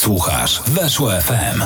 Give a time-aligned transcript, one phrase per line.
[0.00, 1.62] Słuchasz Weszło FM.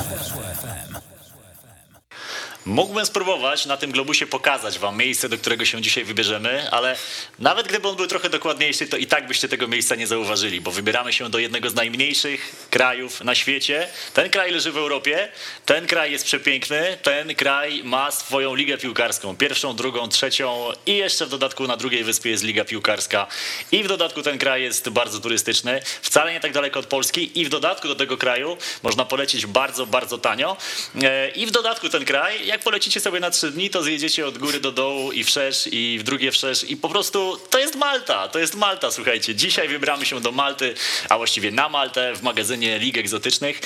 [2.66, 6.96] Mógłbym spróbować na tym globusie pokazać wam miejsce, do którego się dzisiaj wybierzemy, ale
[7.38, 10.70] nawet gdyby on był trochę dokładniejszy, to i tak byście tego miejsca nie zauważyli, bo
[10.70, 13.88] wybieramy się do jednego z najmniejszych krajów na świecie.
[14.14, 15.28] Ten kraj leży w Europie,
[15.66, 19.36] ten kraj jest przepiękny, ten kraj ma swoją ligę piłkarską.
[19.36, 23.26] Pierwszą, drugą, trzecią i jeszcze w dodatku na drugiej wyspie jest liga piłkarska.
[23.72, 27.44] I w dodatku ten kraj jest bardzo turystyczny, wcale nie tak daleko od Polski i
[27.44, 30.56] w dodatku do tego kraju można polecieć bardzo, bardzo tanio.
[31.02, 34.38] E, I w dodatku ten kraj jak polecicie sobie na trzy dni, to zjedziecie od
[34.38, 38.28] góry do dołu i wszerz, i w drugie wszerz i po prostu to jest Malta,
[38.28, 39.34] to jest Malta, słuchajcie.
[39.34, 40.74] Dzisiaj wybramy się do Malty,
[41.08, 43.60] a właściwie na Maltę w magazynie Lig Egzotycznych.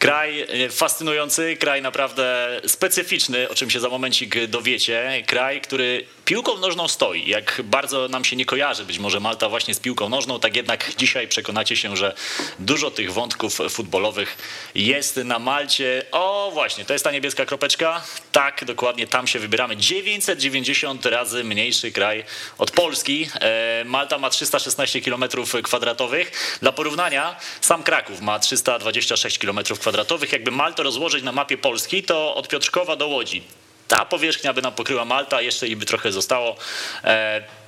[0.00, 5.24] Kraj e, fascynujący, kraj naprawdę specyficzny, o czym się za momencik dowiecie.
[5.26, 7.28] Kraj, który piłką nożną stoi.
[7.28, 10.90] Jak bardzo nam się nie kojarzy być może Malta właśnie z piłką nożną, tak jednak
[10.96, 12.14] dzisiaj przekonacie się, że
[12.58, 14.36] dużo tych wątków futbolowych
[14.74, 16.02] jest na Malcie.
[16.12, 18.02] O właśnie, to jest ta niebieska kropeczka.
[18.32, 19.76] Tak, dokładnie tam się wybieramy.
[19.76, 22.24] 990 razy mniejszy kraj
[22.58, 23.28] od Polski.
[23.40, 25.24] E, Malta ma 316 km
[25.62, 26.58] kwadratowych.
[26.62, 29.89] Dla porównania sam Kraków ma 326 km kwadratowych.
[30.32, 33.42] Jakby Maltę rozłożyć na mapie Polski, to od Piotrkowa do Łodzi
[33.90, 36.56] ta powierzchnia by nam pokryła Malta, jeszcze i by trochę zostało.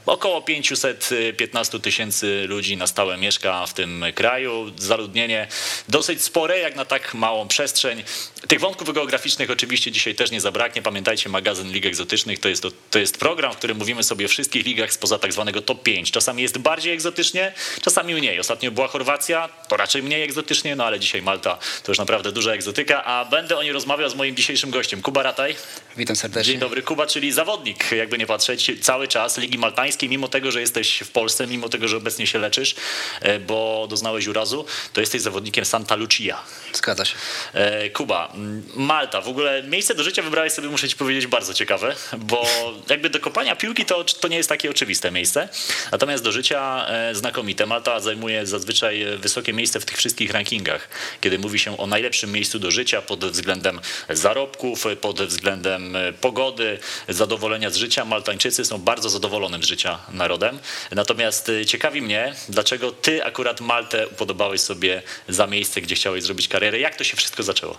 [0.07, 4.73] Około 515 tysięcy ludzi na stałe mieszka w tym kraju.
[4.79, 5.49] Zaludnienie
[5.89, 8.03] dosyć spore, jak na tak małą przestrzeń.
[8.49, 10.83] Tych wątków geograficznych oczywiście dzisiaj też nie zabraknie.
[10.83, 14.29] Pamiętajcie, magazyn Lig Egzotycznych to jest, to, to jest program, w którym mówimy sobie o
[14.29, 16.11] wszystkich ligach spoza tak zwanego top 5.
[16.11, 18.41] Czasami jest bardziej egzotycznie, czasami mniej.
[18.41, 22.53] Ostatnio była Chorwacja, to raczej mniej egzotycznie, no ale dzisiaj Malta to już naprawdę duża
[22.53, 25.57] egzotyka, a będę o niej rozmawiał z moim dzisiejszym gościem, Kuba Rataj.
[25.97, 26.53] Witam serdecznie.
[26.53, 30.61] Dzień dobry, Kuba, czyli zawodnik, jakby nie patrzeć, cały czas Ligi Maltańskiej mimo tego, że
[30.61, 32.75] jesteś w Polsce, mimo tego, że obecnie się leczysz,
[33.21, 36.39] e, bo doznałeś urazu, to jesteś zawodnikiem Santa Lucia.
[36.73, 37.17] Zgadza się.
[37.53, 38.33] E, Kuba,
[38.75, 42.47] Malta, w ogóle miejsce do życia wybrałeś sobie, muszę ci powiedzieć, bardzo ciekawe, bo
[42.89, 45.49] jakby do kopania piłki to, to nie jest takie oczywiste miejsce,
[45.93, 47.67] natomiast do życia e, znakomite.
[47.67, 50.89] Malta zajmuje zazwyczaj wysokie miejsce w tych wszystkich rankingach,
[51.21, 53.81] kiedy mówi się o najlepszym miejscu do życia pod względem
[54.11, 56.79] zarobków, pod względem pogody,
[57.09, 58.05] zadowolenia z życia.
[58.05, 60.59] Maltańczycy są bardzo zadowolonym z życia życia narodem.
[60.91, 66.49] Natomiast y, ciekawi mnie, dlaczego ty akurat Maltę upodobałeś sobie za miejsce, gdzie chciałeś zrobić
[66.49, 66.79] karierę.
[66.79, 67.79] Jak to się wszystko zaczęło?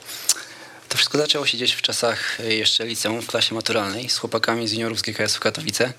[0.90, 4.68] To wszystko zaczęło się gdzieś w czasach y, jeszcze liceum, w klasie maturalnej z chłopakami
[4.68, 5.94] z juniorów z GKS w Katowice.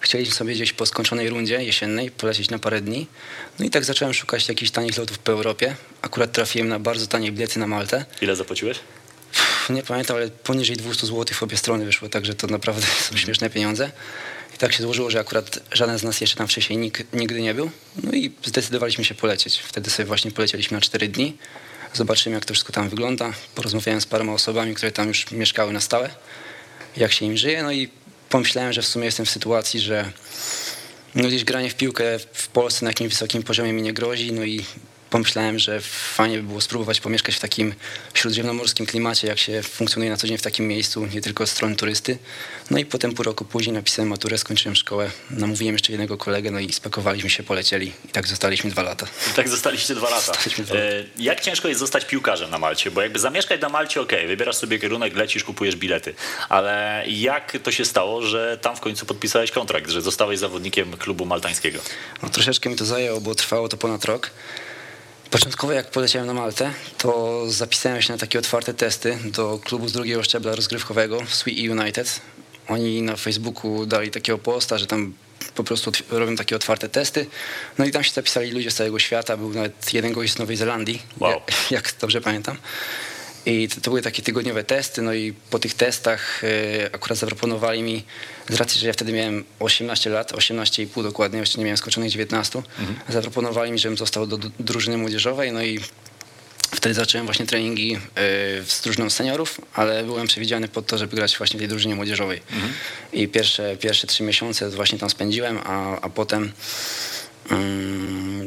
[0.00, 3.06] Chcieliśmy sobie gdzieś po skończonej rundzie jesiennej polecieć na parę dni.
[3.58, 5.76] No i tak zacząłem szukać jakichś tanich lotów po Europie.
[6.02, 8.04] Akurat trafiłem na bardzo tanie bilety na Maltę.
[8.22, 8.78] Ile zapłaciłeś?
[9.70, 13.50] Nie pamiętam, ale poniżej 200 zł w obie strony wyszło, także to naprawdę są śmieszne
[13.50, 13.90] pieniądze.
[14.58, 17.70] Tak się złożyło, że akurat żaden z nas jeszcze tam wcześniej nik, nigdy nie był.
[18.02, 19.58] No i zdecydowaliśmy się polecieć.
[19.58, 21.36] Wtedy sobie właśnie polecieliśmy na 4 dni.
[21.94, 23.32] Zobaczymy, jak to wszystko tam wygląda.
[23.54, 26.10] Porozmawiałem z paroma osobami, które tam już mieszkały na stałe,
[26.96, 27.62] jak się im żyje.
[27.62, 27.88] No i
[28.28, 30.12] pomyślałem, że w sumie jestem w sytuacji, że
[31.14, 34.32] no gdzieś granie w piłkę w Polsce na jakimś wysokim poziomie mi nie grozi.
[34.32, 34.64] No i
[35.10, 35.80] pomyślałem, że
[36.14, 37.74] fajnie by było spróbować pomieszkać w takim
[38.14, 41.76] śródziemnomorskim klimacie, jak się funkcjonuje na co dzień w takim miejscu, nie tylko od strony
[41.76, 42.18] turysty.
[42.70, 46.60] No i potem pół roku później napisałem maturę, skończyłem szkołę, namówiłem jeszcze jednego kolegę, no
[46.60, 49.06] i spakowaliśmy się, polecieli i tak zostaliśmy dwa lata.
[49.30, 50.32] I tak zostaliście dwa lata.
[50.32, 50.74] Dwa lata.
[50.74, 52.90] E, jak ciężko jest zostać piłkarzem na Malcie?
[52.90, 56.14] Bo jakby zamieszkać na Malcie, ok, wybierasz sobie kierunek, lecisz, kupujesz bilety,
[56.48, 61.26] ale jak to się stało, że tam w końcu podpisałeś kontrakt, że zostałeś zawodnikiem klubu
[61.26, 61.78] maltańskiego?
[62.22, 64.30] No troszeczkę mi to zajęło, bo trwało to ponad rok.
[65.30, 69.92] Początkowo jak poleciałem na Maltę, to zapisałem się na takie otwarte testy do klubu z
[69.92, 72.20] drugiego szczebla rozgrywkowego, Sweet United.
[72.68, 75.12] Oni na Facebooku dali takiego posta, że tam
[75.54, 77.26] po prostu robią takie otwarte testy.
[77.78, 79.36] No i tam się zapisali ludzie z całego świata.
[79.36, 81.30] Był nawet jeden gość z Nowej Zelandii, wow.
[81.30, 82.56] jak, jak dobrze pamiętam.
[83.46, 87.82] I to, to, były takie tygodniowe testy, no i po tych testach y, akurat zaproponowali
[87.82, 88.04] mi,
[88.48, 92.62] z racji, że ja wtedy miałem 18 lat, 18,5 dokładnie, jeszcze nie miałem skoczonych 19,
[92.78, 92.98] mhm.
[93.08, 95.80] zaproponowali mi, żebym został do, drużyny młodzieżowej, no i
[96.74, 97.98] Wtedy zacząłem właśnie treningi y,
[98.66, 102.40] z drużyną seniorów, ale byłem przewidziany pod to, żeby grać właśnie w tej drużynie młodzieżowej.
[102.52, 102.72] Mhm.
[103.12, 106.52] I pierwsze, pierwsze trzy miesiące właśnie tam spędziłem, a, a potem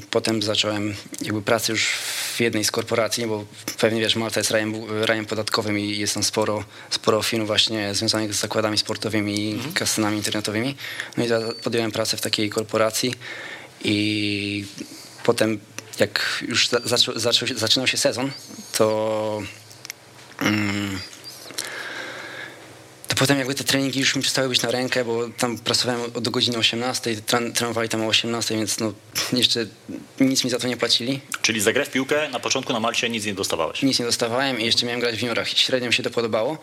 [0.10, 3.46] Potem zacząłem jakby pracę już w jednej z korporacji, bo
[3.80, 4.74] pewnie wiesz, Malta jest rajem,
[5.06, 9.74] rajem podatkowym i jest tam sporo, sporo firm właśnie związanych z zakładami sportowymi i mhm.
[9.74, 10.76] kasynami internetowymi.
[11.18, 11.28] No i
[11.64, 13.16] podjąłem pracę w takiej korporacji
[13.84, 14.66] i
[15.24, 15.60] potem
[16.00, 18.32] jak już zaczął, zaczął, zaczynał się sezon,
[18.78, 19.42] to
[23.22, 26.58] potem jakby te treningi już mi przestały być na rękę, bo tam pracowałem do godziny
[26.58, 28.94] 18, tren, trenowali tam o 18, więc no
[29.34, 29.66] jeszcze
[30.20, 31.20] nic mi za to nie płacili.
[31.42, 33.82] Czyli za grę w piłkę na początku na Malcie nic nie dostawałeś?
[33.82, 35.50] Nic nie dostawałem i jeszcze miałem grać w juniorach.
[35.50, 36.58] Średnio mi się to podobało,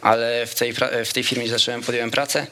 [0.00, 0.74] ale w tej,
[1.04, 2.46] w tej firmie, zacząłem, podjąłem pracę,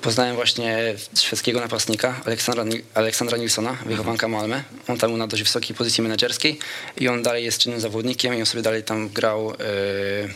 [0.00, 4.62] poznałem właśnie szwedzkiego napastnika, Aleksandra, Aleksandra Nilsona, wychowanka Malmę.
[4.88, 6.58] On tam był na dość wysokiej pozycji menedżerskiej
[7.00, 10.34] i on dalej jest czynnym zawodnikiem i on sobie dalej tam grał yy,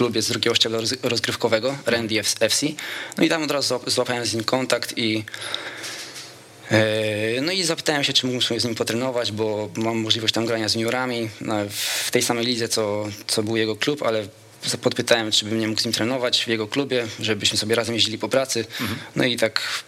[0.00, 2.66] klubie z drugiego szczebla rozgrywkowego, Randy FC.
[3.18, 5.24] No i tam od razu złapałem z nim kontakt i
[6.70, 10.68] e, no i zapytałem się, czy mógłbym z nim potrenować, bo mam możliwość tam grania
[10.68, 11.28] z juniorami
[12.04, 14.28] w tej samej lidze, co, co był jego klub, ale
[14.82, 18.18] podpytałem, czy bym nie mógł z nim trenować w jego klubie, żebyśmy sobie razem jeździli
[18.18, 18.66] po pracy.
[18.80, 18.98] Mhm.
[19.16, 19.84] No i tak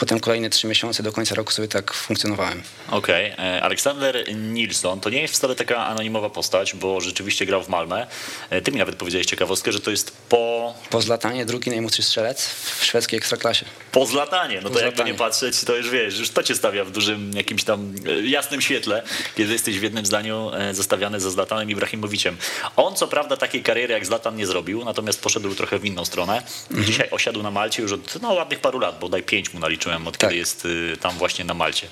[0.00, 2.62] potem kolejne trzy miesiące do końca roku sobie tak funkcjonowałem.
[2.90, 3.32] Okej.
[3.32, 3.46] Okay.
[3.46, 8.06] E, Aleksander Nilsson to nie jest wcale taka anonimowa postać, bo rzeczywiście grał w Malmę.
[8.50, 10.74] E, ty mi nawet powiedziałeś ciekawostkę, że to jest po...
[10.90, 13.66] Po Zlatanie drugi najmłodszy strzelec w szwedzkiej ekstraklasie.
[13.92, 14.86] Po Zlatanie, no to Zlatanie.
[14.86, 18.20] jakby nie patrzeć, to już wiesz, już to cię stawia w dużym jakimś tam e,
[18.20, 19.02] jasnym świetle,
[19.36, 22.36] kiedy jesteś w jednym zdaniu zostawiany za Zlatanem Ibrahimowiciem.
[22.76, 26.42] On co prawda takiej kariery jak Zlatan nie zrobił, natomiast poszedł trochę w inną stronę.
[26.70, 26.84] Mhm.
[26.86, 29.60] Dzisiaj osiadł na Malcie już od no, ładnych paru lat, bodaj pięć mu
[29.96, 30.30] od tak.
[30.30, 31.88] kiedy jest y, tam właśnie na Malcie.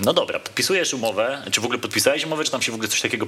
[0.00, 3.00] No dobra, podpisujesz umowę, czy w ogóle podpisałeś umowę, czy tam się w ogóle coś
[3.00, 3.26] takiego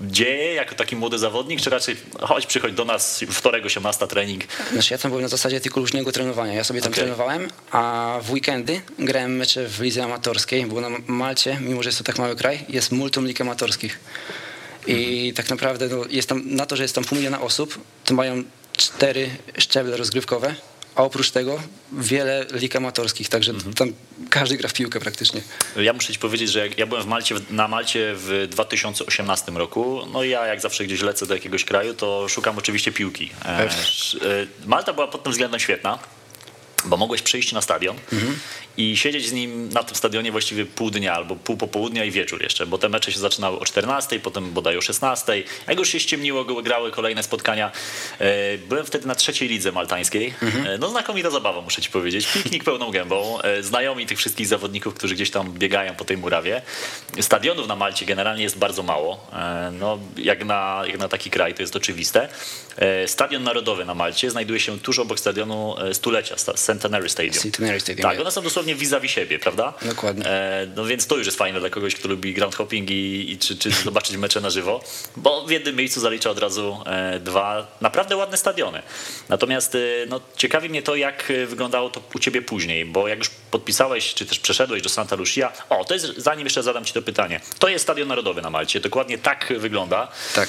[0.00, 4.44] dzieje jako taki młody zawodnik, czy raczej chodź, przychodź do nas wtorek 18 trening?
[4.72, 6.52] Znaczy ja tam byłem na zasadzie tylko luźnego trenowania.
[6.52, 7.04] Ja sobie tam okay.
[7.04, 11.98] trenowałem, a w weekendy grałem mecze w lidze amatorskiej, bo na Malcie, mimo że jest
[11.98, 14.00] to tak mały kraj, jest multum lig amatorskich.
[14.86, 15.34] I mhm.
[15.34, 18.42] tak naprawdę no, jest tam, na to, że jest tam pół miliona osób, to mają
[18.76, 20.54] cztery szczeble rozgrywkowe,
[20.94, 21.60] a oprócz tego
[21.92, 23.74] wiele lig amatorskich, także mhm.
[23.74, 23.92] tam
[24.30, 25.40] każdy gra w piłkę praktycznie.
[25.76, 30.22] Ja muszę ci powiedzieć, że ja byłem w Malcie, na Malcie w 2018 roku, no
[30.22, 33.30] i ja jak zawsze gdzieś lecę do jakiegoś kraju, to szukam oczywiście piłki.
[33.44, 33.68] E, e,
[34.66, 35.98] Malta była pod tym względem świetna,
[36.84, 38.36] bo mogłeś przyjść na stadion mhm
[38.76, 42.42] i siedzieć z nim na tym stadionie właściwie pół dnia albo pół popołudnia i wieczór
[42.42, 45.42] jeszcze, bo te mecze się zaczynały o 14, potem bodaj o 16.
[45.68, 47.72] Jak już się ściemniło, grały kolejne spotkania.
[48.18, 50.34] E, byłem wtedy na trzeciej lidze maltańskiej.
[50.42, 50.80] Mhm.
[50.80, 52.26] No znakomita zabawa, muszę ci powiedzieć.
[52.26, 53.40] Piknik pełną gębą.
[53.40, 56.62] E, znajomi tych wszystkich zawodników, którzy gdzieś tam biegają po tej murawie.
[57.20, 59.26] Stadionów na Malcie generalnie jest bardzo mało.
[59.72, 62.28] No, jak, na, jak na taki kraj, to jest oczywiste.
[63.06, 66.36] Stadion Narodowy na Malcie znajduje się tuż obok stadionu stulecia,
[66.74, 67.42] Centenary Stadium.
[67.42, 68.10] Centenary Stadium.
[68.10, 69.72] Tak, one są dosłownie vis-a-vis siebie, prawda?
[69.82, 70.26] Dokładnie.
[70.26, 73.38] E, no więc to już jest fajne dla kogoś, kto lubi ground hopping i, i
[73.38, 74.84] czy, czy zobaczyć mecze na żywo,
[75.16, 78.82] bo w jednym miejscu zalicza od razu e, dwa naprawdę ładne stadiony.
[79.28, 79.78] Natomiast e,
[80.08, 84.26] no, ciekawi mnie to, jak wyglądało to u ciebie później, bo jak już podpisałeś, czy
[84.26, 87.68] też przeszedłeś do Santa Lucia, o, to jest, zanim jeszcze zadam ci to pytanie, to
[87.68, 90.08] jest Stadion Narodowy na Malcie, dokładnie tak wygląda.
[90.34, 90.48] Tak.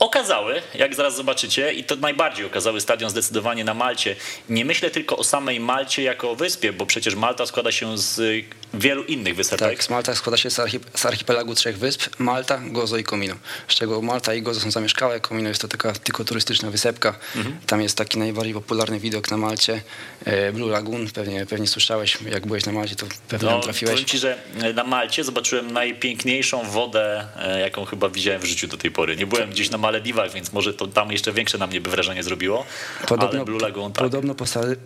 [0.00, 4.16] Okazały, jak zaraz zobaczycie, i to najbardziej okazały stadion zdecydowanie na Malcie.
[4.48, 8.44] Nie myślę tylko o samej Malcie jako wyspie, bo przecież Malta składa się z
[8.74, 9.56] wielu innych wysp.
[9.56, 10.60] Tak, Malta składa się z,
[10.94, 13.34] z archipelagu trzech wysp, Malta, Gozo i Komino.
[13.68, 17.14] Z czego Malta i Gozo są zamieszkałe, Komino jest to taka tylko turystyczna wysepka.
[17.36, 17.56] Mhm.
[17.66, 19.82] Tam jest taki najbardziej popularny widok na Malcie,
[20.24, 23.94] e, Blue Lagoon, pewnie, pewnie słyszałeś, jak byłeś na Malcie, to pewnie no, trafiłeś.
[23.94, 24.38] Powiem ci, że
[24.74, 29.16] na Malcie zobaczyłem najpiękniejszą wodę, e, jaką chyba widziałem w życiu do tej pory.
[29.16, 32.22] Nie byłem gdzieś na Malediwach, więc może to tam jeszcze większe na mnie by wrażenie
[32.22, 32.66] zrobiło,
[33.08, 34.04] podobno, ale Blue Lagoon tak.
[34.04, 34.34] Podobno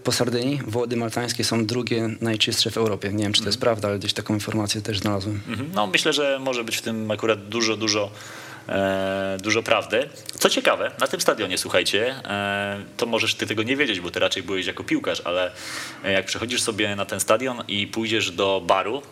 [0.04, 3.12] po, Sardynii wody maltańskie są drugie najczystsze w Europie.
[3.12, 3.73] Nie wiem, czy to jest mhm.
[3.74, 5.40] Prawda, ale gdzieś taką informację też znalazłem.
[5.48, 5.70] Mhm.
[5.74, 8.10] No myślę, że może być w tym akurat dużo, dużo
[8.68, 10.08] e, dużo prawdy.
[10.38, 14.20] Co ciekawe, na tym stadionie, słuchajcie, e, to możesz ty tego nie wiedzieć, bo ty
[14.20, 15.50] raczej byłeś jako piłkarz, ale
[16.04, 19.02] jak przechodzisz sobie na ten stadion i pójdziesz do baru,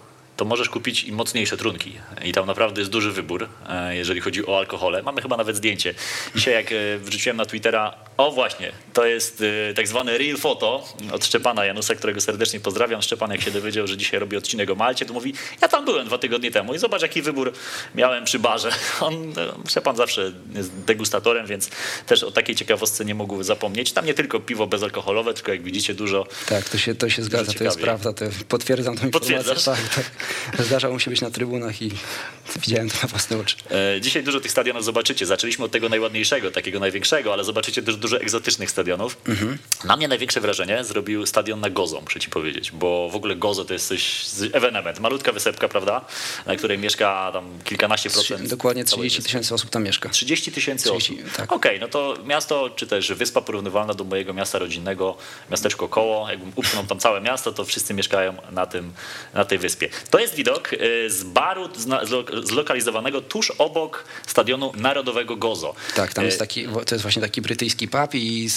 [0.42, 1.92] to możesz kupić i mocniejsze trunki.
[2.24, 5.02] I tam naprawdę jest duży wybór, e, jeżeli chodzi o alkohole.
[5.02, 5.94] Mamy chyba nawet zdjęcie.
[6.34, 10.88] Dzisiaj jak e, wrzuciłem na Twittera, o właśnie, to jest e, tak zwany real photo
[11.12, 13.02] od Szczepana Janusa, którego serdecznie pozdrawiam.
[13.02, 16.06] Szczepan jak się dowiedział, że dzisiaj robi odcinek o Malcie, to mówi, ja tam byłem
[16.06, 17.52] dwa tygodnie temu i zobacz jaki wybór
[17.94, 18.70] miałem przy barze.
[19.00, 19.34] On,
[19.68, 21.70] Szczepan zawsze jest degustatorem, więc
[22.06, 23.92] też o takiej ciekawostce nie mógł zapomnieć.
[23.92, 26.26] Tam nie tylko piwo bezalkoholowe, tylko jak widzicie dużo...
[26.46, 28.12] Tak, to się, to się zgadza, to jest prawda.
[28.12, 29.54] To potwierdzam tą informację.
[29.64, 30.04] Tak, tak.
[30.58, 31.90] Zdarzało mu się być na trybunach i
[32.56, 33.56] widziałem to na własne oczy.
[33.96, 35.26] E, dzisiaj dużo tych stadionów zobaczycie.
[35.26, 39.16] Zaczęliśmy od tego najładniejszego, takiego największego, ale zobaczycie też dużo egzotycznych stadionów.
[39.28, 39.58] Mhm.
[39.84, 43.64] Na mnie największe wrażenie zrobił stadion na Gozo, muszę ci powiedzieć, bo w ogóle Gozo
[43.64, 45.00] to jest coś, ewenement.
[45.00, 46.04] Malutka wysepka, prawda,
[46.46, 48.48] na której mieszka tam kilkanaście procent.
[48.48, 50.08] Dokładnie 30 tysięcy osób tam mieszka.
[50.08, 51.16] 30 tysięcy osób.
[51.36, 51.52] Tak.
[51.52, 55.16] Okej, okay, no to miasto, czy też wyspa porównywalna do mojego miasta rodzinnego,
[55.50, 58.92] miasteczko koło, jakbym upchnął tam całe miasto, to wszyscy mieszkają na, tym,
[59.34, 59.88] na tej wyspie.
[60.10, 61.68] To jest widok y, z baru
[62.42, 65.74] zlokalizowanego tuż obok stadionu narodowego Gozo.
[65.94, 68.48] Tak, tam Y, jest taki, to jest właśnie taki brytyjski pub i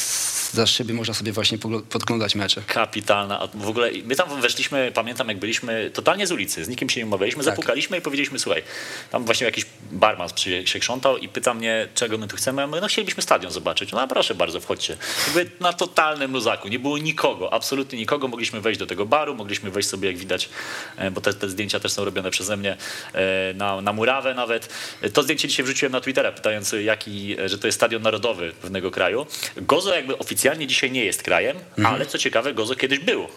[0.53, 1.57] za szyby można sobie właśnie
[1.89, 2.61] podglądać mecze.
[2.67, 3.47] Kapitalna.
[3.53, 7.05] W ogóle my tam weszliśmy, pamiętam jak byliśmy totalnie z ulicy, z nikim się nie
[7.05, 7.53] umawialiśmy, Tak.
[7.55, 8.63] zapukaliśmy i powiedzieliśmy, słuchaj,
[9.11, 10.29] tam właśnie jakiś barman
[10.65, 13.91] się krzątał i pyta mnie, czego my tu chcemy, a my no chcielibyśmy stadion zobaczyć.
[13.91, 14.97] No proszę bardzo, wchodźcie.
[15.27, 19.71] Jakby na totalnym luzaku, nie było nikogo, absolutnie nikogo, mogliśmy wejść do tego baru, mogliśmy
[19.71, 20.49] wejść sobie jak widać,
[20.97, 22.77] e, bo te, te zdjęcia też są robione przeze mnie
[23.13, 24.69] e, na, na murawę nawet.
[25.01, 28.91] E, To zdjęcie dzisiaj wrzuciłem na Twittera, pytając jaki, że to jest stadion narodowy pewnego
[28.91, 29.25] kraju.
[29.57, 33.27] Gozo jakby oficjalnie dzisiaj nie jest krajem, ale co ciekawe, Gozo kiedyś był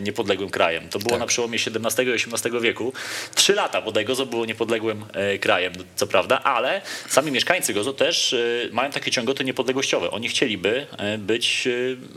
[0.00, 0.88] niepodległym krajem.
[0.88, 1.20] To było Tak.
[1.20, 2.92] na przełomie XVII i XVIII wieku.
[3.34, 5.04] Trzy lata bodaj Gozo było niepodległym
[5.40, 8.38] krajem, co prawda, ale sami mieszkańcy Gozo też e,
[8.72, 10.10] mają takie ciągoty niepodległościowe.
[10.10, 11.70] Oni chcieliby e, być, e,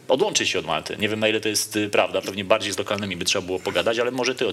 [0.08, 0.98] odłączyć się od Malty.
[1.00, 4.00] Nie wiem na ile to jest prawda, pewnie bardziej z lokalnymi by trzeba było pogadać,
[4.00, 4.46] ale może ty,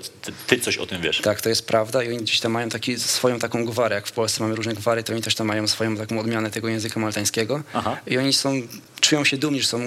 [0.46, 1.20] ty coś o tym wiesz.
[1.20, 4.12] Tak, to jest prawda i oni gdzieś tam mają taki, swoją taką gwarę, jak w
[4.12, 7.62] Polsce mamy różne gwary, to oni też tam mają swoją taką odmianę tego języka maltańskiego
[7.74, 7.96] Aha.
[8.06, 8.52] i oni są,
[9.00, 9.80] czują się dumni, że są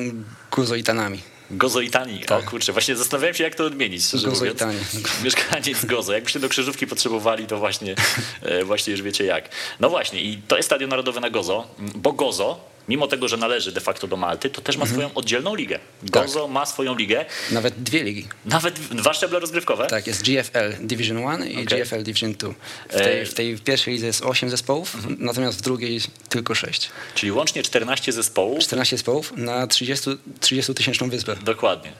[0.52, 1.35] guzoitanami.
[1.52, 2.24] Gozoitani.
[2.24, 2.46] O Tak.
[2.46, 4.78] kurczę, właśnie zastanawiałem się, jak to odmienić, szczerze Gozoitanie.
[4.94, 5.10] mówiąc.
[5.24, 6.14] Mieszkaniec Gozo.
[6.14, 7.96] Jakbyście do krzyżówki potrzebowali, to właśnie,
[8.42, 9.50] e, właśnie już wiecie jak.
[9.80, 13.72] No właśnie, i to jest Stadion Narodowy na Gozo, bo Gozo, mimo tego, że należy
[13.72, 15.80] de facto do Malty, to też ma swoją oddzielną ligę.
[16.04, 18.28] Gozo ma swoją ligę, Nawet dwie ligi.
[18.46, 19.88] nawet dwa szczeble rozgrywkowe.
[19.88, 21.66] Tak, jest GFL Division 1 i Okej.
[21.66, 22.50] GFL Division 2.
[22.90, 25.16] W E- tej, w tej pierwszej lidze jest 8 zespołów, Mhm.
[25.20, 26.00] natomiast w drugiej
[26.30, 26.90] tylko 6.
[27.16, 28.60] Czyli łącznie 14 zespołów.
[28.60, 31.36] 14 zespołów na 30 30 tysięczną wyspę.
[31.44, 31.92] Dokładnie.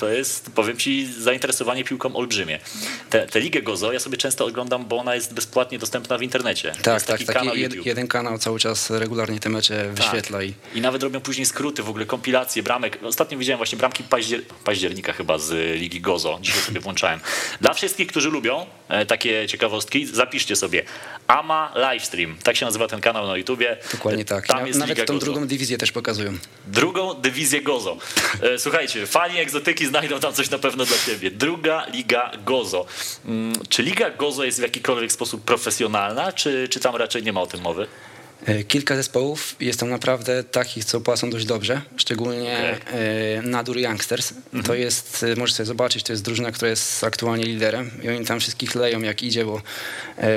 [0.00, 2.58] To jest, powiem ci, zainteresowanie piłką olbrzymie.
[3.10, 6.72] Tę te Ligę Gozo ja sobie często oglądam, bo ona jest bezpłatnie dostępna w internecie.
[6.82, 10.31] Tak, jest tak, taki taki kanał jed, jeden kanał cały czas regularnie te mecze wyświetla
[10.40, 12.98] i I nawet robią później skróty, w ogóle kompilacje bramek.
[13.02, 16.38] Ostatnio widziałem właśnie bramki paździer października chyba z Ligi Gozo.
[16.42, 17.20] Dzisiaj sobie włączałem.
[17.60, 20.82] Dla wszystkich, którzy lubią e, takie ciekawostki, zapiszcie sobie
[21.26, 22.36] Ama Livestream.
[22.42, 23.76] Tak się nazywa ten kanał na YouTubie.
[23.92, 24.46] dokładnie tak.
[24.46, 25.26] Tam jest nawet Liga tą Gozo.
[25.26, 26.32] drugą dywizję też pokazują.
[26.66, 27.96] Drugą dywizję Gozo.
[28.42, 31.30] E, Słuchajcie, fani egzotyki znajdą tam coś na pewno dla siebie.
[31.30, 32.86] Druga Liga Gozo.
[33.26, 37.40] Mm, Czy Liga Gozo jest w jakikolwiek sposób profesjonalna, czy, czy tam raczej nie ma
[37.40, 37.86] o tym mowy?
[38.46, 44.32] E, Kilka zespołów jest tam naprawdę takich, co płacą dość dobrze, szczególnie e, Nadur Youngsters.
[44.32, 44.64] Mhm.
[44.64, 48.26] To jest, e, możesz sobie zobaczyć, to jest drużyna, która jest aktualnie liderem i oni
[48.26, 49.62] tam wszystkich leją jak idzie, bo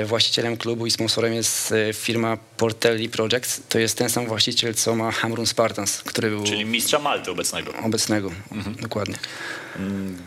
[0.04, 3.60] właścicielem klubu i sponsorem jest firma Portelli Projects.
[3.68, 7.72] To jest ten sam właściciel, co ma Hamrun Spartans, który był Czyli mistrza Malty obecnego.
[7.84, 8.32] obecnego.
[8.52, 8.76] Mhm.
[8.76, 9.14] Dokładnie.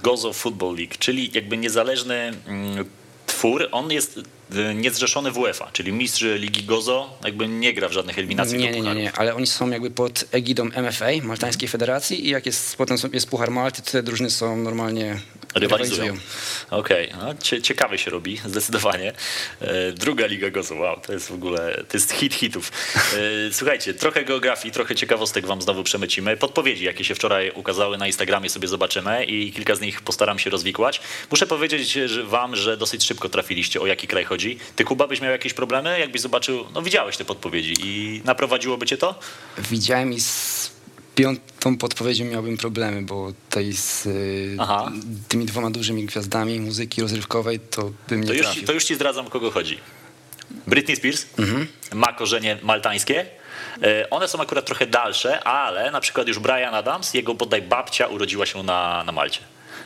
[0.04, 2.86] Gozo Football League, czyli jakby niezależny mm,
[3.40, 7.92] twór, on jest y, niezrzeszony w UEFA, czyli mistrz Ligi Gozo jakby nie gra w
[7.92, 12.26] żadnych eliminacjach Nie, nie, nie, nie, ale oni są jakby pod egidą MFA, Maltańskiej Federacji
[12.26, 15.20] i jak jest potem jest Puchar Malty, to te drużyny są normalnie
[15.56, 16.18] Rywalizują.
[16.70, 19.14] Okej, no, cie, ciekawe się robi, zdecydowanie.
[19.62, 22.72] E, druga Liga Gozo, wow, to jest w ogóle, to jest hit hitów.
[22.96, 26.38] E, słuchajcie, trochę geografii, trochę ciekawostek wam znowu przemycimy.
[26.38, 30.50] Podpowiedzi, jakie się wczoraj ukazały na Instagramie sobie zobaczymy i kilka z nich postaram się
[30.50, 31.02] rozwikłać.
[31.32, 34.58] Muszę powiedzieć że wam, że dosyć szybko trafiliście, o jaki kraj chodzi.
[34.76, 36.00] Ty, Kuba, byś miał jakieś problemy?
[36.00, 39.20] Jakbyś zobaczył, no widziałeś te podpowiedzi i naprowadziłoby cię to?
[39.58, 40.20] Widziałem i
[41.24, 44.92] piątą podpowiedzią miałbym problemy, bo tutaj z y, Aha.
[45.28, 48.68] tymi dwoma dużymi gwiazdami muzyki rozrywkowej to bym nie To już, trafił.
[48.68, 49.78] to już ci zdradzam, o kogo chodzi.
[50.68, 51.68] Britney Spears Mhm.
[51.94, 53.26] ma korzenie maltańskie.
[53.84, 58.08] E, One są akurat trochę dalsze, ale na przykład już Brian Adams, jego bodaj babcia
[58.08, 59.40] urodziła się na, na Malcie.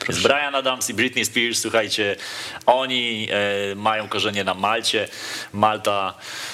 [0.10, 2.16] Więc Brian Adams i Britney Spears, słuchajcie,
[2.66, 3.28] oni
[3.72, 5.08] e, mają korzenie na Malcie.
[5.54, 6.14] Malta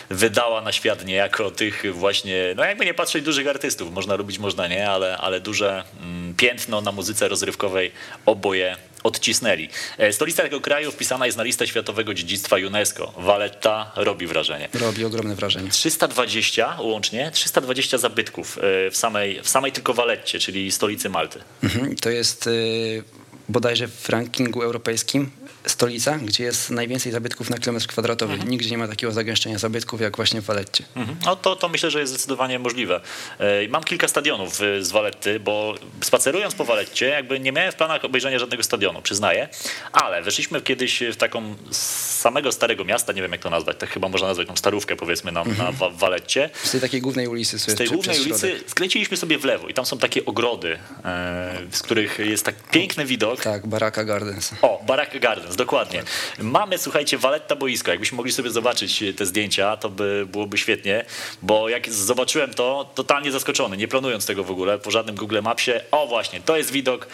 [0.09, 3.91] wydała na świat niejako tych właśnie, no jakby nie patrzeć, dużych artystów.
[3.91, 7.91] Można lubić, można nie, ale, ale duże mm, piętno na muzyce rozrywkowej
[8.25, 9.69] oboje odcisnęli.
[9.97, 13.13] E, Stolica tego kraju wpisana jest na listę Światowego Dziedzictwa UNESCO.
[13.17, 14.69] Valletta robi wrażenie.
[14.73, 15.69] Robi ogromne wrażenie.
[15.69, 21.39] 320 łącznie, 320 zabytków e, w samej, w samej tylko Waletcie, czyli stolicy Malty.
[21.63, 21.95] Mhm.
[21.95, 23.03] To jest y,
[23.49, 25.31] bodajże w rankingu europejskim
[25.69, 28.33] stolica, gdzie jest najwięcej zabytków na kilometr kwadratowy.
[28.33, 28.51] Mhm.
[28.51, 30.83] Nigdzie nie ma takiego zagęszczenia zabytków jak właśnie w Waletcie.
[30.95, 31.17] Mhm.
[31.25, 33.01] No to, to myślę, że jest zdecydowanie możliwe.
[33.39, 37.75] E, Mam kilka stadionów e, z Waletty, bo spacerując po Waletcie, jakby nie miałem w
[37.75, 39.49] planach obejrzenia żadnego stadionu, przyznaję,
[39.91, 44.09] ale weszliśmy kiedyś w taką samego starego miasta, nie wiem jak to nazwać, tak chyba
[44.09, 46.49] można nazwać tą starówkę powiedzmy na, na Wa- Waletcie.
[46.63, 49.85] Z tej takiej głównej ulicy, Z tej głównej ulicy skręciliśmy sobie w lewo i tam
[49.85, 53.41] są takie ogrody, e, z których jest tak piękny widok.
[53.41, 54.51] Tak, Baraka Gardens.
[54.61, 55.55] O, Baraka Gardens.
[55.59, 56.03] Dokładnie.
[56.39, 57.91] Mamy, słuchajcie, Valletta boisko.
[57.91, 61.05] Jakbyśmy mogli sobie zobaczyć te zdjęcia, to by byłoby świetnie,
[61.41, 65.71] bo jak zobaczyłem to, totalnie zaskoczony, nie planując tego w ogóle, po żadnym Google Mapsie.
[65.91, 67.07] O właśnie, to jest widok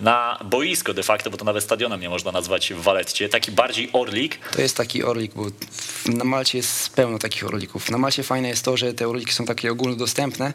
[0.00, 3.28] na boisko de facto, bo to nawet stadionem nie można nazwać w Waletcie.
[3.28, 4.38] Taki bardziej orlik.
[4.56, 5.46] To jest taki orlik, bo
[6.06, 7.90] na Malcie jest pełno takich orlików.
[7.90, 10.52] Na Malcie fajne jest to, że te orliki są takie ogólnodostępne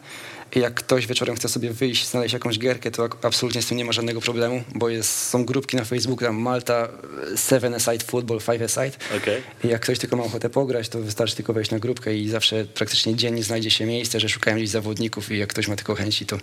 [0.56, 3.92] jak ktoś wieczorem chce sobie wyjść, znaleźć jakąś gierkę, to absolutnie z tym nie ma
[3.92, 6.88] żadnego problemu, bo jest, są grupki na Facebooku, tam Malta,
[7.36, 8.92] Seven Aside Football, Five Aside.
[9.16, 9.42] Okay.
[9.64, 12.64] I jak ktoś tylko ma ochotę pograć, to wystarczy tylko wejść na grupkę i zawsze
[12.64, 16.26] praktycznie dziennie znajdzie się miejsce, że szukają gdzieś zawodników i jak ktoś ma tylko chęci,
[16.26, 16.38] to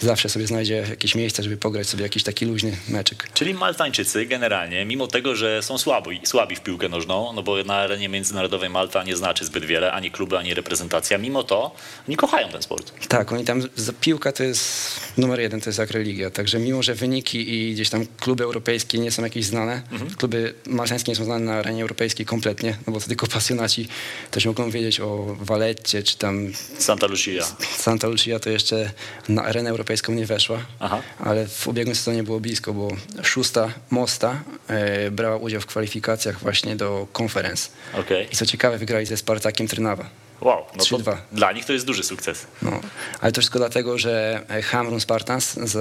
[0.00, 3.28] zawsze sobie znajdzie jakieś miejsce, żeby pograć sobie jakiś taki luźny meczek.
[3.34, 7.74] Czyli Maltańczycy generalnie, mimo tego, że są słabi, słabi w piłkę nożną, no bo na
[7.74, 11.74] arenie międzynarodowej Malta nie znaczy zbyt wiele, ani kluby, ani reprezentacja, mimo to
[12.08, 12.92] oni kochają ten sport.
[13.08, 13.62] Tak, oni tam,
[14.00, 17.90] piłka to jest numer jeden, to jest jak religia, także mimo, że wyniki i gdzieś
[17.90, 20.14] tam kluby europejskie nie są jakieś znane, mhm.
[20.14, 23.88] kluby maltańskie nie są znane na arenie europejskiej kompletnie, no bo to tylko pasjonaci
[24.30, 26.52] też mogą wiedzieć o Waletcie, czy tam...
[26.78, 27.44] Santa Lucia.
[27.76, 28.90] Santa Lucia to jeszcze
[29.28, 31.02] na arenę europejską europejską nie weszła, Aha.
[31.18, 32.88] ale w ubiegłym sezonie było blisko, bo
[33.22, 37.70] szósta Mosta e, brała udział w kwalifikacjach właśnie do konferencji.
[37.94, 38.24] Okay.
[38.32, 40.10] I co ciekawe, wygrali ze Spartakiem Trnawa.
[40.40, 42.46] Wow, no to dla nich to jest duży sukces.
[42.62, 42.80] No,
[43.20, 45.76] ale to wszystko dlatego, że Hamrun Spartans z,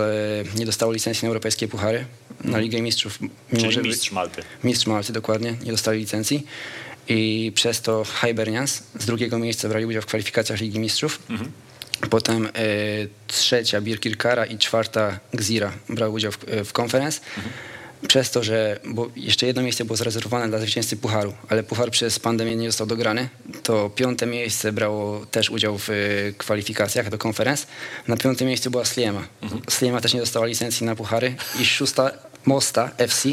[0.55, 2.05] nie dostało licencji na europejskie puchary,
[2.39, 2.63] na mhm.
[2.63, 3.19] Ligę Mistrzów.
[3.57, 4.41] Czyli żeby, mistrz Malty.
[4.63, 6.45] Mistrz Malty, dokładnie, nie dostali licencji.
[7.07, 11.19] I przez to Hibernians z drugiego miejsca brali udział w kwalifikacjach Ligi Mistrzów.
[11.29, 11.51] Mhm.
[12.09, 12.49] Potem e,
[13.27, 17.21] trzecia Birkirkara i czwarta Gzira brały udział w, w konferencji.
[17.37, 17.53] Mhm.
[18.07, 22.19] Przez to, że bo jeszcze jedno miejsce było zarezerwowane dla zwycięzcy Pucharu, ale Puchar przez
[22.19, 23.29] pandemię nie został dograny,
[23.63, 25.93] to piąte miejsce brało też udział w e,
[26.37, 27.67] kwalifikacjach do konferencji.
[28.07, 29.27] Na piątym miejscu była Sliema.
[29.41, 29.61] Mhm.
[29.69, 32.11] Sliema też nie dostała licencji na Puchary i szósta
[32.45, 33.29] Mosta FC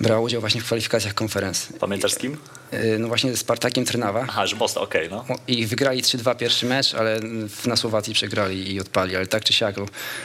[0.00, 1.74] brała udział właśnie w kwalifikacjach konferencji.
[1.80, 2.36] Pamiętasz z kim?
[2.72, 4.26] Y, no właśnie z Spartakiem Trnawa.
[4.28, 5.36] Aha, że Mosta, okej, okay, no.
[5.48, 7.20] I wygrali 3-2 pierwszy mecz, ale
[7.66, 9.76] na Słowacji przegrali i odpali, ale tak czy siak.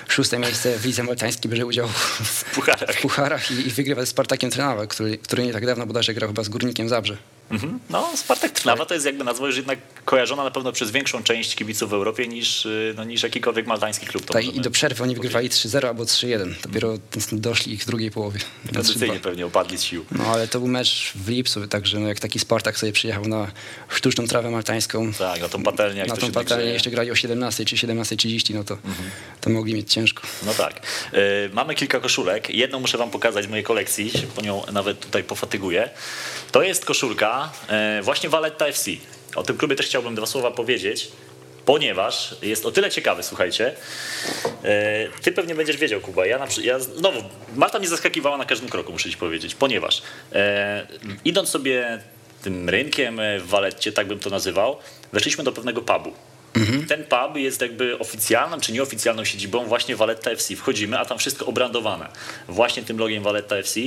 [0.07, 1.87] Szóste miejsce w Lidze Maltańskiej bierze udział
[2.23, 5.85] w pucharach, w pucharach i, i wygrywa z Spartakiem Trnawa, który, który nie tak dawno
[5.85, 7.17] bodajże grał chyba z Górnikiem Zabrze.
[7.51, 7.79] Mhm.
[7.89, 11.55] No, Spartak Trnawa to jest jakby nazwa już jednak kojarzona na pewno przez większą część
[11.55, 14.25] kibiców w Europie niż, y, no, niż jakikolwiek maltański klub.
[14.25, 16.53] Tak, i do przerwy oni wygrywali 3-0 albo 3-1.
[16.63, 16.97] Dopiero
[17.31, 18.39] doszli ich w drugiej połowie.
[18.71, 20.05] Tradycyjnie pewnie opadli z sił.
[20.11, 23.51] No, ale to był mecz w lipcu, także no, jak taki Spartak sobie przyjechał na
[23.89, 25.13] sztuczną trawę maltańską.
[25.13, 25.99] Tak, na tą patelnię.
[25.99, 29.09] Jak na tą patelnię jeszcze grali o 17 czy 17.30, no to, mhm.
[29.41, 30.23] to mogli mieć ciężko.
[30.45, 30.81] No tak.
[31.13, 31.19] Yy,
[31.53, 32.49] mamy kilka koszulek.
[32.49, 35.89] Jedną muszę wam pokazać z mojej kolekcji, po nią nawet tutaj pofatyguję.
[36.53, 38.91] To jest koszulka e, właśnie Valletta FC.
[39.35, 41.11] O tym klubie też chciałbym dwa słowa powiedzieć,
[41.65, 43.75] ponieważ jest o tyle ciekawy, słuchajcie.
[44.63, 46.25] E, ty pewnie będziesz wiedział, Kuba.
[46.25, 47.23] Ja, na, ja znowu,
[47.55, 50.01] Malta mnie zaskakiwała na każdym kroku, muszę ci powiedzieć, ponieważ
[50.33, 50.87] e,
[51.25, 51.99] idąc sobie
[52.43, 54.77] tym rynkiem w Waletcie, tak bym to nazywał,
[55.13, 56.13] weszliśmy do pewnego pubu.
[56.53, 56.85] Mhm.
[56.87, 60.55] Ten pub jest jakby oficjalną czy nieoficjalną siedzibą właśnie Valletta FC.
[60.55, 62.07] Wchodzimy, a tam wszystko obrandowane.
[62.47, 63.79] Właśnie tym logiem Valletta FC.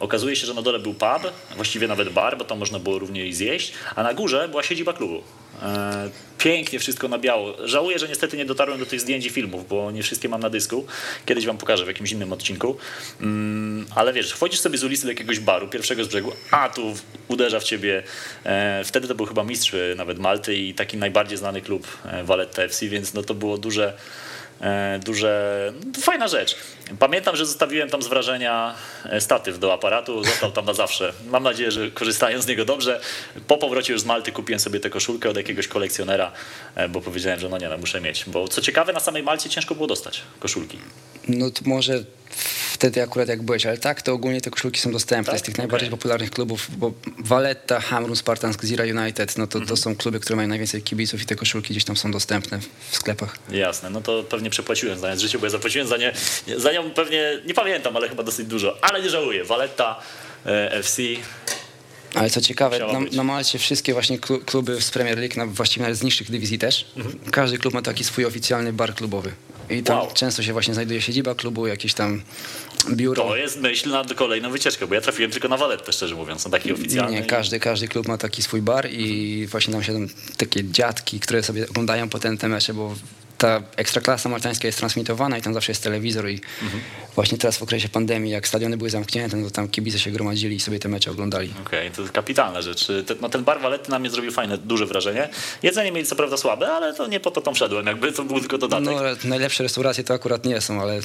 [0.00, 3.34] Okazuje się, że na dole był pub, właściwie nawet bar, bo tam można było również
[3.34, 5.22] zjeść, a na górze była siedziba klubu.
[6.36, 7.68] E, pięknie wszystko na biało.
[7.68, 10.50] Żałuję, że niestety nie dotarłem do tych zdjęć i filmów, bo nie wszystkie mam na
[10.50, 10.86] dysku.
[11.26, 12.76] Kiedyś wam pokażę w jakimś innym odcinku.
[13.20, 16.94] Mm, ale wiesz, wchodzisz sobie z ulicy do jakiegoś baru, pierwszego z brzegu, a tu
[17.28, 18.02] uderza w ciebie.
[18.44, 22.62] E, wtedy to był chyba mistrz nawet Malty i taki najbardziej znany klub e, Valletta
[22.62, 24.25] FC, więc no to było duże E,
[25.04, 26.56] duże, fajna rzecz.
[26.98, 31.12] Pamiętam, że zostawiłem tam z wrażenia e, statyw do aparatu, został tam na zawsze.
[31.30, 33.00] Mam nadzieję, że korzystają z niego dobrze.
[33.46, 36.32] Po powrocie już z Malty kupiłem sobie tę koszulkę od jakiegoś kolekcjonera,
[36.74, 38.24] e, bo powiedziałem, że no nie, no muszę mieć.
[38.26, 40.78] Bo co ciekawe, na samej Malcie ciężko było dostać koszulki.
[41.28, 42.04] No to może
[42.72, 45.40] wtedy akurat jak byłeś, ale tak, to ogólnie te koszulki są dostępne tak?
[45.40, 45.62] z tych okay.
[45.62, 49.70] najbardziej popularnych klubów, bo Valletta, Hamrun, Spartans, Zira United, no to, mm -hmm.
[49.70, 52.60] to są kluby, które mają najwięcej kibiców i te koszulki gdzieś tam są dostępne
[52.90, 53.38] w sklepach.
[53.50, 56.12] Jasne, no to pewnie przepłaciłem za nie w życiu, bo ja zapłaciłem za nie,
[56.56, 59.44] za nią pewnie, nie pamiętam, ale chyba dosyć dużo, ale nie żałuję.
[59.44, 60.00] Valletta,
[60.46, 61.02] e, FC,
[62.14, 65.98] ale co ciekawe, na, na Malcie wszystkie właśnie kluby z Premier League, na, właściwie nawet
[65.98, 67.18] z niższych dywizji też, mhm.
[67.30, 69.32] każdy klub ma taki swój oficjalny bar klubowy.
[69.70, 70.08] I tam wow.
[70.14, 72.22] często się właśnie znajduje siedziba klubu, jakieś tam
[72.90, 73.24] biuro.
[73.24, 76.50] To jest myśl na kolejną wycieczkę, bo ja trafiłem tylko na waletę, szczerze mówiąc, na
[76.50, 77.12] taki oficjalny.
[77.12, 81.42] Nie, każdy, każdy klub ma taki swój bar i właśnie tam siedzą takie dziadki, które
[81.42, 82.94] sobie oglądają potem te mecze, bo
[83.38, 86.82] ta ekstraklasa maltańska jest transmitowana i tam zawsze jest telewizor i Mhm.
[87.14, 90.56] właśnie teraz w okresie pandemii, jak stadiony były zamknięte, no to tam kibice się gromadzili
[90.56, 91.54] i sobie te mecze oglądali.
[91.66, 92.86] Okej, to jest kapitalna rzecz.
[93.06, 95.28] Ten, no ten bar Valety na mnie zrobił fajne, duże wrażenie.
[95.62, 98.40] Jedzenie mieli co prawda słabe, ale to nie po to tam szedłem, jakby to był
[98.40, 98.86] tylko dodatek.
[98.86, 101.00] No najlepsze restauracje to akurat nie są, ale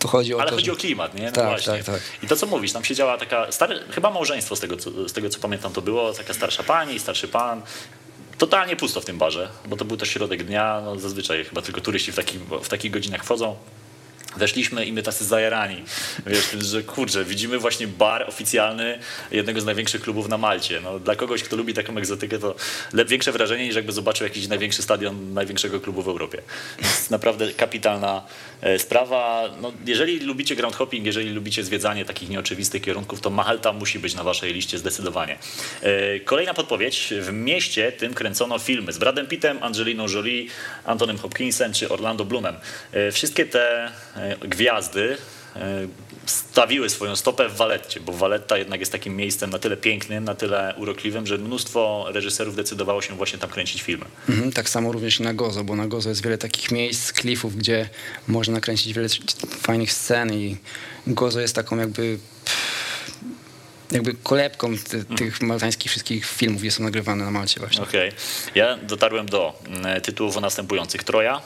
[0.00, 0.72] tu chodzi o Ale to, chodzi że...
[0.72, 1.26] o klimat, nie?
[1.26, 1.72] No Tak, właśnie.
[1.72, 2.00] tak, tak.
[2.22, 5.28] I to, co mówisz, tam siedziała taka, stare, chyba małżeństwo z tego, co, z tego,
[5.30, 7.62] co pamiętam, to było, taka starsza pani, starszy pan.
[8.38, 11.80] Totalnie pusto w tym barze, bo to był też środek dnia, no zazwyczaj chyba tylko
[11.80, 13.56] turyści w, takich, w takich godzinach wchodzą.
[14.36, 15.84] Weszliśmy i my tacy zajarani.
[16.26, 18.98] Wiesz, że kurczę, widzimy właśnie bar oficjalny
[19.30, 20.80] jednego z największych klubów na Malcie.
[20.80, 22.54] No, dla kogoś, kto lubi taką egzotykę, to
[23.06, 26.42] większe wrażenie niż jakby zobaczył jakiś największy stadion największego klubu w Europie.
[26.82, 28.22] Więc naprawdę kapitalna
[28.60, 29.50] e, sprawa.
[29.60, 34.14] No, jeżeli lubicie ground hopping, jeżeli lubicie zwiedzanie takich nieoczywistych kierunków, to Malta musi być
[34.14, 35.38] na waszej liście zdecydowanie.
[35.82, 37.14] E, Kolejna podpowiedź.
[37.20, 40.46] W mieście tym kręcono filmy z Bradem Pittem, Angeliną Jolie,
[40.84, 42.56] Antonym Hopkinsem czy Orlando Bloomem.
[42.92, 43.92] E, Wszystkie te
[44.40, 45.16] gwiazdy
[45.56, 45.88] e,
[46.26, 50.34] stawiły swoją stopę w Waletcie, bo Waletta jednak jest takim miejscem na tyle pięknym, na
[50.34, 54.04] tyle urokliwym, że mnóstwo reżyserów decydowało się właśnie tam kręcić filmy.
[54.28, 57.88] Mhm, tak samo również na Gozo, bo na Gozo jest wiele takich miejsc, klifów, gdzie
[58.28, 59.08] można nakręcić wiele
[59.60, 60.56] fajnych scen i
[61.06, 62.18] Gozo jest taką jakby
[63.90, 67.82] jakby kolebką ty, tych maltańskich wszystkich filmów, gdzie są nagrywane na Malcie właśnie.
[67.82, 68.12] Okej.
[68.54, 71.04] Ja dotarłem do mm, tytułów następujących.
[71.04, 71.40] Troja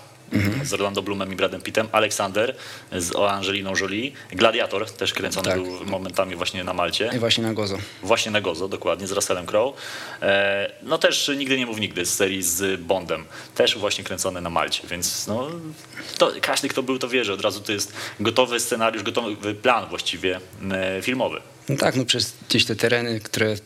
[0.64, 2.57] z Orlando Bloomem i Bradem Pittem, Aleksander
[2.92, 5.62] z Angeliną Jolie, Gladiator też kręcony Tak.
[5.62, 7.11] był momentami właśnie na Malcie.
[7.16, 7.79] I właśnie na Gozo.
[8.03, 9.79] Właśnie na Gozo, dokładnie, z Russellem Crowe.
[10.23, 13.25] E, No też Nigdy nie mów nigdy z serii z Bondem.
[13.55, 15.51] Też właśnie kręcony na Malcie, więc no,
[16.18, 19.88] to każdy, kto był, to wie, że od razu to jest gotowy scenariusz, gotowy plan
[19.88, 20.40] właściwie
[20.73, 21.40] e, filmowy.
[21.68, 23.57] No tak, no przez gdzieś te tereny, które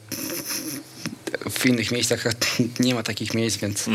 [1.51, 2.25] w innych miejscach
[2.81, 3.87] nie ma takich miejsc, więc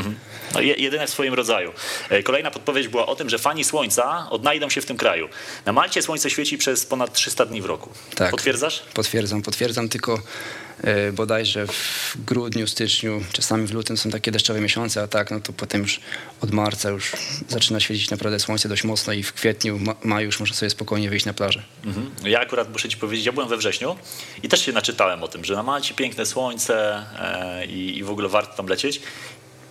[0.53, 1.71] No, je- jedyne w swoim rodzaju.
[2.09, 5.29] E, Kolejna podpowiedź była o tym, że fani słońca odnajdą się w tym kraju.
[5.65, 7.89] Na Malcie słońce świeci przez ponad 300 dni w roku.
[8.15, 8.31] Tak.
[8.31, 8.83] Potwierdzasz?
[8.93, 10.19] potwierdzam, potwierdzam tylko
[11.13, 15.53] bodajże w grudniu, styczniu, czasami w lutym są takie deszczowe miesiące, a tak, no to
[15.53, 15.99] potem już
[16.41, 17.11] od marca już
[17.47, 21.09] zaczyna świecić naprawdę słońce dość mocno i w kwietniu, ma, maju już można sobie spokojnie
[21.09, 21.63] wyjść na plażę.
[21.85, 22.11] Mhm.
[22.23, 23.95] Ja akurat muszę ci powiedzieć, ja byłem we wrześniu
[24.43, 28.09] i też się naczytałem o tym, że na Malcie piękne słońce e, i, i w
[28.09, 29.01] ogóle warto tam lecieć.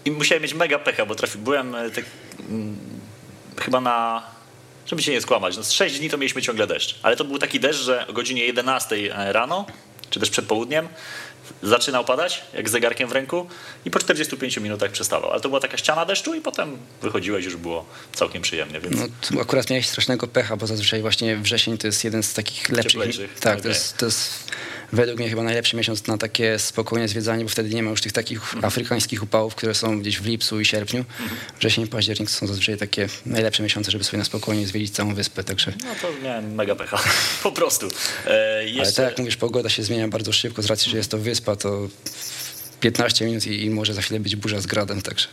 [0.04, 2.04] I musiałem mieć mega pecha, bo trafi, byłem e, tak,
[2.48, 2.76] mm,
[3.60, 4.22] chyba na,
[4.86, 6.98] żeby się nie skłamać, no z 6 dni to mieliśmy ciągle deszcz.
[7.02, 9.66] Ale to był taki deszcz, że o godzinie 11 rano,
[10.10, 10.88] czy też przed południem,
[11.62, 13.46] zaczynał padać, jak z zegarkiem w ręku
[13.84, 15.30] i po 45 minutach przestawał.
[15.30, 18.96] Ale to była taka ściana deszczu i potem wychodziłeś, już było całkiem przyjemnie, więc...
[19.30, 22.92] No akurat miałeś strasznego pecha, bo zazwyczaj właśnie wrzesień to jest jeden z takich lepszych.
[22.92, 23.62] Cieplejszych, Tak, okej.
[23.62, 24.50] to, jest, to jest
[24.92, 28.12] według mnie chyba najlepszy miesiąc na takie spokojne zwiedzanie, bo wtedy nie ma już tych
[28.12, 28.64] takich Mhm.
[28.64, 31.04] afrykańskich upałów, które są gdzieś w lipcu i sierpniu.
[31.58, 35.44] Wrzesień, październik to są zazwyczaj takie najlepsze miesiące, żeby sobie na spokojnie zwiedzić całą wyspę,
[35.44, 35.72] także...
[35.84, 37.02] No to miałem mega pecha,
[37.42, 37.86] po prostu.
[38.26, 41.10] E, Ale jeszcze, tak jak mówisz, pogoda się zmienia bardzo szybko, z racji, że jest
[41.10, 41.88] to wyspa, to
[42.80, 45.26] 15 minut i, i może za chwilę być burza z gradem, także...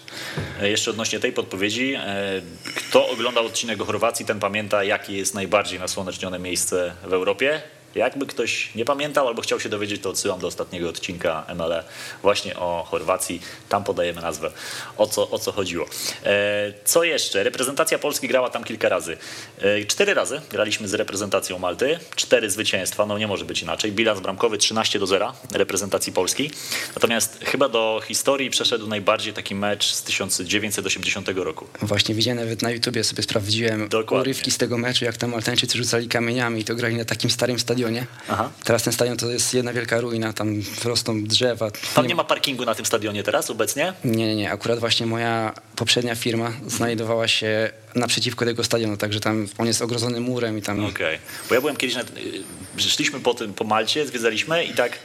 [0.62, 2.42] e, jeszcze odnośnie tej podpowiedzi, e,
[2.76, 7.62] kto oglądał odcinek o Chorwacji, ten pamięta, jakie jest najbardziej nasłonecznione miejsce w Europie.
[7.98, 11.84] Jakby ktoś nie pamiętał albo chciał się dowiedzieć, to odsyłam do ostatniego odcinka MLE
[12.22, 13.42] właśnie o Chorwacji.
[13.70, 14.52] Tam podajemy nazwę,
[14.98, 15.86] o co, o co chodziło.
[16.26, 17.44] E, Co jeszcze?
[17.44, 19.18] Reprezentacja Polski grała tam kilka razy.
[19.62, 22.00] E, Cztery razy graliśmy z reprezentacją Malty.
[22.16, 23.92] Cztery zwycięstwa, no nie może być inaczej.
[23.92, 26.52] Bilans bramkowy 13 do 0 reprezentacji Polski.
[26.96, 31.68] Natomiast chyba do historii przeszedł najbardziej taki mecz z 1980 roku.
[31.82, 34.22] Właśnie widziałem nawet na YouTubie, sobie sprawdziłem Dokładnie.
[34.22, 37.60] urywki z tego meczu, jak tam Maltańczycy rzucali kamieniami i to grali na takim starym
[37.60, 37.87] stadionie.
[38.30, 38.50] Aha.
[38.64, 41.72] Teraz ten stadion to jest jedna wielka ruina, tam rosną drzewa.
[41.96, 43.94] Tam nie ma parkingu na tym stadionie teraz obecnie?
[44.04, 44.52] Nie, nie, nie.
[44.52, 50.20] Akurat właśnie moja poprzednia firma znajdowała się naprzeciwko tego stadionu, także tam on jest ogrodzony
[50.20, 50.86] murem i tam...
[50.86, 51.20] Okej.
[51.50, 55.00] Bo ja byłem kiedyś, na, y, szliśmy po, tym, po Malcie, zwiedzaliśmy i tak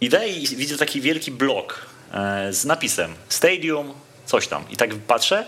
[0.00, 3.94] idę i widzę taki wielki blok e, z napisem Stadium,
[4.26, 4.64] coś tam.
[4.70, 5.46] I tak patrzę,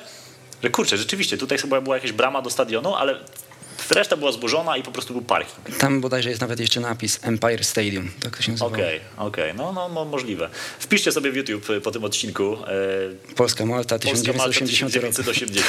[0.62, 3.20] że kurczę, rzeczywiście, tutaj chyba była jakaś brama do stadionu, ale
[3.90, 5.78] reszta była zburzona i po prostu był parking.
[5.78, 8.66] Tam bodajże jest nawet jeszcze napis Empire Stadium, tak to się nazywa.
[8.70, 10.48] Okej, okej, no, no, no możliwe.
[10.78, 12.56] Wpiszcie sobie w YouTube y, po tym odcinku
[13.30, 15.10] e, Polska Malta, Polska Malta 1980 rok.
[15.10, 15.66] 1980.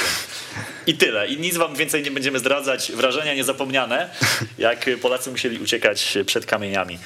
[0.86, 1.28] I tyle.
[1.28, 2.92] I nic wam więcej nie będziemy zdradzać.
[2.92, 4.10] Wrażenia niezapomniane,
[4.58, 6.98] jak Polacy musieli uciekać przed kamieniami.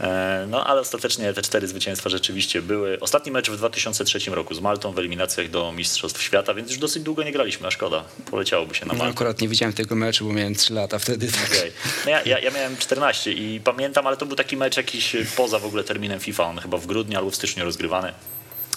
[0.00, 3.00] E, No ale ostatecznie te cztery zwycięstwa rzeczywiście były.
[3.00, 7.02] Ostatni mecz w 2003 roku z Maltą w eliminacjach do Mistrzostw Świata, więc już dosyć
[7.02, 8.04] długo nie graliśmy, a szkoda.
[8.30, 9.14] Poleciałoby się na No, Maltę.
[9.14, 11.32] akurat nie widziałem tego meczu, bo miałem 3 lata wtedy.
[11.32, 11.50] Tak.
[11.52, 11.72] Okej.
[12.04, 15.58] No ja, ja, ja miałem 14 i pamiętam, ale to był taki mecz jakiś poza
[15.58, 16.44] w ogóle terminem FIFA.
[16.44, 18.12] On chyba w grudniu albo w styczniu rozgrywany.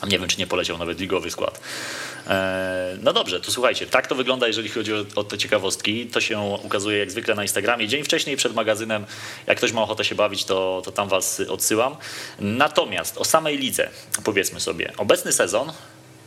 [0.07, 1.61] Nie wiem, czy nie poleciał nawet ligowy skład.
[2.27, 6.07] E, no dobrze, to słuchajcie, tak to wygląda, jeżeli chodzi o, o, te ciekawostki.
[6.07, 7.87] To się ukazuje jak zwykle na Instagramie.
[7.87, 9.05] Dzień wcześniej przed magazynem,
[9.47, 11.95] jak ktoś ma ochotę się bawić, to, to tam was odsyłam.
[12.39, 13.89] Natomiast o samej lidze,
[14.23, 15.71] powiedzmy sobie, obecny sezon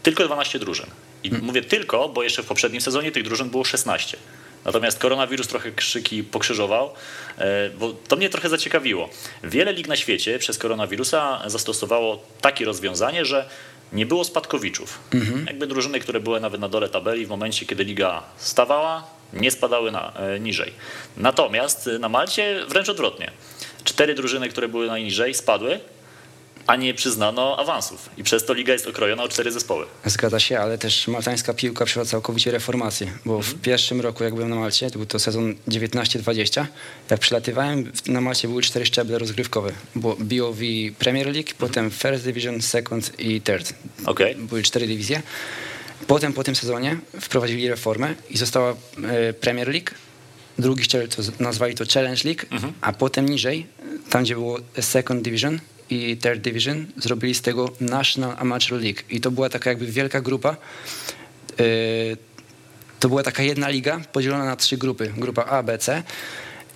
[0.03, 0.87] tylko 12 drużyn.
[1.25, 1.47] I hmm.
[1.47, 4.17] mówię tylko, bo jeszcze w poprzednim sezonie tych drużyn było 16.
[4.65, 6.91] Natomiast koronawirus trochę krzyki pokrzyżował,
[7.39, 9.09] e, bo to mnie trochę zaciekawiło.
[9.45, 13.49] Wiele lig na świecie przez koronawirusa zastosowało takie rozwiązanie, że
[13.93, 14.99] nie było spadkowiczów.
[15.15, 15.47] Mhm.
[15.47, 19.93] Jakby drużyny, które były nawet na dole tabeli w momencie, kiedy liga stawała, nie spadały
[19.93, 20.73] na, e, niżej.
[21.17, 23.31] Natomiast na Malcie wręcz odwrotnie.
[23.85, 25.81] Cztery drużyny, które były najniżej, spadły,
[26.67, 28.11] a nie przyznano awansów.
[28.17, 29.87] I przez to liga jest okrojona o cztery zespoły.
[30.05, 33.59] Zgadza się, ale też maltańska piłka przeszła całkowicie reformację, bo w mhm.
[33.59, 36.67] pierwszym roku, jak byłem na Malcie, to był to sezon 19-20,
[37.11, 39.73] jak przylatywałem, na Malcie były cztery szczeble rozgrywkowe.
[39.97, 40.61] Było BOV
[40.99, 41.57] Premier League, mhm.
[41.59, 43.75] potem First Division, Second i Third.
[44.07, 44.35] Okay.
[44.35, 45.23] Były cztery dywizje.
[46.07, 49.91] Potem po tym sezonie wprowadzili reformę i została e, Premier League,
[50.59, 52.73] drugi szczebel to nazwali to Challenge League, mhm.
[52.81, 53.67] a potem niżej,
[54.11, 59.03] tam gdzie było Second Division, i Third Division zrobili z tego National Amateur League.
[59.11, 60.57] I to była taka jakby wielka grupa.
[61.61, 61.65] E,
[63.01, 65.13] to była taka jedna liga podzielona na trzy grupy.
[65.17, 66.03] Grupa A, B, C.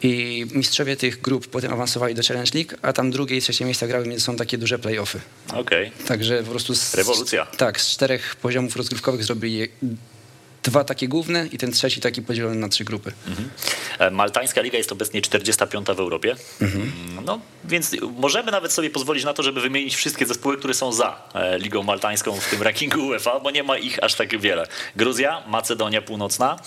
[0.03, 3.87] I mistrzowie tych grup potem awansowali do Challenge League, a tam drugie i trzecie miejsca
[3.87, 5.21] grały między są takie duże playoffy.
[5.49, 5.61] Okej.
[5.89, 6.07] Okay.
[6.07, 6.75] Także po prostu...
[6.75, 7.47] Z, Rewolucja.
[7.47, 9.69] Tak, z czterech poziomów rozgrywkowych zrobili
[10.63, 13.13] dwa takie główne i ten trzeci taki podzielony na trzy grupy.
[13.27, 13.51] Mhm.
[13.99, 16.37] E, maltańska liga jest obecnie 45 w Europie.
[16.61, 16.93] Mhm.
[17.11, 20.93] Mm, no, więc możemy nawet sobie pozwolić na to, żeby wymienić wszystkie zespoły, które są
[20.93, 24.67] za e, Ligą Maltańską w tym rankingu UEFA, bo nie ma ich aż tak wiele.
[24.97, 26.59] Gruzja, Macedonia Północna,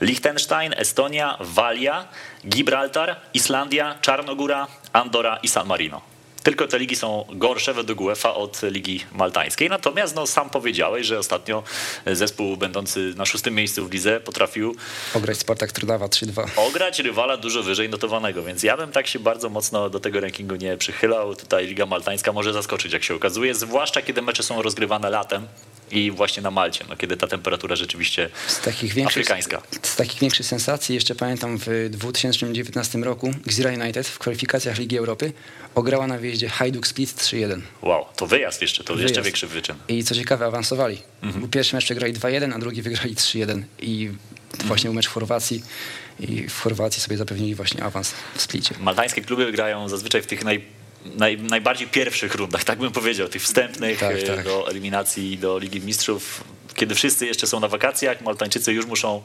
[0.00, 2.08] Liechtenstein, Estonia, Walia,
[2.46, 6.09] Gibraltar, Islandia, Czarnogóra, Andora i San Marino.
[6.42, 9.68] Tylko te ligi są gorsze według UEFA od ligi maltańskiej.
[9.68, 11.62] Natomiast no, sam powiedziałeś, że ostatnio
[12.06, 14.76] zespół będący na szóstym miejscu w lidze potrafił
[15.14, 16.46] ograć Spartak Trnawa 3-2.
[16.56, 20.56] Ograć rywala dużo wyżej notowanego, więc ja bym tak się bardzo mocno do tego rankingu
[20.56, 21.36] nie przychylał.
[21.36, 25.46] Tutaj liga maltańska może zaskoczyć, jak się okazuje, zwłaszcza kiedy mecze są rozgrywane latem
[25.90, 29.62] i właśnie na Malcie, no, kiedy ta temperatura rzeczywiście z takich afrykańska.
[29.82, 35.32] Z takich większych sensacji jeszcze pamiętam w 2019 roku Gzira United w kwalifikacjach Ligi Europy
[35.74, 37.60] ograła na wyjeździe Hajduk Split 3-1.
[37.82, 39.10] Wow, to wyjazd jeszcze, to wyjazd.
[39.10, 39.76] jeszcze większy wyczyn.
[39.88, 41.02] I co ciekawe, awansowali.
[41.22, 41.48] Mhm.
[41.48, 44.68] Pierwszy mecz przegrali 2-1, a drugi wygrali 3-1 i mhm.
[44.68, 45.62] właśnie mecz w Chorwacji
[46.20, 48.74] i w Chorwacji sobie zapewnili właśnie awans w Splicie.
[48.80, 53.42] Maltańskie kluby grają zazwyczaj w tych naj naj, najbardziej pierwszych rundach, tak bym powiedział, tych
[53.42, 54.44] wstępnych tak, e, tak.
[54.44, 59.22] do eliminacji do Ligi Mistrzów, kiedy wszyscy jeszcze są na wakacjach, Maltańczycy już muszą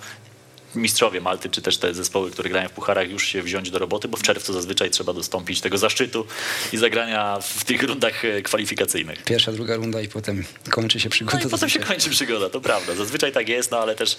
[0.75, 4.07] mistrzowie Malty, czy też te zespoły, które grają w pucharach, już się wziąć do roboty,
[4.07, 6.27] bo w czerwcu zazwyczaj trzeba dostąpić tego zaszczytu
[6.73, 9.23] i zagrania w tych rundach e, kwalifikacyjnych.
[9.23, 11.37] Pierwsza, druga runda i potem kończy się przygoda.
[11.37, 12.95] No i potem się kończy przygoda, to prawda.
[12.95, 14.17] Zazwyczaj tak jest, no ale też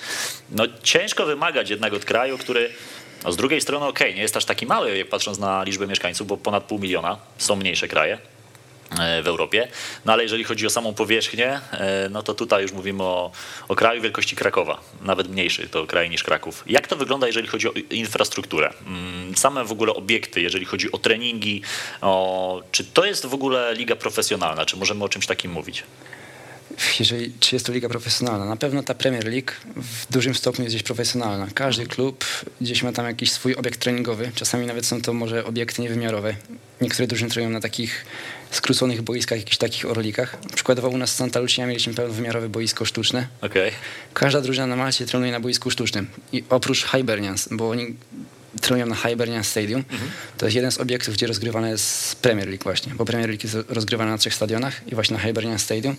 [0.50, 2.70] no, ciężko wymagać jednak od kraju, który
[3.32, 6.36] z drugiej strony, okej, okay, nie jest aż taki mały, patrząc na liczbę mieszkańców, bo
[6.36, 8.18] ponad pół miliona są mniejsze kraje
[9.00, 9.68] e, w Europie.
[10.04, 13.30] No ale jeżeli chodzi o samą powierzchnię, e, no to tutaj już mówimy o,
[13.68, 16.64] o kraju wielkości Krakowa, nawet mniejszy to kraj niż Kraków.
[16.66, 18.72] Jak to wygląda, jeżeli chodzi o infrastrukturę?
[18.86, 21.62] Mm, same w ogóle obiekty, jeżeli chodzi o treningi,
[22.00, 25.84] o, czy to jest w ogóle liga profesjonalna, czy możemy o czymś takim mówić?
[26.98, 28.44] Jeżeli, czy jest to liga profesjonalna.
[28.44, 31.48] Na pewno ta Premier League w dużym stopniu jest gdzieś profesjonalna.
[31.54, 32.24] Każdy klub
[32.60, 34.30] gdzieś ma tam jakiś swój obiekt treningowy.
[34.34, 36.36] Czasami nawet są to może obiekty niewymiarowe.
[36.80, 38.04] Niektóre drużyny trenują na takich
[38.50, 40.36] skróconych boiskach, jakichś takich orlikach.
[40.54, 43.26] Przykładowo u nas w Santa Lucia mieliśmy pełnowymiarowe boisko sztuczne.
[43.40, 43.72] Okay.
[44.14, 46.06] Każda drużyna na Malcie trenuje na boisku sztucznym.
[46.32, 47.94] I oprócz Hibernians, bo oni
[48.60, 49.84] trenują na Hibernian Stadium.
[49.90, 50.10] Mhm.
[50.38, 53.56] To jest jeden z obiektów, gdzie rozgrywana jest Premier League właśnie, bo Premier League jest
[53.68, 55.96] rozgrywana na trzech stadionach i właśnie na Hibernian Stadium.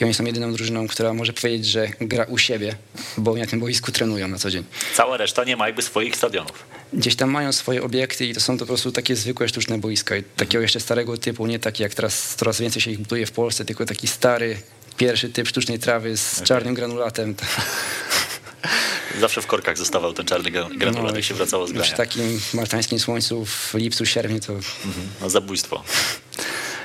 [0.00, 2.74] I oni są jedyną drużyną, która może powiedzieć, że gra u siebie,
[3.16, 4.64] bo oni na tym boisku trenują na co dzień.
[4.94, 6.64] Cała reszta nie ma jakby swoich stadionów.
[6.92, 10.16] Gdzieś tam mają swoje obiekty i to są to po prostu takie zwykłe sztuczne boiska.
[10.16, 13.32] I takiego jeszcze starego typu, nie taki jak teraz coraz więcej się ich buduje w
[13.32, 14.56] Polsce, tylko taki stary,
[14.96, 16.46] pierwszy typ sztucznej trawy z okay.
[16.46, 17.34] czarnym granulatem.
[19.20, 21.94] Zawsze w korkach zostawał ten czarny granulat, no, się wracało z grania.
[21.94, 24.52] W takim martańskim słońcu w lipcu, sierpniu to...
[24.52, 25.82] Mhm, no zabójstwo.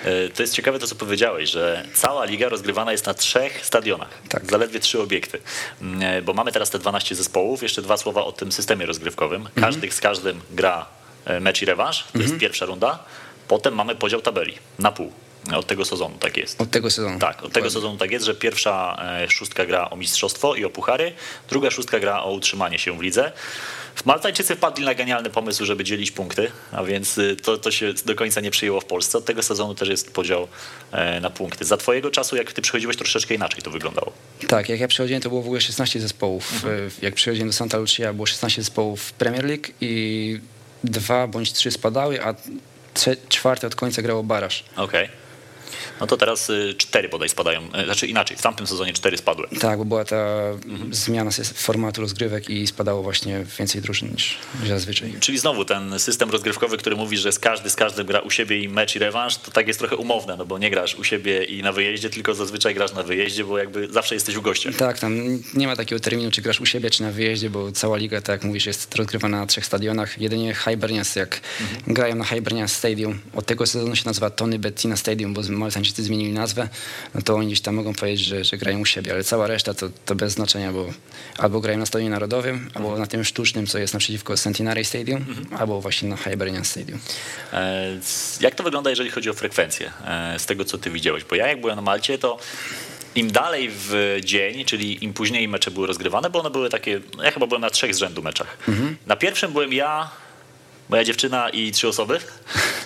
[0.03, 4.09] E, to jest ciekawe to, co powiedziałeś, że cała liga rozgrywana jest na trzech stadionach.
[4.29, 4.51] Tak.
[4.51, 5.39] Zaledwie trzy obiekty.
[5.81, 7.63] Mm, e, bo mamy teraz te 12 zespołów.
[7.63, 9.41] Jeszcze dwa słowa o tym systemie rozgrywkowym.
[9.41, 9.61] Mhm.
[9.65, 10.85] Każdy z każdym gra
[11.25, 12.03] e, mecz i rewanż.
[12.03, 12.25] To mhm.
[12.25, 12.99] jest pierwsza runda.
[13.47, 15.11] Potem mamy podział tabeli na pół.
[15.55, 16.61] Od tego sezonu tak jest.
[16.61, 17.19] Od tego sezonu.
[17.19, 20.69] Tak, od tego sezonu tak jest, że pierwsza e, szóstka gra o mistrzostwo i o
[20.69, 21.13] puchary,
[21.49, 23.31] druga szóstka gra o utrzymanie się w lidze.
[24.05, 28.15] Maltańczycy wpadli na genialny pomysł, żeby dzielić punkty, a więc y, to, to się do
[28.15, 29.17] końca nie przyjęło w Polsce.
[29.17, 30.47] Od tego sezonu też jest podział
[30.91, 31.65] e, na punkty.
[31.65, 34.13] Za twojego czasu, jak ty przychodziłeś, troszeczkę inaczej to wyglądało.
[34.47, 36.53] Tak, jak ja przychodziłem, to było w ogóle 16 zespołów.
[36.53, 36.87] Mhm.
[36.87, 40.39] E, Jak przychodziłem do Santa Lucia, było 16 zespołów w Premier League i
[40.83, 42.35] dwa bądź trzy spadały, a
[43.29, 44.63] czwarte od końca grało Baraż.
[44.75, 45.22] Okej.
[46.01, 49.47] No to teraz y, cztery bodaj spadają, e, znaczy inaczej, w tamtym sezonie cztery spadły.
[49.59, 50.15] Tak, bo była ta
[50.69, 50.93] Mhm.
[50.93, 55.13] zmiana formatu rozgrywek i spadało właśnie więcej drużyn niż zazwyczaj.
[55.19, 58.63] Czyli znowu ten system rozgrywkowy, który mówi, że z każdy z każdym gra u siebie
[58.63, 61.43] i mecz i rewanż, to tak jest trochę umowne, no bo nie grasz u siebie
[61.43, 64.69] i na wyjeździe, tylko zazwyczaj grasz na wyjeździe, bo jakby zawsze jesteś u gościa.
[64.77, 65.17] Tak, tam
[65.53, 68.29] nie ma takiego terminu, czy grasz u siebie, czy na wyjeździe, bo cała liga, tak
[68.29, 70.21] jak mówisz, jest rozgrywana na trzech stadionach.
[70.21, 71.93] Jedynie Hibernians, jak Mhm.
[71.93, 76.31] grają na Hibernians Stadium, od tego sezonu się nazywa Tony Bettina Stadium, bo Maltańczycy zmienili
[76.31, 76.69] nazwę,
[77.15, 79.73] no to oni gdzieś tam mogą powiedzieć, że, że grają u siebie, ale cała reszta
[79.73, 80.85] to, to bez znaczenia, bo
[81.37, 85.47] albo grają na Stadionie Narodowym, albo na tym sztucznym, co jest naprzeciwko Centenary Stadium, Mhm.
[85.61, 86.99] albo właśnie na Hibernians Stadium.
[87.53, 87.87] E,
[88.41, 91.23] Jak to wygląda, jeżeli chodzi o frekwencję, e, z tego co ty widziałeś?
[91.23, 92.37] Bo ja jak byłem na Malcie, to
[93.15, 97.31] im dalej w dzień, czyli im później mecze były rozgrywane, bo one były takie, ja
[97.31, 98.57] chyba byłem na trzech z rzędu meczach.
[99.07, 100.09] Na pierwszym byłem ja,
[100.89, 102.19] moja dziewczyna i trzy osoby.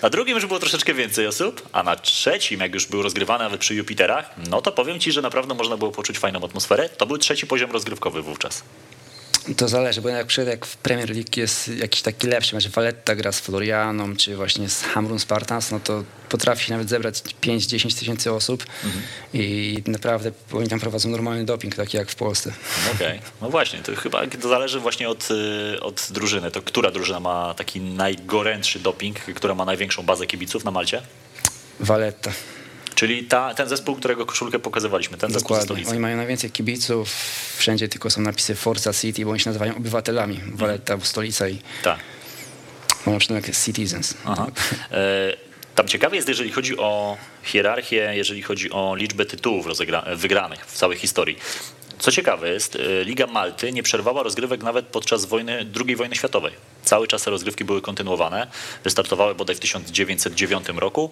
[0.02, 3.60] Na drugim już było troszeczkę więcej osób, a na trzecim, jak już był rozgrywany nawet
[3.60, 6.90] przy Jupiterach, no to powiem ci, że naprawdę można było poczuć fajną atmosferę.
[6.90, 8.64] To był trzeci poziom rozgrywkowy wówczas.
[9.58, 13.16] To zależy, bo jak przykład jak w Premier League jest jakiś taki lepszy mecz, Valletta
[13.16, 18.00] gra z Florianą, czy właśnie z Hamrun Spartans, no to potrafi się nawet zebrać 5-10
[18.00, 18.66] tysięcy osób
[19.34, 22.54] i naprawdę oni tam prowadzą normalny doping, taki jak w Polsce.
[22.96, 25.28] Okej, no właśnie, to chyba to zależy właśnie od,
[25.76, 26.52] y, od drużyny.
[26.52, 31.02] To która drużyna ma taki najgorętszy doping, która ma największą bazę kibiców na Malcie?
[31.80, 32.32] Valletta,
[32.98, 35.88] Czyli ta, ten zespół, którego koszulkę pokazywaliśmy, ten zespół ze dokładnie.
[35.90, 37.10] Oni mają najwięcej kibiców,
[37.58, 40.40] wszędzie tylko są napisy Forza City, bo oni się nazywają obywatelami.
[40.54, 42.00] Valletta, bo stolica i Tak.
[43.06, 44.14] mają jak Citizens.
[44.26, 44.48] Aha.
[44.92, 45.34] E,
[45.76, 49.66] Tam ciekawe jest, jeżeli chodzi o hierarchię, jeżeli chodzi o liczbę tytułów
[50.16, 51.38] wygranych w całej historii.
[52.00, 56.54] Co ciekawe jest, e, Liga Malty nie przerwała rozgrywek nawet podczas wojny, II wojny światowej.
[56.84, 58.48] Cały czas te rozgrywki były kontynuowane.
[58.84, 61.12] Wystartowały bodaj w 1909 roku.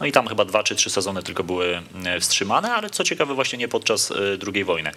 [0.00, 3.34] No i tam chyba dwa czy trzy sezony tylko były e, wstrzymane, ale co ciekawe
[3.34, 4.14] właśnie nie podczas e,
[4.54, 4.90] II wojny.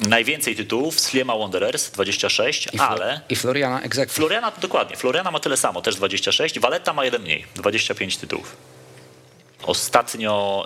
[0.00, 4.14] Najwięcej tytułów Sliema Wanderers 26, I, ale I Floriana egzekwo.
[4.14, 4.96] Floriana dokładnie.
[4.96, 6.60] Floriana ma tyle samo, też 26.
[6.60, 8.56] Valletta ma jeden mniej, 25 tytułów.
[9.62, 10.64] Ostatnio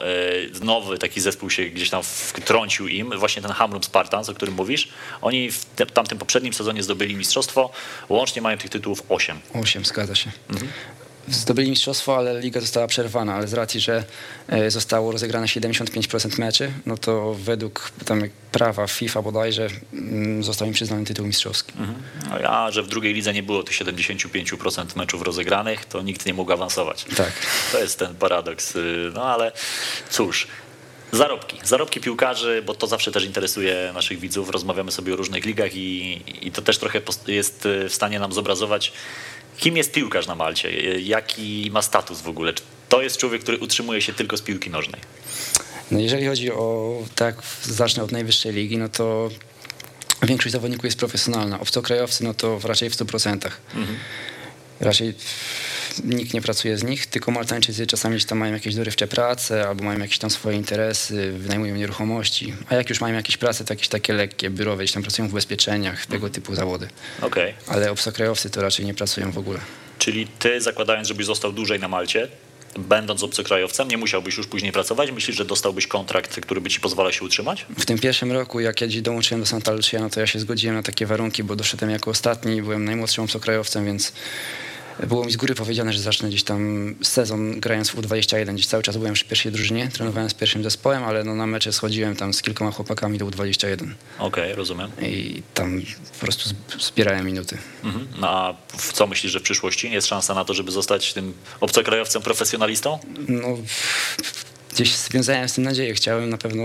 [0.61, 4.55] e, nowy taki zespół się gdzieś tam wtrącił im, właśnie ten Hamrum Spartans, o którym
[4.55, 4.89] mówisz.
[5.23, 7.71] Oni w tamtym poprzednim sezonie zdobyli mistrzostwo,
[8.09, 9.41] łącznie mają tych tytułów 8.
[9.55, 10.31] 8, zgadza się.
[11.29, 14.05] Zdobyli mistrzostwo, ale liga została przerwana, ale z racji, że
[14.49, 20.75] e, zostało rozegrane 75% meczy, no to według tam prawa FIFA bodajże mm, został im
[20.75, 21.73] przyznany tytuł mistrzowski.
[22.29, 26.35] No a że w drugiej lidze nie było tych 75% meczów rozegranych, to nikt nie
[26.35, 27.05] mógł awansować.
[27.17, 27.33] Tak.
[27.73, 28.77] To jest ten paradoks.
[28.77, 29.53] y, No ale
[30.11, 30.47] cóż.
[31.13, 31.59] Zarobki.
[31.65, 34.51] Zarobki piłkarzy, bo to zawsze też interesuje naszych widzów.
[34.51, 38.33] Rozmawiamy sobie o różnych ligach i, i to też trochę jest y, w stanie nam
[38.33, 38.93] zobrazować,
[39.59, 42.53] kim jest piłkarz na Malcie, jaki ma status w ogóle.
[42.53, 45.01] Czy to jest człowiek, który utrzymuje się tylko z piłki nożnej?
[45.91, 49.31] No jeżeli chodzi o, tak zacznę od najwyższej ligi, no to
[50.23, 51.61] większość zawodników jest profesjonalna.
[51.61, 53.51] Obcokrajowcy, no to raczej w 100%.
[54.81, 55.15] Raczej
[56.05, 59.99] nikt nie pracuje z nich, tylko Maltańczycy czasami tam mają jakieś dorywcze prace albo mają
[59.99, 62.55] jakieś tam swoje interesy, wynajmują nieruchomości.
[62.69, 65.31] A jak już mają jakieś prace, to jakieś takie lekkie, biurowe, gdzieś tam pracują w
[65.31, 66.89] ubezpieczeniach, tego typu zawody.
[67.23, 67.55] Okej.
[67.67, 69.59] Ale obcokrajowcy to raczej nie pracują w ogóle.
[69.99, 72.29] Czyli ty, zakładając, żebyś został dłużej na Malcie,
[72.79, 75.11] będąc obcokrajowcem, nie musiałbyś już później pracować?
[75.11, 77.67] Myślisz, że dostałbyś kontrakt, który by ci pozwalał się utrzymać?
[77.79, 80.77] W tym pierwszym roku, jak ja dołączyłem do Santa Lucia, no to ja się zgodziłem
[80.77, 84.13] na takie warunki, bo doszedłem jako ostatni, byłem najmłodszym obcokrajowcem, więc
[85.07, 88.55] było mi z góry powiedziane, że zacznę gdzieś tam sezon grając w U21.
[88.55, 91.73] Gdzieś cały czas byłem przy pierwszej drużynie, trenowałem z pierwszym zespołem, ale no na mecze
[91.73, 93.87] schodziłem tam z kilkoma chłopakami do U21
[94.19, 94.91] Okej, rozumiem.
[95.03, 97.59] i tam po prostu zb- zbierałem minuty.
[97.85, 98.09] Mhm.
[98.19, 101.35] No a w co myślisz, że w przyszłości jest szansa na to, żeby zostać tym
[101.61, 102.99] obcokrajowcem profesjonalistą?
[103.29, 103.49] No,
[104.75, 105.95] gdzieś związałem z tym nadzieję.
[105.95, 106.63] Chciałem na pewno,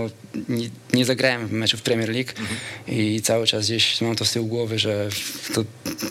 [0.48, 2.30] nie, nie zagrałem meczu w Premier League
[2.88, 5.08] i cały czas gdzieś mam to z tyłu głowy, że
[5.54, 5.64] to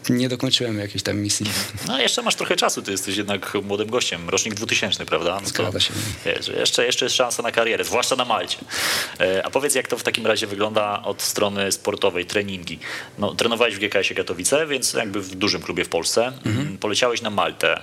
[0.10, 1.46] nie dokończyłem jakiejś tam misji.
[1.88, 5.40] No jeszcze masz trochę czasu, ty jesteś jednak młodym gościem, rocznik 2000, prawda?
[5.44, 5.94] No Zgadza się.
[6.26, 8.58] Wiesz, jeszcze, jeszcze jest szansa na karierę, zwłaszcza na Malcie.
[9.20, 12.80] E, A powiedz, jak to w takim razie wygląda od strony sportowej, treningi.
[13.18, 16.26] No, trenowałeś w GKS-ie Katowice, więc jakby w dużym klubie w Polsce.
[16.46, 16.78] Mhm.
[16.78, 17.78] Poleciałeś na Maltę.
[17.78, 17.82] E,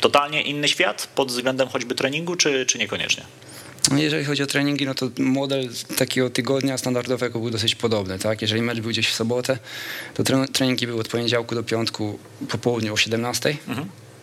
[0.00, 3.24] Totalnie inny świat pod względem choćby treningu, czy, czy niekoniecznie?
[3.96, 8.18] Jeżeli chodzi o treningi, no to model takiego tygodnia standardowego był dosyć podobny.
[8.18, 8.42] Tak?
[8.42, 9.58] Jeżeli mecz był gdzieś w sobotę,
[10.14, 13.56] to tre- treningi były od poniedziałku do piątku po południu o 17,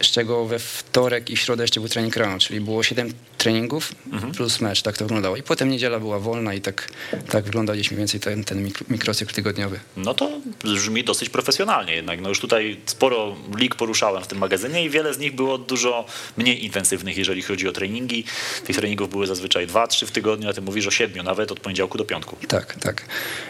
[0.01, 3.95] z czego we wtorek i w środę jeszcze był trening rano, czyli było 7 treningów
[4.35, 5.35] plus mecz, tak to wyglądało.
[5.38, 6.89] I potem niedziela była wolna i tak,
[7.29, 9.79] tak wyglądał gdzieś mniej więcej ten, ten mikro, mikrocykl tygodniowy.
[9.97, 12.21] No to brzmi dosyć profesjonalnie jednak.
[12.21, 16.05] No już tutaj sporo lig poruszałem w tym magazynie i wiele z nich było dużo
[16.38, 18.24] mniej intensywnych, jeżeli chodzi o treningi.
[18.65, 21.59] Tych treningów były zazwyczaj dwa, trzy w tygodniu, a ty mówisz o siedmiu nawet od
[21.59, 22.38] poniedziałku do piątku.
[22.47, 23.05] Tak, tak.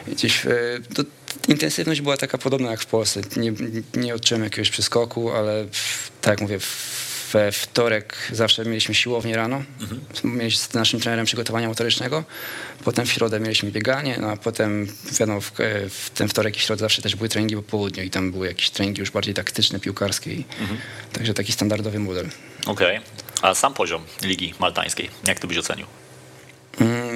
[0.08, 0.50] Gdzieś e,
[0.96, 1.04] to
[1.48, 3.22] intensywność była taka podobna jak w Polsce.
[3.38, 3.54] Nie,
[3.94, 6.60] nie odczułem jakiegoś przeskoku, ale w, tak jak mówię,
[7.34, 9.64] we wtorek zawsze mieliśmy siłownię rano.
[10.24, 12.24] Mieliśmy z naszym trenerem przygotowania motorycznego.
[12.84, 14.88] Potem w środę mieliśmy bieganie, no a potem
[15.20, 15.52] wiadomo, w,
[15.90, 18.70] w ten wtorek i środę zawsze też były treningi po południu i tam były jakieś
[18.70, 20.34] treningi już bardziej taktyczne, piłkarskie.
[20.34, 20.46] I,
[21.14, 22.30] Także taki standardowy model.
[22.66, 23.00] Okej.
[23.42, 25.86] A sam poziom Ligi Maltańskiej, jak to byś ocenił?
[26.82, 27.09] Mm,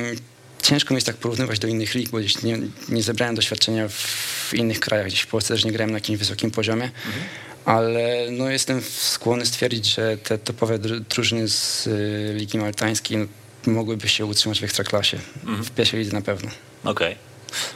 [0.64, 2.59] Ciężko mi jest tak porównywać do innych lig, bo gdzieś nie,
[2.89, 5.07] nie zebrałem doświadczenia w innych krajach.
[5.07, 6.91] Gdzieś w Polsce też nie grałem na jakimś wysokim poziomie,
[7.66, 13.26] ale no jestem skłonny stwierdzić, że te topowe dru- drużyny z y, Ligi Maltańskiej no,
[13.74, 15.18] mogłyby się utrzymać w ekstraklasie.
[15.43, 16.51] W pierwszej lidze na pewno.
[16.84, 17.16] Okej.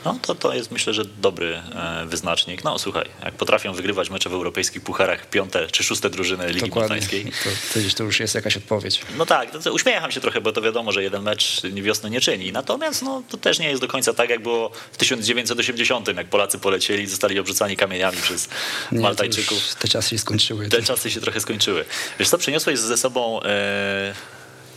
[0.06, 2.64] No to, to jest myślę, że dobry e, wyznacznik.
[2.64, 6.72] No słuchaj, jak potrafią wygrywać mecze w europejskich pucharach piąte czy szóste drużyny Ligi.
[6.76, 7.26] Maltańskiej,
[7.74, 9.02] To, to już jest jakaś odpowiedź.
[9.18, 12.22] No tak, to, to uśmiecham się trochę, bo to wiadomo, że jeden mecz wiosny nie
[12.22, 12.52] czyni.
[12.52, 16.60] Natomiast no, to też nie jest do końca tak, jak było w 1980, jak Polacy
[16.60, 18.50] polecieli i zostali obrzucani kamieniami przez
[18.92, 19.76] Nie, Maltajczyków.
[19.76, 20.70] Te czasy się skończyły.
[20.70, 21.86] Te czasy się trochę skończyły.
[22.20, 24.14] Wiesz co, przyniosłeś ze sobą e,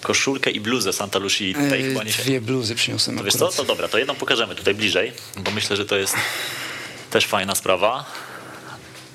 [0.03, 2.22] koszulkę i bluzę Santa Lucia i tej chyba nie się...
[2.22, 5.76] Dwie bluzy przyniosłem To wiesz co, to dobra, to jedną pokażemy tutaj bliżej, bo myślę,
[5.76, 6.14] że to jest
[7.11, 8.05] też fajna sprawa.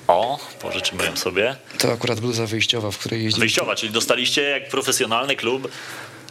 [0.08, 1.56] O, pożyczymy ją sobie.
[1.78, 3.40] To akurat bluza wyjściowa, w której jeździmy.
[3.40, 5.68] Wyjściowa, czyli dostaliście jak profesjonalny klub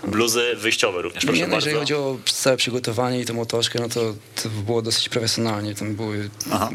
[0.07, 1.25] bluzy wyjściowe również.
[1.25, 4.81] Proszę Nie, no, jeżeli chodzi o całe przygotowanie i tą otoczkę, no to, to było
[4.81, 5.75] dosyć profesjonalnie.
[5.75, 6.69] Tam były Aha.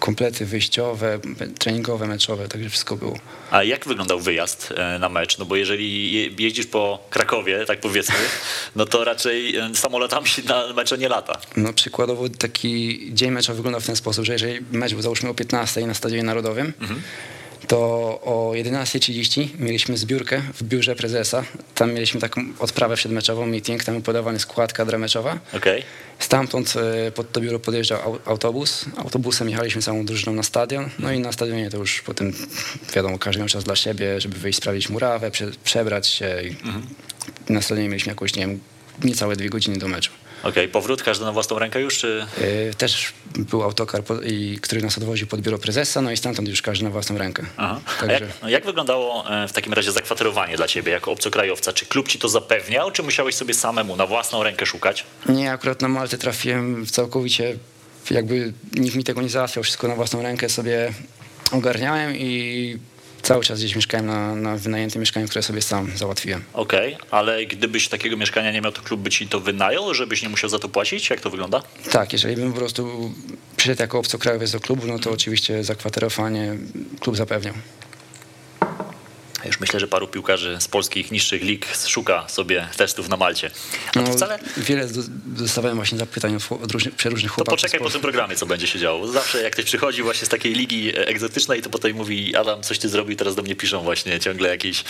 [0.00, 1.18] Komplety wyjściowe,
[1.58, 3.18] treningowe, meczowe, także wszystko było.
[3.50, 5.38] A jak wyglądał wyjazd e, na mecz?
[5.38, 8.14] No bo jeżeli je- jeździsz po Krakowie, tak powiedzmy,
[8.76, 11.40] no to raczej e, samolotami się na mecze nie lata.
[11.56, 15.34] No przykładowo taki dzień meczowy wyglądał w ten sposób, że jeżeli mecz był załóżmy o
[15.34, 16.72] 15 na Stadionie Narodowym,
[17.68, 17.78] to
[18.24, 21.44] o 11.30 mieliśmy zbiórkę w biurze prezesa.
[21.74, 25.38] Tam mieliśmy taką odprawę przedmeczową, meeting, tam podawany skład, kadra meczowa.
[25.52, 25.82] Okej?
[26.18, 26.74] Stamtąd
[27.06, 28.84] e, pod to biuro podjeżdżał au- autobus.
[28.96, 30.88] Autobusem jechaliśmy całą drużyną na stadion.
[30.98, 32.32] No i na stadionie to już potem,
[32.94, 36.36] wiadomo, każdy miał czas dla siebie, żeby wyjść sprawdzić murawę, prze, przebrać się.
[36.42, 36.56] I
[37.52, 38.60] Na stadionie mieliśmy jakoś, nie wiem,
[39.04, 40.10] niecałe dwie godziny do meczu.
[40.42, 42.26] Okej, powrót, każdy na własną rękę już, czy...
[42.70, 46.48] E, Też był autokar, po, i, który nas odwoził pod biuro prezesa, no i stamtąd
[46.48, 47.42] już każdy na własną rękę.
[48.00, 51.72] Także jak, no jak wyglądało e, w takim razie zakwaterowanie dla ciebie jako obcokrajowca?
[51.72, 55.04] Czy klub ci to zapewniał, czy musiałeś sobie samemu na własną rękę szukać?
[55.28, 57.56] nie, akurat na Maltę trafiłem całkowicie,
[58.10, 60.92] jakby nikt mi tego nie załatwiał, wszystko na własną rękę sobie
[61.52, 62.78] ogarniałem i
[63.22, 66.44] cały czas gdzieś mieszkałem na, na wynajętym mieszkaniu, które sobie sam załatwiłem.
[66.52, 70.28] Okej, ale gdybyś takiego mieszkania nie miał, to klub by ci to wynajął, żebyś nie
[70.28, 71.10] musiał za to płacić?
[71.10, 71.62] Jak to wygląda?
[71.92, 73.14] Tak, jeżeli bym po prostu
[73.56, 76.56] przyszedł jako obcokrajowiec do klubu, no to oczywiście zakwaterowanie
[77.00, 77.54] klub zapewniał.
[79.50, 83.50] Już myślę, że paru piłkarzy z polskich niższych lig szuka sobie testów na Malcie.
[83.88, 84.38] A to No, wcale...
[84.56, 87.58] Wiele do- dostawałem właśnie zapytań od, różnych, przeróżnych To chłopaków.
[87.60, 89.06] poczekaj z po tym programie, co będzie się działo.
[89.08, 92.78] Zawsze jak ktoś przychodzi właśnie z takiej ligi e, egzotycznej, to potem mówi Adam, coś
[92.78, 94.84] ty zrobił, teraz do mnie piszą właśnie ciągle jakieś y,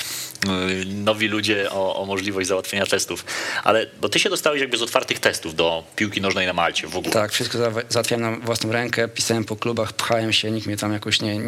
[0.87, 3.25] nowi ludzie o, o możliwość załatwienia testów.
[3.65, 6.97] Ale, bo ty się dostałeś jakby z otwartych testów do piłki nożnej na Malcie w
[6.97, 7.13] ogóle.
[7.13, 10.93] Tak, wszystko za- załatwiałem na własną rękę, pisałem po klubach, pchałem się, nikt mnie tam
[10.93, 11.41] jakoś nie,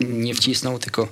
[0.00, 1.08] nie wcisnął, tylko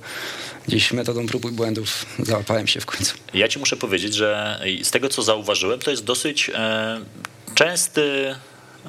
[0.67, 3.15] gdzieś metodą prób i błędów załapałem się w końcu.
[3.33, 7.01] Ja ci muszę powiedzieć, że z tego co zauważyłem, to jest dosyć e,
[7.55, 8.35] częsty,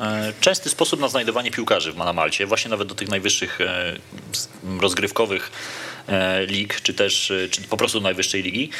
[0.01, 3.97] e, częsty sposób na znajdowanie piłkarzy na Malcie, właśnie nawet do tych najwyższych e,
[4.81, 5.53] rozgrywkowych
[6.47, 8.71] lig, czy też czy po prostu najwyższej ligi.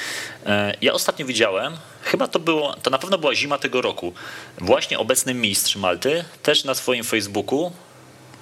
[0.81, 4.13] Ja ostatnio widziałem, chyba to było, to na pewno była zima tego roku,
[4.59, 7.73] właśnie obecny mistrz Malty też na swoim Facebooku,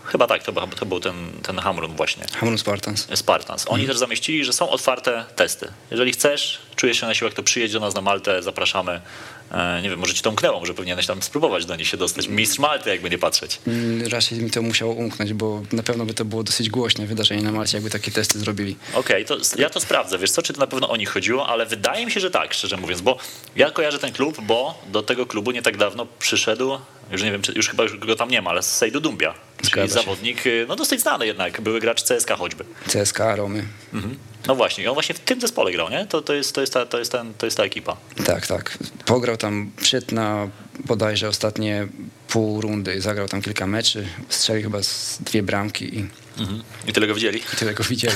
[0.05, 2.25] chyba tak, to, był- to był ten, ten Hamrun właśnie.
[2.35, 3.09] Hamrun Spartans.
[3.15, 3.65] Spartans.
[3.69, 5.69] Oni też zamieścili, że są otwarte testy.
[5.91, 9.01] Jeżeli chcesz, czujesz się na siłach, to przyjedź do nas na Maltę, zapraszamy.
[9.55, 12.29] E, nie wiem, może ci to umknęło, może powinieneś tam spróbować do nich się dostać.
[12.29, 13.61] Mistrz Malty, jakby nie patrzeć.
[13.67, 17.43] Mm, Raczej mi to musiało umknąć, bo na pewno by to było dosyć głośne wydarzenie
[17.43, 18.77] na Malcie, jakby takie testy zrobili.
[18.95, 20.19] Okej, to ja to sprawdzę.
[20.19, 22.55] Wiesz co, czy to na pewno o nich chodziło, ale wydaje mi się, że tak,
[22.55, 23.19] szczerze mówiąc, bo
[23.57, 26.79] ja kojarzę ten klub, bo do tego klubu nie tak dawno przyszedł,
[27.13, 29.69] już nie wiem, czy, już chyba już go tam nie ma, ale Sejdu Dumbia, czyli
[29.69, 32.65] Zgadza zawodnik, y, no dosyć znany jednak, były gracz CSK choćby.
[32.89, 33.65] CSK, Romy.
[34.47, 36.07] No właśnie, i on właśnie w tym zespole grał, nie?
[36.07, 37.97] To, to, jest, to, jest, ta, to, jest, ten, to jest ta ekipa.
[38.25, 38.79] Tak, tak.
[39.07, 40.49] Pograł tam, przyszedł na
[40.85, 41.89] bodajże ostatnie
[42.29, 46.63] pół rundy, zagrał tam kilka meczy, strzelił chyba z dwie bramki i Mhm.
[46.89, 47.41] I tyle go widzieli.
[47.59, 48.15] tyle go widzieli.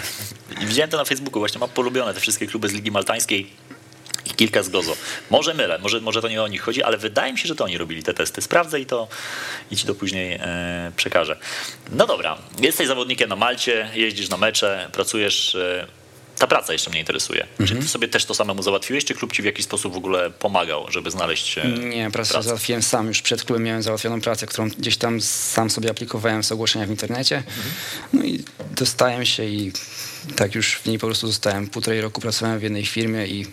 [0.62, 3.65] I widziałem to na Facebooku, właśnie mam polubione te wszystkie kluby z Ligi Maltańskiej i
[4.36, 4.96] kilka z Gozo.
[5.30, 7.64] Może mylę, może, może to nie o nich chodzi, ale wydaje mi się, że to
[7.64, 8.42] oni robili te testy.
[8.42, 9.08] Sprawdzę i to
[9.70, 11.36] i ci to później e, przekażę.
[11.92, 15.54] No dobra, jesteś zawodnikiem na Malcie, jeździsz na mecze, pracujesz.
[15.54, 15.86] E,
[16.38, 17.46] ta praca jeszcze mnie interesuje.
[17.66, 20.30] Czy ty sobie też to samemu załatwiłeś, czy klub ci w jakiś sposób w ogóle
[20.30, 22.48] pomagał, żeby znaleźć e, Nie, pracę pracę?
[22.48, 23.08] załatwiłem sam.
[23.08, 26.90] Już przed klubem miałem załatwioną pracę, którą gdzieś tam sam sobie aplikowałem z ogłoszenia w
[26.90, 27.42] internecie.
[28.12, 29.72] No i dostałem się i
[30.36, 31.68] tak już w niej po prostu zostałem.
[31.68, 33.46] Półtorej roku pracowałem w jednej firmie i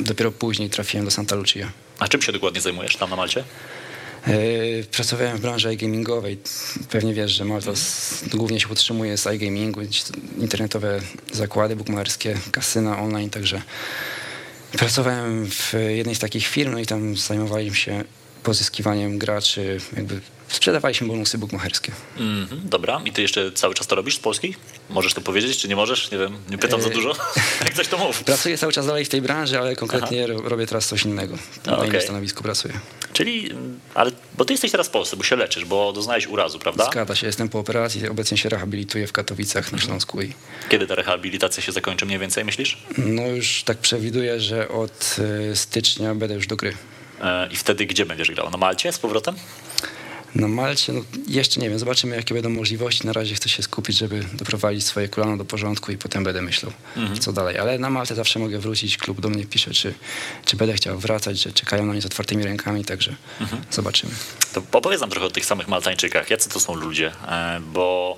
[0.00, 1.72] dopiero później trafiłem do Santa Lucia.
[1.98, 3.44] A czym się dokładnie zajmujesz tam na Malcie?
[4.26, 6.38] Yy, Pracowałem w branży iGamingowej.
[6.90, 7.72] Pewnie wiesz, że Malta
[8.32, 9.30] głównie się utrzymuje z to
[10.38, 11.00] internetowe
[11.32, 13.62] zakłady bukmacherskie, kasyna online, także
[14.72, 18.04] pracowałem w jednej z takich firm, no i tam zajmowaliśmy się
[18.42, 21.92] pozyskiwaniem graczy, jakby sprzedawaliśmy bonusy bukmacherskie.
[22.16, 24.54] Mhm, dobra, i ty jeszcze cały czas to robisz z Polski?
[24.90, 26.10] Możesz to powiedzieć, czy nie możesz?
[26.10, 26.94] Nie wiem, nie pytam za Yy.
[26.94, 27.12] dużo.
[27.64, 28.24] Jak coś to mów.
[28.24, 31.38] Pracuję cały czas dalej w tej branży, ale konkretnie ro- robię teraz coś innego.
[31.66, 31.88] Na okej.
[31.88, 32.74] innym stanowisku pracuję.
[33.12, 33.50] Czyli,
[33.94, 36.84] ale, bo ty jesteś teraz w Polsce, bo się leczysz, bo doznałeś urazu, prawda?
[36.90, 40.32] Zgadza się, jestem po operacji, obecnie się rehabilituję w Katowicach na Śląsku i
[40.68, 42.78] Kiedy ta rehabilitacja się zakończy mniej więcej, myślisz?
[42.98, 45.16] no już tak przewiduję, że od
[45.52, 46.76] y, stycznia będę już do gry.
[47.22, 48.50] E, I wtedy gdzie będziesz grał?
[48.50, 49.34] Na Malcie z powrotem?
[50.34, 53.06] Na Malcie, no jeszcze nie wiem, zobaczymy jakie będą możliwości.
[53.06, 56.72] Na razie chcę się skupić, żeby doprowadzić swoje kolano do porządku i potem będę myślał,
[57.20, 57.58] co dalej.
[57.58, 59.94] Ale na Maltę zawsze mogę wrócić, klub do mnie pisze, czy,
[60.44, 63.14] czy będę chciał wracać, że czekają na mnie z otwartymi rękami, także
[63.70, 64.12] zobaczymy.
[64.54, 66.30] To opowiedz nam trochę o tych samych Maltańczykach.
[66.30, 67.12] Jacy to są ludzie?
[67.28, 68.16] E, Bo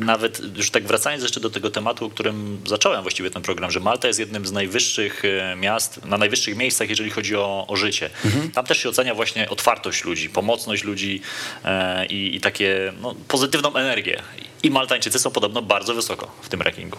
[0.00, 3.80] nawet już tak wracając jeszcze do tego tematu, o którym zacząłem właściwie ten program, że
[3.80, 8.10] Malta jest jednym z najwyższych e, miast, na najwyższych miejscach, jeżeli chodzi o, o życie.
[8.54, 11.20] Tam też się ocenia właśnie otwartość ludzi, pomocność ludzi
[11.64, 14.22] e, i, i takie no, pozytywną energię.
[14.62, 16.98] I Maltańczycy są podobno bardzo wysoko w tym rankingu.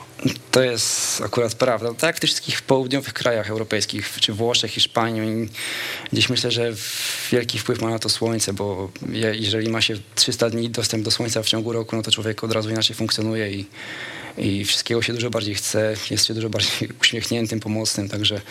[0.51, 1.89] To jest akurat prawda.
[1.93, 5.49] Tak jak w tych wszystkich południowych krajach europejskich, czy Włoszech, Hiszpanii,
[6.13, 6.73] gdzieś myślę, że
[7.31, 11.11] wielki wpływ ma na to słońce, bo je- jeżeli ma się 300 dni dostęp do
[11.11, 13.65] słońca w ciągu roku, no to człowiek od razu inaczej funkcjonuje i,
[14.37, 18.41] i wszystkiego się dużo bardziej chce, jest się dużo bardziej uśmiechniętym, pomocnym, także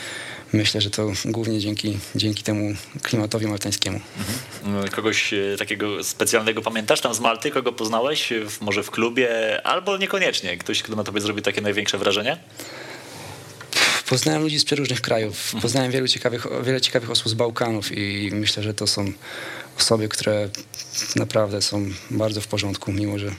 [0.52, 4.00] myślę, że to głównie dzięki, dzięki temu klimatowi maltańskiemu.
[4.90, 8.32] Kogoś e, takiego specjalnego pamiętasz tam z Malty, kogo poznałeś?
[8.32, 10.56] E, może w klubie, albo niekoniecznie.
[10.56, 12.38] Ktoś, kto na tobie zrobił takie największe wrażenie?
[14.08, 15.52] Poznałem ludzi z przeróżnych krajów.
[15.62, 19.12] Poznałem wielu ciekawych, wiele ciekawych osób z Bałkanów i myślę, że to są
[19.78, 20.48] osoby, które
[21.16, 23.30] naprawdę są bardzo w porządku, mimo że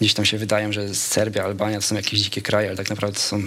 [0.00, 3.16] gdzieś tam się wydają, że Serbia, Albania to są jakieś dzikie kraje, ale tak naprawdę
[3.16, 3.42] to są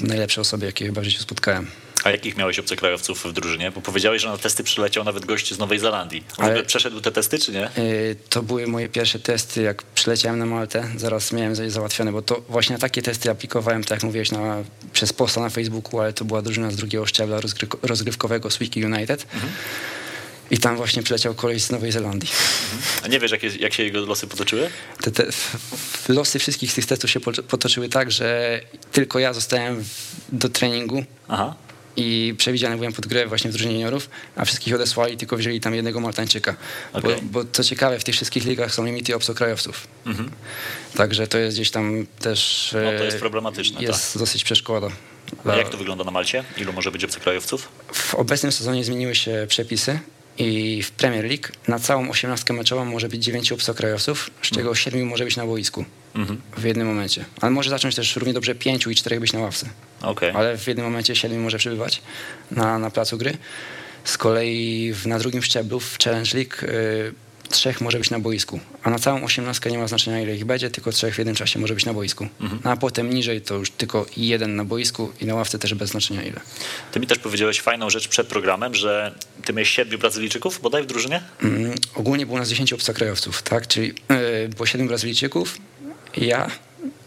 [0.00, 1.66] najlepsze osoby, jakie chyba w życiu spotkałem.
[2.04, 3.70] A jakich miałeś obcokrajowców w drużynie?
[3.70, 6.24] Bo powiedziałeś, że na testy przyleciał nawet gość z Nowej Zelandii.
[6.38, 7.70] On Ale- przeszedł te testy, czy nie?
[7.76, 10.84] Yy, To były moje pierwsze testy, jak przyleciałem na Maltę.
[10.96, 14.62] Zaraz miałem je załatwione, bo to właśnie na takie testy aplikowałem, tak jak mówiłeś, na,
[14.92, 19.26] przez posta na Facebooku, ale to była drużyna z drugiego szczebla rozgry- rozgrywkowego Swiki United.
[20.54, 22.30] I tam właśnie przyleciał koleś z Nowej Zelandii.
[23.04, 24.70] A nie wiesz, jak, jest, jak się jego losy potoczyły?
[25.02, 25.26] Te, te,
[26.08, 28.60] losy wszystkich z tych testów się po- potoczyły tak, że
[28.92, 29.84] tylko ja zostałem
[30.32, 31.54] do treningu Aha.
[31.96, 35.74] i przewidziany byłem pod grę właśnie w drużynie juniorów, a wszystkich odesłali, tylko wzięli tam
[35.74, 36.56] jednego Maltańczyka.
[36.92, 37.16] Okej.
[37.22, 39.88] Bo, bo co ciekawe, w tych wszystkich ligach są limity obcokrajowców.
[40.96, 42.70] Także to jest gdzieś tam też...
[42.74, 42.92] Mhm.
[42.92, 44.88] No to jest e, problematyczne, Jest dosyć przeszkoda.
[45.44, 46.44] A jak to wygląda na Malcie?
[46.56, 47.68] Ilu może być obcokrajowców?
[47.92, 49.98] W obecnym sezonie zmieniły się przepisy
[50.38, 55.06] i w Premier League na całą osiemnastkę meczową może być dziewięciu obcokrajowców, z czego siedmiu
[55.06, 55.84] może być na boisku
[56.56, 57.24] w jednym momencie.
[57.40, 59.68] Ale może zacząć też równie dobrze pięciu i czterech być na ławce.
[60.02, 60.32] Okej.
[60.34, 62.02] Ale w jednym momencie siedmiu może przebywać
[62.50, 63.36] na, na placu gry.
[64.04, 67.12] Z kolei w, na drugim szczeblu w Challenge League y,
[67.54, 68.60] trzech może być na boisku.
[68.82, 71.58] A na całą osiemnastkę nie ma znaczenia ile ich będzie, tylko trzech w jednym czasie
[71.58, 72.26] może być na boisku.
[72.40, 75.90] No, a potem niżej to już tylko jeden na boisku i na ławce też bez
[75.90, 76.40] znaczenia ile.
[76.92, 80.86] Ty mi też powiedziałeś fajną rzecz przed programem, że ty miałeś siedmiu Brazylijczyków bodaj w
[80.86, 81.22] drużynie?
[81.42, 83.68] Mm, ogólnie było nas 10 obcokrajowców, tak?
[83.68, 85.58] Czyli yy, było 7 Brazylijczyków,
[86.16, 86.50] ja,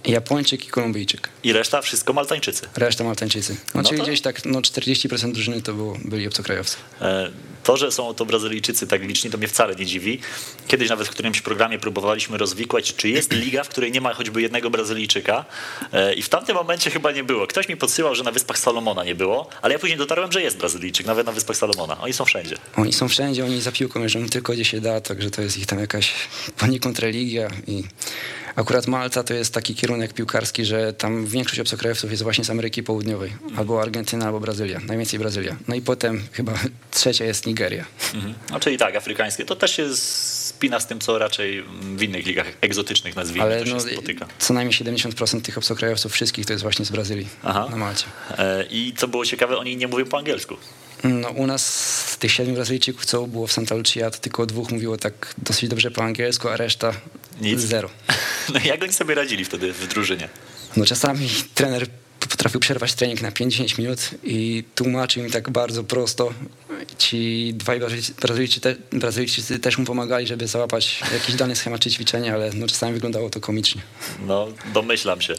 [0.06, 1.30] Japończyk i Kolumbijczyk.
[1.44, 2.68] I reszta wszystko Maltańczycy.
[2.76, 3.54] Reszta Maltańczycy.
[3.76, 6.78] No, No czyli to- gdzieś tak no, 40% drużyny to było, byli obcokrajowcy.
[7.02, 7.32] E,
[7.64, 10.20] To, że są to Brazylijczycy tak liczni, to mnie wcale nie dziwi.
[10.68, 14.42] Kiedyś nawet w którymś programie próbowaliśmy rozwikłać, czy jest liga, w której nie ma choćby
[14.42, 15.46] jednego Brazylijczyka
[15.94, 17.48] e, i w tamtym momencie chyba nie było.
[17.48, 20.58] Ktoś mi podsyłał, że na Wyspach Salomona nie było, ale ja później dotarłem, że jest
[20.58, 22.02] Brazylijczyk, nawet na Wyspach Salomona.
[22.02, 22.58] Oni są wszędzie.
[22.76, 25.66] Oni są wszędzie, oni za piłką jeżdżą tylko gdzie się da, także to jest ich
[25.66, 26.12] tam jakaś
[26.58, 27.84] poniekąd religia i
[28.56, 32.84] akurat Malta to jest taki kierunek piłkarski, że tam większość obcokrajowców jest właśnie z Ameryki
[32.84, 35.56] Południowej, albo Argentyna, albo Brazylia, najwięcej Brazylia.
[35.68, 36.54] No i potem chyba
[36.92, 37.86] trzecia jest Nigeria.
[38.14, 38.34] Mhm.
[38.52, 39.46] No czyli tak, afrykańskie.
[39.46, 41.64] To też się spina z tym, co raczej
[41.96, 44.28] w innych ligach egzotycznych nazwijmy Ale to no, się spotyka.
[44.40, 47.68] co najmniej 70% tych obcokrajowców wszystkich to jest właśnie z Brazylii Aha.
[47.72, 48.06] na Malcie.
[48.38, 50.58] E, I co było ciekawe, oni nie mówią po angielsku.
[51.04, 51.66] No, u nas
[52.12, 55.70] z tych siedmiu Brazylijczyków, co było w Santa Lucia, to tylko dwóch mówiło tak dosyć
[55.70, 56.94] dobrze po angielsku, a reszta
[57.42, 57.60] Nic.
[57.60, 57.90] zero.
[58.54, 60.30] No jak oni sobie radzili wtedy w drużynie?
[60.78, 61.88] No czasami trener
[62.20, 66.34] potrafił przerwać trening na 5-10 minut i tłumaczył im tak bardzo prosto.
[66.98, 67.80] Ci dwaj
[68.22, 72.68] Brazylijczycy, te, Brazylijczycy też mu pomagali, żeby załapać jakiś dany schemat czy ćwiczenie, ale no
[72.68, 73.82] czasami wyglądało to komicznie.
[74.28, 75.34] No, domyślam się.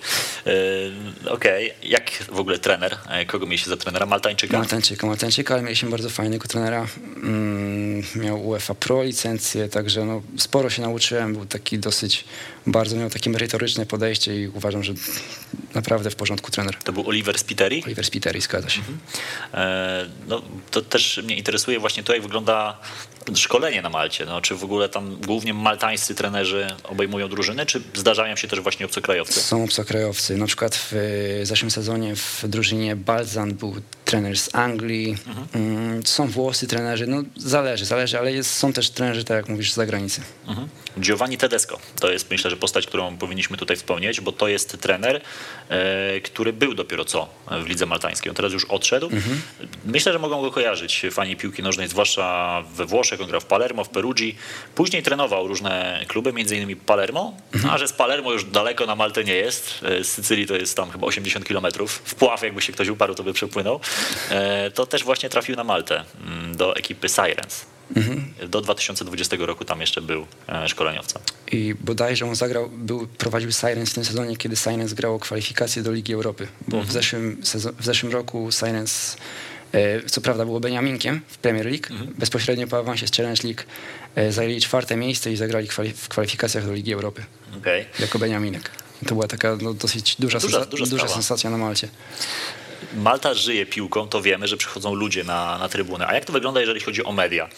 [1.26, 2.98] E, Okej, jak w ogóle trener?
[3.08, 4.06] E, Kogo mieliście za trenera?
[4.06, 4.58] Maltańczyka?
[4.58, 6.86] Maltańczyka, Maltańczyka, ale mieliśmy bardzo fajnego trenera.
[7.16, 11.34] Mm, miał UEFA Pro licencję, także no, sporo się nauczyłem.
[11.34, 12.24] Był taki dosyć,
[12.66, 14.92] bardzo miał takie merytoryczne podejście i uważam, że
[15.74, 16.74] naprawdę w porządku trener.
[16.84, 17.84] To był Oliver Spiteri?
[17.84, 18.80] Oliver Spiteri, zgadza się.
[19.54, 22.78] E, No, to też mnie interesuje właśnie to, jak wygląda
[23.34, 24.26] szkolenie na Malcie.
[24.26, 28.86] No, czy w ogóle tam głównie maltańscy trenerzy obejmują drużyny, czy zdarzają się też właśnie
[28.86, 29.40] obcokrajowcy?
[29.40, 30.36] Są obcokrajowcy.
[30.36, 30.94] Na przykład w
[31.42, 33.76] zeszłym sezonie w drużynie Balzan był
[34.08, 35.16] trener z Anglii.
[35.54, 37.06] Mm, Są włoscy trenerzy.
[37.06, 40.20] No zależy, zależy, ale jest, są też trenerzy, tak jak mówisz, z zagranicy.
[40.46, 40.68] Mhm.
[41.00, 41.78] Giovanni Tedesco.
[42.00, 45.20] To jest myślę, że postać, którą powinniśmy tutaj wspomnieć, bo to jest trener,
[45.68, 47.28] e, który był dopiero co
[47.64, 48.30] w lidze maltańskiej.
[48.30, 49.10] On teraz już odszedł.
[49.84, 53.20] Myślę, że mogą go kojarzyć fani piłki nożnej, zwłaszcza we Włoszech.
[53.20, 54.36] On grał w Palermo, w Perugii.
[54.74, 57.36] Później trenował różne kluby, między innymi Palermo,
[57.70, 59.80] a że z Palermo już daleko na Maltę nie jest.
[59.84, 62.02] E, Z Sycylii to jest tam chyba 80 kilometrów.
[62.04, 63.80] W Pław, jakby się ktoś uparł, to by przepłynął.
[64.30, 67.66] E, To też właśnie trafił na Maltę mm, do ekipy Sirens.
[68.48, 71.22] Do 2020 roku tam jeszcze był e, szkoleniowcem.
[71.52, 75.92] I bodajże on zagrał, był, prowadził Sirens w tym sezonie, kiedy Sirens grało kwalifikacje do
[75.92, 76.48] Ligi Europy.
[76.68, 77.42] Bo w, zeszłym
[77.78, 79.16] w zeszłym roku Sirens,
[79.72, 81.86] e, co prawda było Beniaminkiem w Premier League,
[82.18, 83.62] bezpośrednio po awansie z Challenge League
[84.32, 87.24] zajęli czwarte miejsce i zagrali kwali- w kwalifikacjach do Ligi Europy
[87.58, 87.86] Okej.
[88.00, 88.70] jako Beniaminek.
[89.06, 91.88] To była taka no, dosyć duża, Duża- duża duża sensacja na Malcie.
[92.96, 96.06] Malta żyje piłką, to wiemy, że przychodzą ludzie na, na trybunę.
[96.06, 97.48] A jak to wygląda, jeżeli chodzi o media?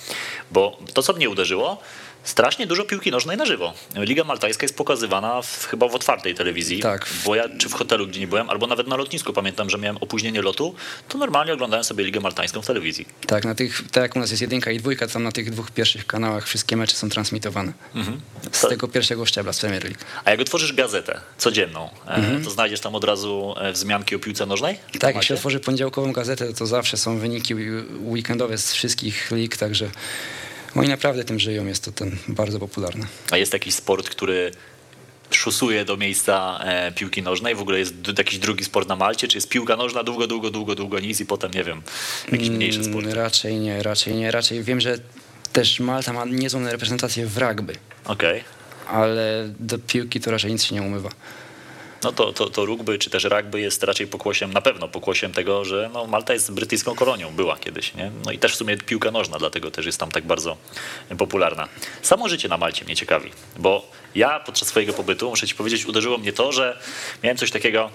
[0.51, 1.83] Bo to, co mnie uderzyło,
[2.25, 3.73] strasznie dużo piłki nożnej na żywo.
[3.97, 6.81] Liga Maltańska jest pokazywana w, chyba w otwartej telewizji.
[6.81, 7.07] Tak.
[7.25, 9.97] Bo ja czy w hotelu, gdzie nie byłem, albo nawet na lotnisku, pamiętam, że miałem
[9.97, 10.75] opóźnienie lotu,
[11.09, 13.09] to normalnie oglądałem sobie Ligę Maltańską w telewizji.
[13.27, 15.71] Tak, na tych, tak jak u nas jest jedynka i dwójka, tam na tych dwóch
[15.71, 17.73] pierwszych kanałach wszystkie mecze są transmitowane.
[18.53, 19.99] Z To- tego pierwszego szczebla z Premier League.
[20.25, 24.47] A jak otworzysz gazetę codzienną, e, to znajdziesz tam od razu e, wzmianki o piłce
[24.47, 24.79] nożnej?
[25.01, 27.55] Tak, jak się otworzy poniedziałkową gazetę, to zawsze są wyniki
[28.05, 29.91] weekendowe z wszystkich lig, także
[30.77, 33.07] oni naprawdę tym żyją, jest to ten bardzo popularne.
[33.31, 34.51] A jest jakiś sport, który
[35.31, 37.55] szusuje do miejsca e, piłki nożnej?
[37.55, 39.29] W ogóle jest jakiś drugi sport na Malcie?
[39.29, 41.83] Czy jest piłka nożna długo, długo, długo, długo nic i potem, nie wiem,
[42.33, 43.05] jakiś mniejszy sport?
[43.07, 44.99] Mm, Raczej nie, raczej nie, raczej wiem, że
[45.53, 48.45] też Malta ma niezłą reprezentację w rugby, Okej.
[48.89, 51.11] ale do piłki to raczej nic się nie umywa.
[52.03, 55.65] No to, to, to rugby czy też rugby jest raczej pokłosiem, na pewno pokłosiem tego,
[55.65, 57.95] że no, Malta jest brytyjską kolonią, była kiedyś.
[57.95, 58.11] Nie?
[58.25, 60.57] No i też w sumie piłka nożna, dlatego też jest tam tak bardzo
[61.19, 61.69] popularna.
[62.03, 66.19] Samo życie na Malcie mnie ciekawi, bo ja podczas swojego pobytu, muszę ci powiedzieć, uderzyło
[66.19, 66.79] mnie to, że
[67.23, 67.91] miałem coś takiego,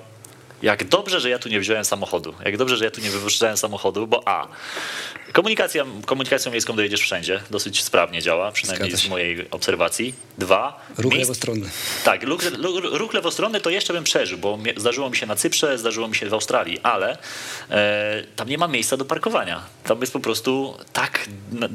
[0.61, 2.33] jak dobrze, że ja tu nie wziąłem samochodu.
[2.45, 4.47] Jak dobrze, że ja tu nie wypożyczałem samochodu, bo a,
[5.35, 10.13] komunikacja, komunikacją miejską dojedziesz wszędzie, dosyć sprawnie działa, przynajmniej z mojej obserwacji.
[10.37, 11.69] Dwa, Ruch miejsc- lewostronny.
[12.03, 12.41] tak, ruch,
[12.91, 16.29] ruch lewostronny to jeszcze bym przeżył, bo zdarzyło mi się na Cyprze, zdarzyło mi się
[16.29, 17.17] w Australii, ale
[17.69, 19.63] e, tam nie ma miejsca do parkowania.
[19.83, 21.29] Tam jest po prostu tak,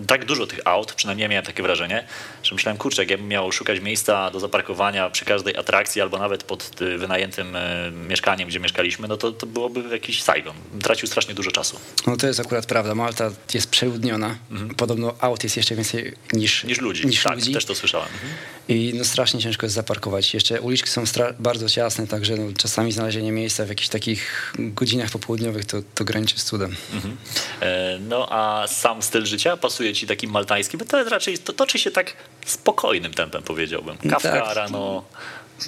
[0.07, 2.07] tak dużo tych aut, przynajmniej ja miałem takie wrażenie,
[2.43, 6.19] że myślałem, kurczę, jak ja bym miał szukać miejsca do zaparkowania przy każdej atrakcji albo
[6.19, 10.55] nawet pod y, wynajętym e, mieszkaniem, gdzie mieszkaliśmy, no to, to byłoby jakiś Saigon.
[10.83, 14.37] Tracił strasznie dużo czasu No to jest akurat prawda, Malta jest przeludniona,
[14.77, 16.69] podobno aut jest jeszcze więcej niż, Mhm.
[16.69, 17.07] niż ludzi.
[17.07, 17.53] Niż tak, ludzi.
[17.53, 18.09] też to słyszałem.
[18.15, 18.33] Mhm.
[18.69, 20.35] I no strasznie ciężko jest zaparkować.
[20.35, 21.05] Jeszcze uliczki są
[21.39, 26.39] bardzo ciasne, także no, czasami znalezienie miejsca w jakichś takich godzinach popołudniowych to, to graniczy
[26.39, 26.77] z cudem.
[26.95, 27.17] Mhm.
[27.61, 31.53] E, No a sam styl życia pasuje ci takim maltańskim, bo to jest raczej to
[31.53, 32.13] toczy się tak
[32.47, 33.97] spokojnym tempem, powiedziałbym.
[34.11, 34.57] Kawka Tak.
[34.57, 35.05] rano.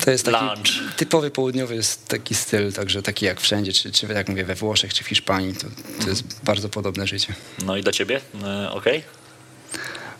[0.05, 0.97] To jest taki Lunch.
[0.97, 4.95] typowy południowy jest taki styl, także taki jak wszędzie, czy, czy jak mówię we Włoszech,
[4.95, 5.66] czy w Hiszpanii, to,
[6.05, 7.34] to jest bardzo podobne życie.
[7.64, 9.03] No i dla ciebie, e, okej?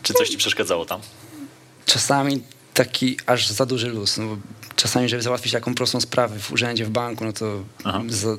[0.03, 1.01] Czy coś ci przeszkadzało tam?
[1.85, 2.43] Czasami
[2.73, 4.17] taki aż za duży luz.
[4.17, 4.37] No,
[4.75, 7.63] czasami, żeby załatwić taką prostą sprawę w urzędzie, w banku, no to
[8.07, 8.37] za,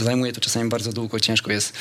[0.00, 1.72] zajmuje to czasami bardzo długo, ciężko jest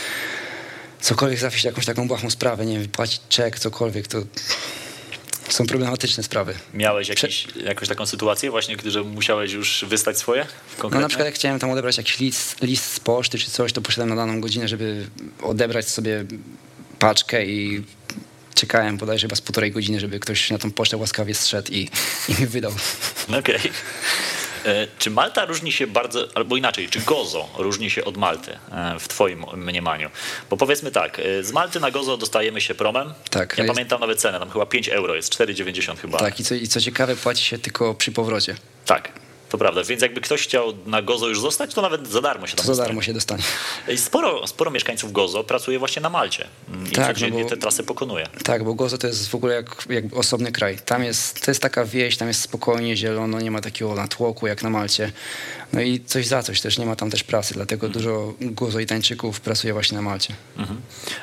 [1.01, 4.17] cokolwiek załatwić jakąś taką błahą sprawę, nie wiem, wypłacić czek, cokolwiek, to
[5.53, 6.53] są problematyczne sprawy.
[6.73, 10.45] Miałeś jakiś, jakąś taką sytuację właśnie, że musiałeś już wystać swoje?
[10.83, 13.81] No na przykład jak chciałem tam odebrać jakiś list, list z poczty czy coś, to
[13.81, 15.07] poszedłem na daną godzinę, żeby
[15.41, 16.25] odebrać sobie
[16.99, 17.83] paczkę i
[18.53, 21.89] czekałem bodajże chyba z półtorej godziny, żeby ktoś na tą pocztę łaskawie zszedł i,
[22.29, 22.71] i mi wydał.
[23.27, 23.39] Okej.
[23.39, 23.71] Okay.
[24.65, 28.99] E, czy Malta różni się bardzo, albo inaczej, czy Gozo różni się od Malty e,
[28.99, 30.09] w twoim mniemaniu?
[30.49, 33.13] Bo powiedzmy tak, e, z Malty na Gozo dostajemy się promem.
[33.29, 33.57] Tak.
[33.57, 33.73] Ja jest...
[33.75, 36.17] pamiętam nawet cenę, tam chyba 5 euro, jest 4,90 chyba.
[36.17, 38.55] Tak, i co, i co ciekawe, płaci się tylko przy powrocie.
[38.85, 39.11] Tak.
[39.51, 42.55] To prawda, więc jakby ktoś chciał na Gozo już zostać, to nawet za darmo się
[42.55, 43.43] tam za darmo się dostanie.
[43.95, 46.47] Sporo, sporo mieszkańców Gozo pracuje właśnie na Malcie
[46.91, 48.27] i tak, codziennie no te trasy pokonuje.
[48.43, 50.77] Tak, bo Gozo to jest w ogóle jak, jak osobny kraj.
[50.85, 54.63] Tam jest, to jest taka wieś, tam jest spokojnie, zielono, nie ma takiego natłoku jak
[54.63, 55.11] na Malcie.
[55.73, 58.03] No i coś za coś, też nie ma tam też pracy, dlatego mhm.
[58.03, 60.33] dużo Gozo i Tańczyków pracuje właśnie na Malcie.
[60.57, 60.81] Mhm.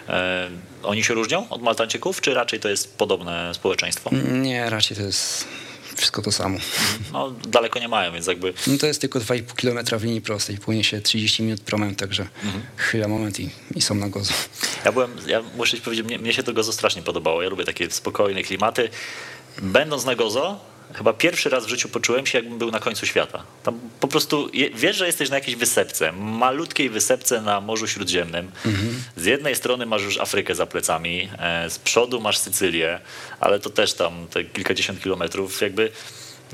[0.09, 0.51] E,
[0.83, 4.11] oni się różnią od Maltańczyków, czy raczej to jest podobne społeczeństwo?
[4.33, 5.49] Nie, raczej to jest
[5.99, 6.59] wszystko to samo.
[7.13, 8.55] No, daleko nie mają, więc jakby...
[8.67, 10.59] No to jest tylko 2,5 km w linii prostej.
[10.59, 12.65] Płynie się 30 minut promem, także mhm.
[12.77, 14.33] chwila, moment i, i są na gozo.
[14.85, 17.43] Ja byłem, ja muszę ci powiedzieć, mnie, mnie się to gozo strasznie podobało.
[17.43, 18.91] Ja lubię takie spokojne klimaty.
[19.63, 20.61] Będąc na gozo,
[20.95, 23.43] chyba pierwszy raz w życiu poczułem się, jakbym był na końcu świata.
[23.63, 28.51] Tam po prostu wiesz, że jesteś na jakiejś wysepce, malutkiej wysepce na Morzu Śródziemnym.
[28.67, 29.03] Mhm.
[29.17, 33.01] Z jednej strony masz już Afrykę za plecami, e, z przodu masz Sycylię,
[33.41, 35.61] ale to też tam te kilkadziesiąt kilometrów.
[35.61, 35.91] Jakby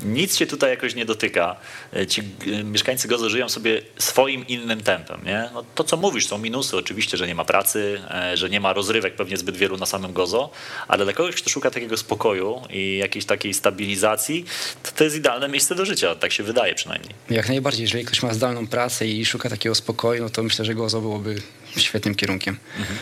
[0.03, 1.55] nic się tutaj jakoś nie dotyka.
[1.95, 5.21] E, ci e, mieszkańcy Gozo żyją sobie swoim innym tempem.
[5.25, 5.49] Nie?
[5.53, 6.77] No to, co mówisz, są minusy.
[6.77, 10.13] Oczywiście, że nie ma pracy, e, że nie ma rozrywek pewnie zbyt wielu na samym
[10.13, 10.49] Gozo,
[10.87, 14.45] ale dla kogoś, kto szuka takiego spokoju i jakiejś takiej stabilizacji,
[14.83, 16.15] to to jest idealne miejsce do życia.
[16.15, 17.11] Tak się wydaje przynajmniej.
[17.29, 17.81] Jak najbardziej.
[17.81, 21.41] Jeżeli ktoś ma zdalną pracę i szuka takiego spokoju, no to myślę, że Gozo byłoby
[21.77, 22.57] świetnym kierunkiem.
[22.79, 22.97] Mhm.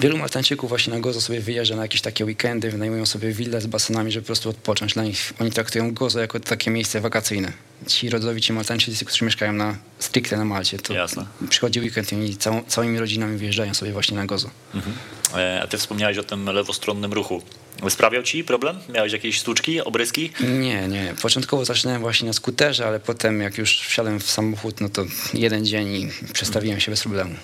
[0.00, 3.66] Wielu Maltańczyków właśnie na Gozo sobie wyjeżdża na jakieś takie weekendy, wynajmują sobie wille z
[3.66, 4.94] basenami, żeby po prostu odpocząć.
[4.94, 7.52] Dla nich oni traktują Gozo jako takie miejsce wakacyjne.
[7.86, 11.26] Ci rodowici Maltańczycy, którzy mieszkają na stricte na Malcie, to Jasne.
[11.50, 14.50] przychodzi weekend i oni całą, całymi rodzinami wyjeżdżają sobie właśnie na Gozo.
[14.74, 14.96] Mhm.
[15.36, 17.42] E, a ty wspomniałeś o tym lewostronnym ruchu.
[17.88, 18.78] Sprawiał ci problem?
[18.94, 20.32] Miałeś jakieś sztuczki, obryski?
[20.40, 21.14] Nie, nie.
[21.22, 25.04] Początkowo zaczynałem właśnie na skuterze, ale potem jak już wsiadłem w samochód, no to
[25.34, 27.34] jeden dzień i przestawiłem się bez problemu.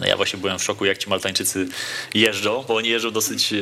[0.00, 1.68] No ja właśnie byłem w szoku, jak ci Maltańczycy
[2.14, 3.52] jeżdżą, bo oni jeżdżą dosyć...
[3.52, 3.56] E,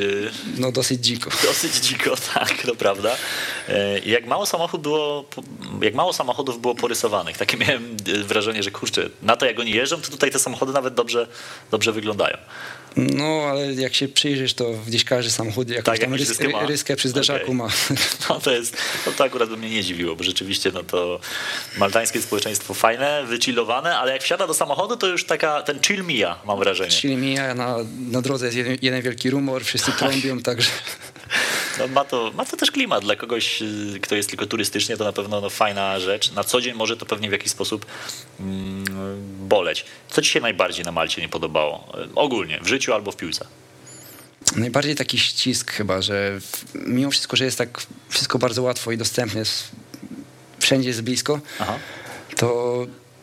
[0.57, 1.29] no dosyć dziko.
[1.47, 3.15] Dosyć dziko, tak, to prawda.
[3.69, 5.25] E, jak mało, samochód było,
[5.81, 10.01] jak mało samochodów było porysowanych, takie miałem wrażenie, że kurczę, na to jak oni jeżdżą,
[10.01, 11.27] to tutaj te samochody nawet dobrze,
[11.71, 12.37] dobrze wyglądają.
[12.97, 16.65] No, ale jak się przyjrzysz, to gdzieś każdy samochód jakąś tak, tam rys, ryskę, ma.
[16.65, 17.55] ryskę przy zderzaku okay.
[17.55, 17.67] ma.
[18.29, 21.19] No to jest, no to akurat by mnie nie dziwiło, bo rzeczywiście no to
[21.77, 26.39] maltańskie społeczeństwo fajne, wychillowane, ale jak wsiada do samochodu, to już taka, ten chill mija,
[26.45, 26.91] mam wrażenie.
[26.91, 27.77] Chill mija, na,
[28.11, 29.99] na drodze jest jeden, jeden wielki rumor, wszyscy tak.
[29.99, 30.69] trąbią, także...
[31.79, 33.03] No, ma, to, ma to też klimat.
[33.03, 36.31] Dla kogoś, y, kto jest tylko turystycznie, to na pewno no, fajna rzecz.
[36.31, 37.85] Na co dzień może to pewnie w jakiś sposób
[38.39, 38.85] mm,
[39.47, 39.85] boleć.
[40.09, 41.93] Co ci się najbardziej na Malcie nie podobało?
[42.11, 43.45] Y, ogólnie, w życiu albo w piłce?
[44.55, 46.39] Najbardziej taki ścisk chyba, że
[46.75, 49.43] mimo wszystko, że jest tak wszystko bardzo łatwo i dostępne,
[50.59, 51.79] wszędzie jest blisko, Aha.
[52.35, 52.77] to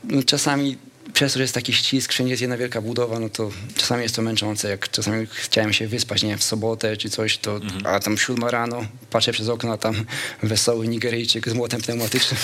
[0.05, 0.79] no, czasami
[1.15, 4.17] przez to, że jest taki ścisk, wszędzie jest jedna wielka budowa, no to czasami jest
[4.17, 4.69] to męczące.
[4.69, 7.87] Jak czasami chciałem się wyspać, nie wiem, w sobotę czy coś, to mhm.
[7.87, 10.05] a tam siódma rano, patrzę przez okno, a tam
[10.43, 12.41] wesoły Nigeryjczyk z młotem pneumatycznym.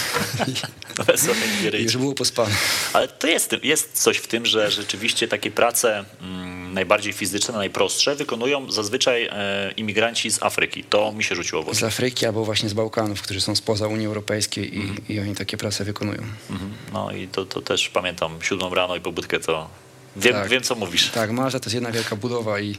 [1.06, 1.92] wesoły Nigeryjczyk.
[1.92, 2.54] Już było pospane.
[2.92, 8.14] Ale to jest, jest coś w tym, że rzeczywiście takie prace mm, najbardziej fizyczne, najprostsze
[8.14, 10.84] wykonują zazwyczaj e, imigranci z Afryki.
[10.84, 11.80] To mi się rzuciło w oczy.
[11.80, 14.98] Z Afryki albo właśnie z Bałkanów, którzy są spoza Unii Europejskiej i, mhm.
[15.08, 16.22] i oni takie prace wykonują.
[16.50, 16.72] Mhm.
[16.92, 19.68] No i to, to też pamiętam, siódmą rano i pobudkę to
[20.16, 21.10] Wiem, tak, wiem, co mówisz.
[21.10, 22.76] Tak, Malta to jest jedna wielka budowa i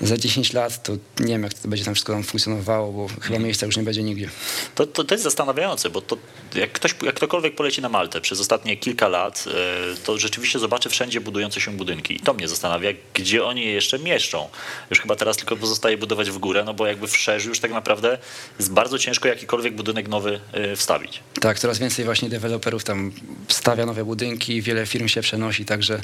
[0.00, 3.38] za 10 lat to nie wiem, jak to będzie tam wszystko tam funkcjonowało, bo chyba
[3.38, 4.28] miejsca już nie będzie nigdzie.
[4.74, 6.16] To, to, to jest zastanawiające, bo to,
[6.54, 10.88] jak, ktoś, jak ktokolwiek poleci na Maltę przez ostatnie kilka lat, e, to rzeczywiście zobaczy
[10.88, 12.16] wszędzie budujące się budynki.
[12.16, 14.48] I to mnie zastanawia, gdzie oni je jeszcze mieszczą.
[14.90, 17.70] Już chyba teraz tylko pozostaje budować w górę, no bo jakby w szerzy już tak
[17.70, 18.18] naprawdę
[18.58, 21.20] jest bardzo ciężko jakikolwiek budynek nowy e, wstawić.
[21.40, 23.12] Tak, coraz więcej właśnie deweloperów tam
[23.48, 26.00] stawia nowe budynki, wiele firm się przenosi, także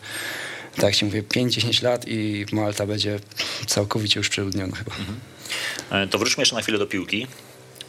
[0.76, 3.20] tak się mówię, 5-10 lat i Malta będzie
[3.66, 4.92] całkowicie już przeludniona chyba.
[4.96, 5.20] Mhm.
[5.90, 7.26] E, to wróćmy jeszcze na chwilę do piłki.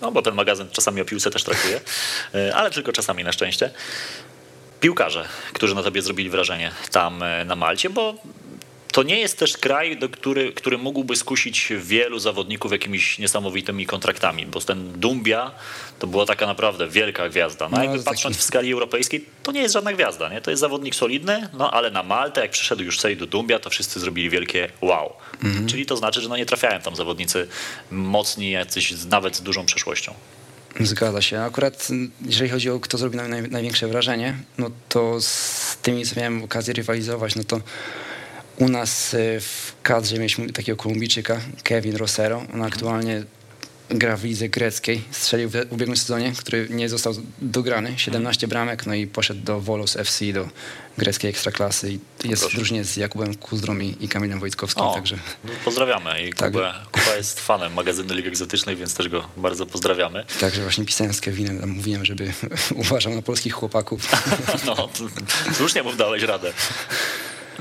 [0.02, 1.82] No bo ten magazyn czasami o piłce też traktuje,
[2.34, 3.72] e, ale tylko czasami na szczęście.
[4.80, 8.16] Piłkarze, którzy na tobie zrobili wrażenie tam e, na Malcie, bo
[8.92, 14.46] to nie jest też kraj, do który, który mógłby skusić wielu zawodników jakimiś niesamowitymi kontraktami,
[14.46, 15.52] bo ten Dumbia
[16.02, 17.70] to była taka naprawdę wielka gwiazda.
[17.70, 20.41] No, No, jakby taki- patrząc w skali europejskiej, to nie jest żadna gwiazda, nie?
[20.41, 23.99] To jest zawodnik solidny, no ale na Maltę, jak przyszedł już Sejdu Dumbia, to wszyscy
[23.99, 25.14] zrobili wielkie wow.
[25.43, 25.68] Mhm.
[25.68, 27.47] Czyli to znaczy, że no nie trafiają tam zawodnicy
[27.91, 30.14] mocni, jacyś nawet z dużą przeszłością.
[30.80, 31.39] Zgadza się.
[31.41, 31.88] Akurat
[32.26, 36.74] jeżeli chodzi o kto zrobił naj, największe wrażenie, no to z tymi, co miałem okazję
[36.74, 37.60] rywalizować, no to
[38.60, 42.45] u nas y, w kadrze mieliśmy takiego Kolumbijczyka, Kevin Rosero.
[42.54, 43.24] On aktualnie
[43.94, 45.02] gra w lidze greckiej.
[45.12, 47.94] Strzelił w w ubiegłym sezonie, który nie został dograny.
[47.98, 50.50] 17 bramek, no i poszedł do Volos FC, do
[50.98, 51.92] greckiej ekstraklasy.
[51.92, 52.58] I jest w proszę.
[52.58, 55.18] drużynie z Jakubem Kuzdrą i, Kamilem Wojtkowskim, O, także...
[55.44, 56.52] no, pozdrawiamy i Tak.
[56.52, 60.26] Kuba, Kuba jest fanem magazynu Ligi Egzotycznej, więc też go bardzo pozdrawiamy.
[60.39, 62.34] Także właśnie pisałem z Kevinem, mówiłem, żeby
[62.76, 64.02] uważał na polskich chłopaków.
[64.66, 64.89] No,
[65.54, 66.54] słusznie mu dałeś radę.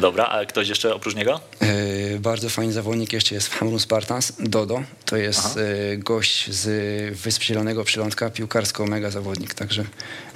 [0.01, 1.41] Dobra, a ktoś jeszcze oprócz niego?
[1.61, 4.83] E, Bardzo fajny zawodnik jeszcze jest w Hamrun Spartans, Dodo.
[5.05, 6.69] To jest e, gość z
[7.19, 9.55] Wysp Zielonego Przylądka, piłkarsko mega zawodnik.
[9.55, 9.85] Także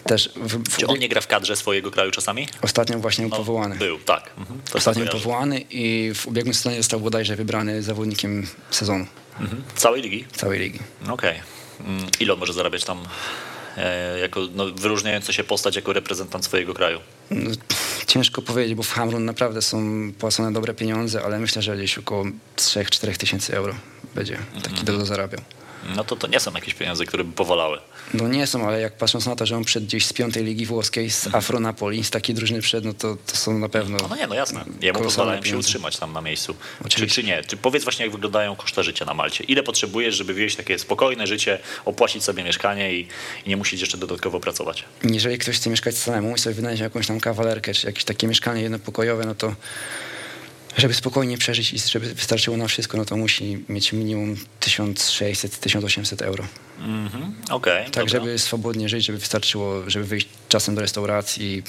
[0.07, 2.49] też w, w, Czy on nie gra w kadrze swojego kraju czasami?
[2.63, 3.77] ostatnio właśnie był No, powołany.
[3.77, 4.31] Był, tak.
[4.39, 9.07] Mhm, Ostatnio powołany i w ubiegłym sezonie został bodajże wybrany zawodnikiem sezonu
[9.41, 9.63] Mhm.
[9.77, 10.25] Całej ligi?
[10.37, 10.79] całej ligi.
[11.09, 11.41] Okej.
[11.81, 12.99] Mm, Ile on może zarabiać tam
[13.77, 17.01] e, jako no, wyróżniająca się postać jako reprezentant swojego kraju?
[18.05, 19.83] No, ciężko powiedzieć, bo w Hamrun naprawdę są
[20.19, 22.25] płacone dobre pieniądze, ale myślę, że gdzieś około
[22.57, 23.75] 3-4 tysięcy euro
[24.15, 24.85] będzie taki Mhm.
[24.85, 25.41] Dodo zarabiał.
[25.97, 27.79] No to to nie są jakieś pieniądze, które by powalały.
[28.15, 30.67] No nie są, ale jak patrząc na to, że on przed gdzieś z piątej ligi
[30.67, 33.99] włoskiej, z Afro Napoli, z takiej drużyny przed, no to, to są na pewno...
[34.03, 34.65] No, no nie, no jasne.
[34.81, 36.55] Jemu pozwalają się utrzymać tam na miejscu.
[36.55, 37.23] Czy, Oczywiście.
[37.23, 37.43] czy nie?
[37.63, 39.45] Powiedz właśnie, jak wyglądają koszta życia na Malcie?
[39.45, 43.09] Ile potrzebujesz, żeby wieść takie spokojne życie, opłacić sobie mieszkanie i,
[43.47, 44.85] i nie musieć jeszcze dodatkowo pracować?
[45.05, 48.63] Jeżeli ktoś chce mieszkać samemu i sobie wynająć jakąś tam kawalerkę, czy jakieś takie mieszkanie
[48.63, 49.55] jednopokojowe, no to
[50.77, 56.45] żeby spokojnie przeżyć i żeby wystarczyło na wszystko, no to musi mieć minimum 1600-1800 euro.
[56.79, 58.09] Mhm, Okej, Tak, dobra.
[58.21, 61.63] żeby swobodnie żyć, żeby wystarczyło, żeby wyjść czasem do restauracji,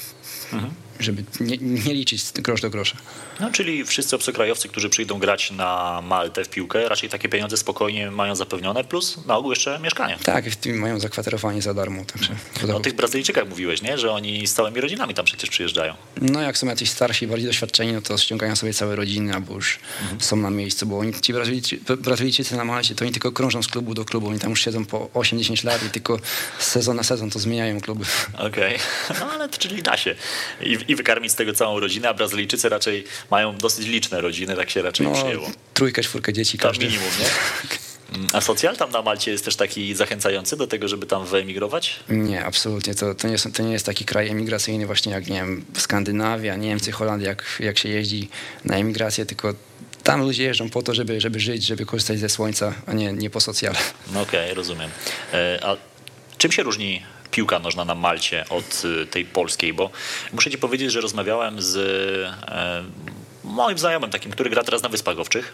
[0.53, 0.73] Mhm.
[0.99, 2.97] żeby nie, nie liczyć grosz do grosza.
[3.39, 8.11] No, czyli wszyscy obcokrajowcy, którzy przyjdą grać na Maltę w piłkę, raczej takie pieniądze spokojnie
[8.11, 10.17] mają zapewnione, plus na ogół jeszcze mieszkanie.
[10.23, 12.35] Tak, mają zakwaterowanie za darmo, także...
[12.73, 13.97] O tych Brazylijczykach mówiłeś, nie?
[13.97, 15.93] Że oni z całymi rodzinami tam przecież przyjeżdżają.
[16.21, 19.79] No jak są jacyś starsi, bardziej doświadczeni, no to ściągają sobie całe rodziny, albo już
[20.19, 23.67] są na miejscu, bo oni, ci Brazylijczy, Brazylijczycy na Malcie, to oni tylko krążą z
[23.67, 26.19] klubu do klubu, oni tam już siedzą po 8-10 lat i tylko
[26.59, 28.05] sezon na sezon to zmieniają kluby.
[28.37, 28.77] Okej,
[29.19, 30.14] no ale to czyli da się.
[30.61, 34.69] I, I wykarmić z tego całą rodzinę, a Brazylijczycy raczej mają dosyć liczne rodziny, tak
[34.69, 35.51] się raczej No, przyjęło.
[35.73, 36.85] trójkę, czwórkę dzieci Tam każdy.
[36.85, 37.25] minimum, nie?
[38.15, 41.99] Mm, A socjal tam na Malcie jest też taki zachęcający do tego, żeby tam wyemigrować?
[42.09, 42.95] Nie, absolutnie.
[42.95, 46.55] To, to, nie są, to nie jest taki kraj emigracyjny właśnie jak, nie wiem, Skandynawia,
[46.55, 48.29] Niemcy, Holandia, jak, jak się jeździ
[48.65, 49.53] na emigrację, tylko
[50.03, 53.29] tam ludzie jeżdżą po to, żeby, żeby żyć, żeby korzystać ze słońca, a nie, nie
[53.29, 53.77] po socjale.
[54.13, 54.89] No okej, rozumiem.
[55.33, 55.77] E, A
[56.37, 57.03] czym się różni
[57.35, 59.73] piłka nożna na Malcie od y, tej polskiej?
[59.73, 59.89] Bo
[60.33, 61.75] muszę ci powiedzieć, że rozmawiałem z
[62.47, 62.83] e,
[63.43, 65.53] moim znajomym takim, który gra teraz na Wyspach Owczych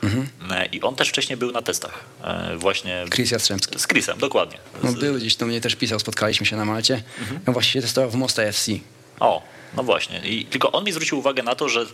[0.52, 2.04] E, i on też wcześniej był na testach.
[2.24, 3.80] E, Właśnie Chris Jastrzębski.
[3.80, 4.58] z Chrisem, dokładnie.
[4.84, 7.04] No, był gdzieś do mnie też pisał, spotkaliśmy się na Malcie.
[7.48, 8.72] On właśnie się testował w Mosta FC.
[9.20, 9.44] O,
[9.78, 10.20] no właśnie.
[10.20, 11.86] I tylko on mi zwrócił uwagę na to, że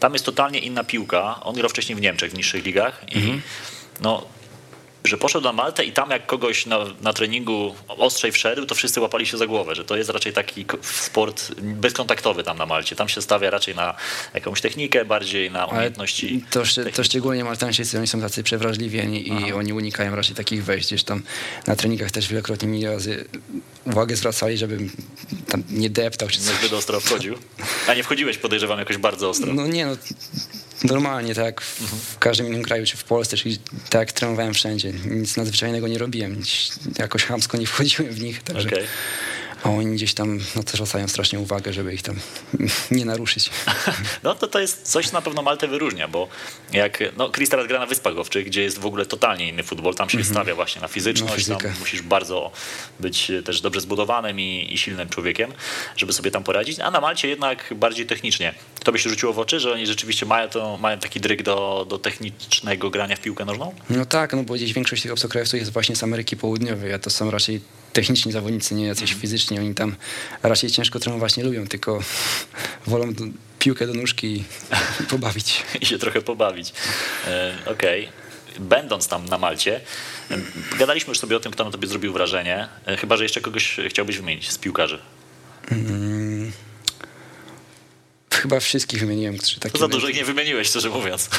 [0.00, 1.40] tam jest totalnie inna piłka.
[1.42, 3.40] On grał wcześniej w Niemczech, w niższych ligach i
[4.00, 4.26] no,
[5.06, 9.00] że poszedł na Maltę i tam jak kogoś na, na treningu ostrzej wszedł, to wszyscy
[9.00, 12.96] łapali się za głowę, że to jest raczej taki sport bezkontaktowy tam na Malcie.
[12.96, 13.94] Tam się stawia raczej na
[14.34, 16.44] jakąś technikę, bardziej na umiejętności.
[16.50, 16.62] to,
[16.94, 20.86] to szczególnie Maltańczycy, oni są tacy przewrażliwieni i oni unikają raczej takich wejść.
[20.86, 21.22] Gdzieś tam
[21.66, 23.24] na treningach też wielokrotnie mi razy
[23.86, 24.90] uwagę zwracali, żebym
[25.48, 26.52] tam nie deptał czy coś.
[26.52, 27.34] Niezbyt ostro wchodził.
[27.88, 29.54] A nie wchodziłeś, podejrzewam, jakoś bardzo ostro.
[29.54, 29.96] No nie no,
[30.84, 33.48] normalnie tak jak w, każdym innym kraju, czy w Polsce, czy
[33.90, 34.92] tak trenowałem wszędzie.
[35.10, 38.68] Nic nadzwyczajnego nie robiłem, nic, jakoś chamsko nie wchodziłem w nich, także...
[38.68, 38.86] Okej.
[39.64, 42.16] A oni gdzieś tam no, też zwracają strasznie uwagę, żeby ich tam
[42.90, 43.50] nie naruszyć.
[44.22, 46.28] No to to jest coś, co na pewno Maltę wyróżnia, bo
[46.72, 49.94] jak, no Chris teraz gra na Wyspach Owczych, gdzie jest w ogóle totalnie inny futbol,
[49.94, 52.52] tam się stawia właśnie na fizyczność, tam musisz bardzo
[53.00, 55.52] być też dobrze zbudowanym i, i silnym człowiekiem,
[55.96, 58.54] żeby sobie tam poradzić, a na Malcie jednak bardziej technicznie.
[58.86, 61.86] To by się rzuciło w oczy, że oni rzeczywiście mają, to, mają taki dryg do,
[61.88, 63.74] do technicznego grania w piłkę nożną?
[63.90, 67.10] No tak, no bo gdzieś większość tych obcokrajowców jest właśnie z Ameryki Południowej, a to
[67.10, 67.60] są raczej
[67.92, 69.58] techniczni zawodnicy, nie jacyś fizyczni.
[69.58, 69.96] Oni tam
[70.42, 71.98] raczej ciężko trenować nie lubią, tylko
[72.86, 73.24] wolą do,
[73.58, 74.44] piłkę do nóżki i,
[75.10, 75.62] pobawić.
[75.80, 76.72] i się trochę pobawić.
[77.26, 78.08] E, Okej.
[78.58, 79.80] Będąc tam na Malcie,
[80.78, 83.76] gadaliśmy już sobie o tym, kto na tobie zrobił wrażenie, e, chyba że jeszcze kogoś
[83.88, 84.98] chciałbyś wymienić z piłkarzy.
[85.70, 86.52] Mm,
[88.38, 89.72] chyba wszystkich wymieniłem, którzy takie...
[89.72, 91.30] To za dużo ich nie wymieniłeś, szczerze mówiąc.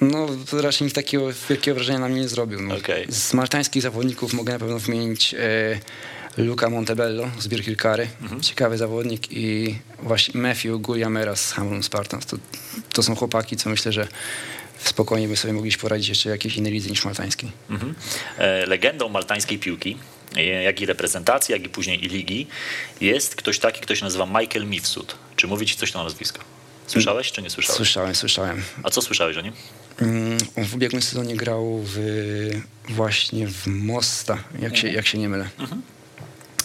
[0.00, 2.62] No, to raczej nikt takiego wielkiego wrażenia na mnie nie zrobił.
[2.62, 2.76] No.
[2.76, 3.06] Okej.
[3.08, 5.38] Z maltańskich zawodników mogę na pewno wymienić e,
[6.36, 8.40] Luca Montebello z Birkirkary, Mhm.
[8.40, 12.26] ciekawy zawodnik i właśnie Matthew Guliamera z Hamlin Spartans.
[12.26, 12.36] To,
[12.92, 14.08] to są chłopaki, co myślę, że
[14.84, 17.50] spokojnie by sobie mogli poradzić jeszcze jakiejś innej lidze niż maltańskiej.
[17.70, 17.94] Mhm.
[18.38, 19.96] E, Legendą maltańskiej piłki,
[20.36, 22.46] e, jak i reprezentacji, jak i później i ligi,
[23.00, 25.14] jest ktoś taki, kto się nazywa Michael Mifsud.
[25.42, 26.40] Czy mówi ci coś to nazwisko?
[26.86, 27.76] Słyszałeś, czy nie słyszałeś?
[27.76, 28.62] Słyszałem, słyszałem.
[28.82, 29.52] A co słyszałeś o nim?
[30.00, 31.98] Mm, On w ubiegłym sezonie grał w,
[32.88, 35.48] właśnie w Mosta, jak się, jak się nie mylę.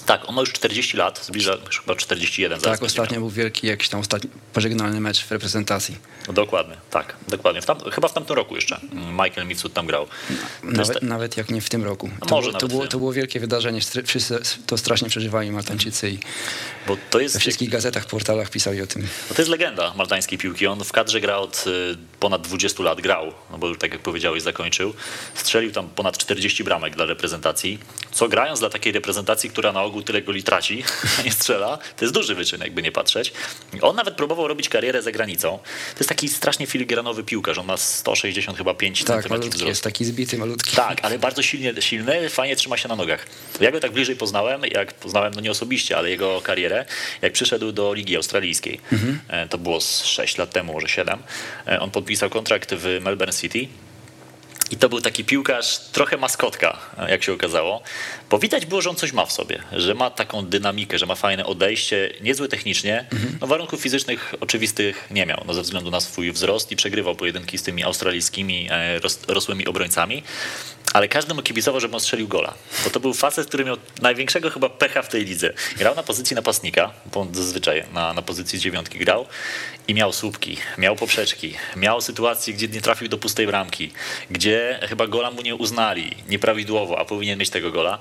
[0.07, 2.59] Tak, on ma już 40 lat, zbliża chyba 41.
[2.59, 5.97] zaraz Tak, ostatnio był wielki jakiś tam ostatni pożegnalny mecz w reprezentacji.
[6.27, 7.61] No, dokładnie, tak, dokładnie.
[7.61, 10.07] W tam, chyba w tamtym roku jeszcze Michael Mifsud tam grał.
[10.29, 12.09] Jest Nawet, nawet jak nie w tym roku.
[12.19, 13.81] No To, może było, to, było, to było wielkie wydarzenie.
[14.05, 16.19] Wszyscy to strasznie przeżywali Maltańczycy i
[16.87, 19.01] Bo to jest we wszystkich gazetach, portalach pisali o tym.
[19.01, 20.67] No to jest legenda maltańskiej piłki.
[20.67, 24.01] On w kadrze gra od y, ponad 20 lat, grał, no bo już tak jak
[24.01, 24.93] powiedziałeś, zakończył.
[25.35, 27.79] Strzelił tam ponad 40 bramek dla reprezentacji.
[28.11, 30.83] Co grając dla takiej reprezentacji, która na ogół tyle goli traci,
[31.19, 33.33] a nie strzela, to jest duży wyczyn, jakby nie patrzeć.
[33.81, 35.57] On nawet próbował robić karierę za granicą.
[35.93, 37.57] To jest taki strasznie filigranowy piłkarz.
[37.57, 39.67] On ma 160 chyba 5 Tak, centymetrów wzrostu.
[39.67, 40.75] jest, taki zbity, malutki.
[40.75, 43.27] Tak, ale bardzo silnie, silny, fajnie trzyma się na nogach.
[43.59, 46.85] Ja go tak bliżej poznałem, jak poznałem, no nie osobiście, ale jego karierę,
[47.21, 48.79] jak przyszedł do Ligi Australijskiej.
[49.29, 51.19] E, To było z 6 lat temu, może 7.
[51.67, 53.67] E, On podpisał kontrakt w Melbourne City.
[54.71, 57.81] I to był taki piłkarz, trochę maskotka, jak się okazało.
[58.29, 61.15] Bo widać było, że on coś ma w sobie, że ma taką dynamikę, że ma
[61.15, 63.05] fajne odejście, niezłe technicznie.
[63.41, 67.57] No, warunków fizycznych oczywistych nie miał, no, ze względu na swój wzrost i przegrywał pojedynki
[67.57, 70.23] z tymi australijskimi e, ros, rosłymi obrońcami.
[70.93, 72.53] Ale każdy mu kibicował, żeby on strzelił gola.
[72.83, 75.53] Bo to był facet, który miał największego chyba pecha w tej lidze.
[75.77, 79.25] Grał na pozycji napastnika, bo on zazwyczaj na, na pozycji dziewiątki grał
[79.87, 83.91] i miał słupki, miał poprzeczki, miał sytuacje, gdzie nie trafił do pustej bramki,
[84.31, 87.99] gdzie chyba gola mu nie uznali nieprawidłowo, a powinien mieć tego gola.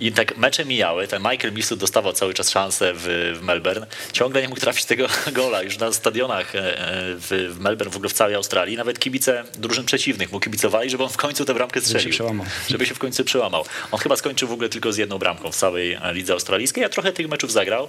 [0.00, 4.42] I tak mecze mijały, ten Michael Milsud dostawał cały czas szansę w, w Melbourne, ciągle
[4.42, 8.08] nie mógł trafić tego gola już na stadionach e, e, w, w Melbourne, w ogóle
[8.08, 8.76] w całej Australii.
[8.76, 12.10] Nawet kibice drużyn przeciwnych mu kibicowali, żeby on w końcu tę bramkę strzelił.
[12.10, 12.46] przełamał.
[12.68, 13.64] Żeby się w końcu przełamał.
[13.92, 16.82] On chyba skończył w ogóle tylko z jedną bramką w całej lidze australijskiej.
[16.82, 17.88] Ja trochę tych meczów zagrał.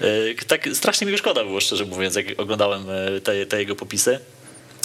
[0.00, 3.76] E, Tak strasznie mi go szkoda było, szczerze mówiąc, jak oglądałem e, te, te jego
[3.76, 4.18] popisy.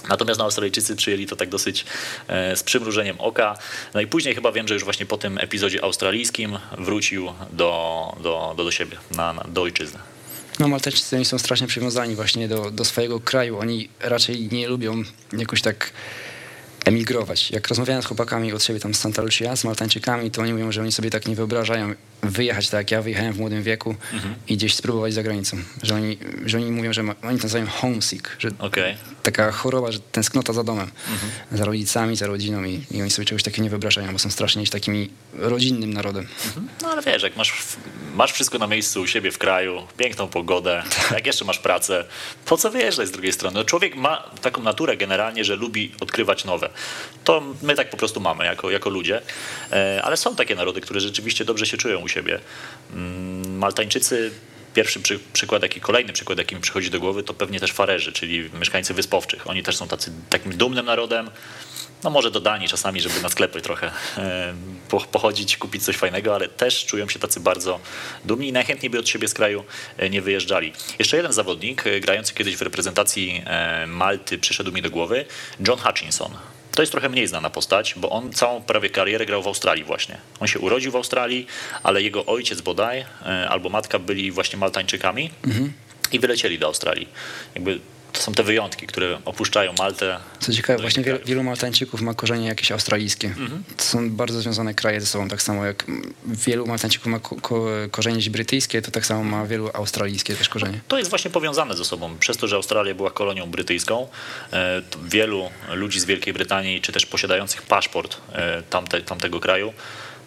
[0.09, 1.85] Natomiast no, Australijczycy przyjęli to tak dosyć
[2.27, 3.57] e, z przymrużeniem oka.
[3.93, 8.53] No i później chyba wiem, że już właśnie po tym epizodzie australijskim wrócił do, do,
[8.57, 9.99] do, do siebie, na, na, do ojczyzny.
[10.59, 13.59] No Maltańczycy oni są strasznie przywiązani właśnie do, do swojego kraju.
[13.59, 15.03] Oni raczej nie lubią
[15.37, 15.91] jakoś tak
[16.85, 17.51] emigrować.
[17.51, 20.71] Jak rozmawiałem z chłopakami od siebie tam z Santa Lucia, z Maltańczykami, to oni mówią,
[20.71, 23.95] że oni sobie tak nie wyobrażają wyjechać tak jak ja wyjechałem w młodym wieku
[24.47, 25.57] i gdzieś spróbować za granicą.
[25.83, 28.97] Że oni, że oni mówią, że ma, oni to nazywają homesick, że Okej.
[29.23, 30.91] taka choroba, że tęsknota za domem,
[31.51, 34.67] za rodzicami, za rodziną i, i oni sobie czegoś takiego nie wyobrażają, bo są strasznie
[34.67, 36.27] takim rodzinnym narodem.
[36.81, 37.63] No ale wiesz, jak masz,
[38.15, 42.05] masz wszystko na miejscu u siebie w kraju, piękną pogodę, jak jeszcze masz pracę,
[42.45, 43.55] po co wyjeżdżać z drugiej strony?
[43.55, 46.69] No, człowiek ma taką naturę generalnie, że lubi odkrywać nowe.
[47.23, 49.21] To my tak po prostu mamy jako, jako ludzie,
[49.71, 52.39] E, ale są takie narody, które rzeczywiście dobrze się czują u siebie.
[52.93, 54.31] Mm, Maltańczycy
[54.73, 58.11] Pierwszy przy, przykład, jaki kolejny przykład, jaki mi przychodzi do głowy, to pewnie też Farerzy,
[58.11, 59.49] czyli mieszkańcy wyspowczych.
[59.49, 61.29] Oni też są tacy, takim dumnym narodem.
[62.03, 64.53] No może do Danii czasami, żeby na sklepy trochę e,
[64.89, 67.79] po- pochodzić, kupić coś fajnego, ale też czują się tacy bardzo
[68.25, 69.63] dumni i najchętniej by od siebie z kraju
[69.97, 70.73] e, nie wyjeżdżali.
[70.99, 73.43] Jeszcze jeden zawodnik, e, grający kiedyś w reprezentacji
[73.87, 75.25] Malty, przyszedł mi do głowy,
[75.67, 76.37] John Hutchinson.
[76.75, 80.17] To jest trochę mniej znana postać, bo on całą prawie karierę grał w Australii właśnie.
[80.39, 81.47] On się urodził w Australii,
[81.83, 85.31] ale jego ojciec bodaj e, albo matka byli właśnie Maltańczykami
[86.11, 87.09] i wylecieli do Australii.
[87.55, 87.79] Jakby
[88.13, 90.19] to są te wyjątki, które opuszczają Maltę.
[90.39, 93.27] Co ciekawe, do właśnie innych wielu, wielu Maltańczyków ma korzenie jakieś australijskie.
[93.27, 93.63] Mhm.
[93.77, 95.85] To są bardzo związane kraje ze sobą, tak samo jak
[96.25, 100.79] wielu Maltańczyków ma ko- ko- korzenie brytyjskie, to tak samo ma wielu australijskie też korzenie.
[100.87, 102.17] To jest właśnie powiązane ze sobą.
[102.19, 104.07] Przez to, że Australia była kolonią brytyjską,
[104.53, 109.73] e, wielu ludzi z Wielkiej Brytanii, czy też posiadających paszport e, tamte, tamtego kraju,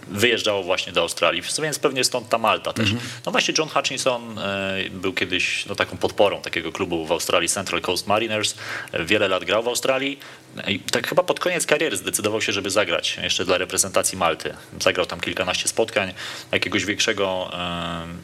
[0.08, 2.90] wyjeżdżało właśnie do Australii, więc pewnie stąd ta Malta też.
[3.26, 7.80] No właśnie John Hutchinson e, był kiedyś no, taką podporą takiego klubu w Australii, Central
[7.80, 8.54] Coast Mariners.
[8.92, 10.18] E, Wiele lat grał w Australii
[10.68, 14.54] i tak chyba pod koniec kariery zdecydował się, żeby zagrać jeszcze dla reprezentacji Malty.
[14.80, 16.14] Zagrał tam kilkanaście spotkań,
[16.52, 17.50] jakiegoś większego,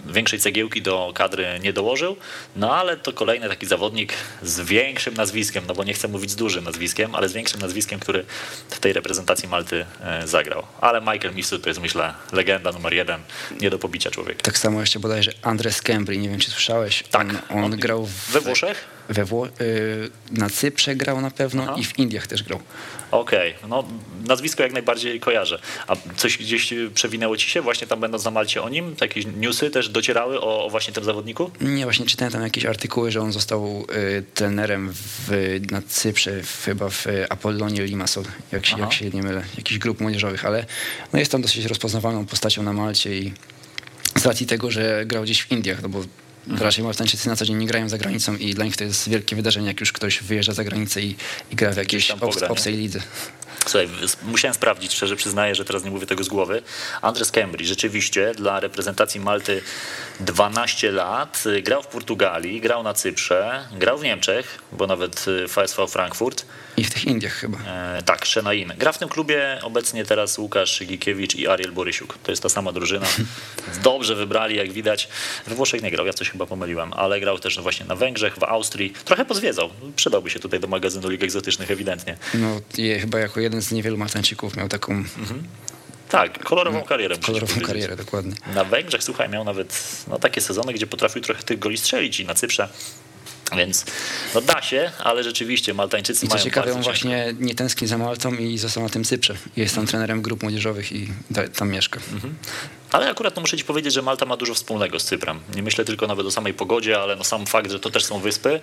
[0.06, 2.16] większej cegiełki do kadry nie dołożył,
[2.56, 4.12] no ale to kolejny taki zawodnik
[4.42, 8.00] z większym nazwiskiem, no bo nie chcę mówić z dużym nazwiskiem, ale z większym nazwiskiem,
[8.00, 8.24] który
[8.70, 10.62] w tej reprezentacji Malty e, zagrał.
[10.80, 13.20] Ale Michael Mifsud to jest myślę legenda numer jeden,
[13.60, 14.40] nie do pobicia człowieka.
[14.42, 17.02] Tak samo jeszcze bodajże Andres Kembry, nie wiem czy słyszałeś.
[17.10, 18.99] Tak, On, on on- grał w, We Włoszech?
[19.10, 21.74] We Wło- y, na Cyprze grał na pewno Aha.
[21.78, 22.60] i w Indiach też grał.
[23.10, 23.84] Okej, no
[24.26, 25.60] nazwisko jak najbardziej kojarzę.
[25.86, 28.94] A coś gdzieś y, przewinęło ci się właśnie tam będąc na Malcie o nim?
[29.00, 31.50] Jakieś newsy też docierały o, o właśnie tym zawodniku?
[31.60, 33.86] Nie, właśnie czytałem tam jakieś artykuły, że on został
[34.18, 35.30] y, trenerem w,
[35.70, 38.82] na Cyprze, w, chyba w Apollonie Limassol, jak się, Aha.
[38.82, 40.66] jak się nie mylę, jakichś grup młodzieżowych, ale
[41.12, 43.32] no jest tam dosyć rozpoznawalną postacią na Malcie i
[44.18, 46.04] z racji tego, że grał gdzieś w Indiach, no bo
[46.46, 46.62] Mhm.
[46.62, 49.36] raczej Maltańczycy na co dzień nie grają za granicą i dla nich to jest wielkie
[49.36, 51.16] wydarzenie, jak już ktoś wyjeżdża za granicę i,
[51.50, 52.10] i gra w jakiejś
[52.48, 53.00] obcej lidze.
[53.66, 53.88] Słuchaj,
[54.22, 56.62] musiałem sprawdzić, szczerze przyznaję, że teraz nie mówię tego z głowy.
[57.02, 59.62] Andres Cambry rzeczywiście dla reprezentacji Malty
[60.20, 65.46] 12 lat, y, grał w Portugalii, grał na Cyprze, grał w Niemczech, bo nawet y,
[65.46, 66.46] VSV Frankfurt.
[66.80, 67.58] I w tych Indiach chyba.
[67.66, 68.72] E, tak, Szenain.
[68.78, 72.18] Gra w tym klubie obecnie teraz Łukasz Gikiewicz i Ariel Borysiuk.
[72.22, 73.06] To jest ta sama drużyna.
[73.82, 75.08] Dobrze wybrali, jak widać.
[75.46, 78.34] We Włoszech nie grał, ja coś chyba pomyliłem, ale grał też no właśnie na Węgrzech,
[78.38, 78.92] w Austrii.
[79.04, 79.70] Trochę pozwiedzał.
[79.96, 82.16] Przydałby się tutaj do magazynu Lig Egzotycznych ewidentnie.
[82.34, 85.04] No, je, chyba jako jeden z niewielu Maltańczyków miał taką
[86.08, 87.14] Tak, kolorową karierę.
[87.16, 88.32] muszę ci kolorową karierę, dokładnie.
[88.54, 92.24] Na Węgrzech, słuchaj, miał nawet no, takie sezony, gdzie potrafił trochę tych goli strzelić i
[92.26, 92.68] na Cyprze.
[93.56, 93.84] Więc
[94.34, 97.08] no da się, ale rzeczywiście Maltańczycy I co mają ciekawe, on bardzo ciężko.
[97.08, 99.34] właśnie nie tęskni za Maltą i został na tym Cyprze.
[99.56, 101.08] Jest tam trenerem grup młodzieżowych i
[101.56, 102.00] tam mieszka.
[102.92, 105.40] Ale akurat no, muszę ci powiedzieć, że Malta ma dużo wspólnego z Cyprem.
[105.54, 108.20] Nie myślę tylko nawet o samej pogodzie, ale no sam fakt, że to też są
[108.20, 108.60] wyspy,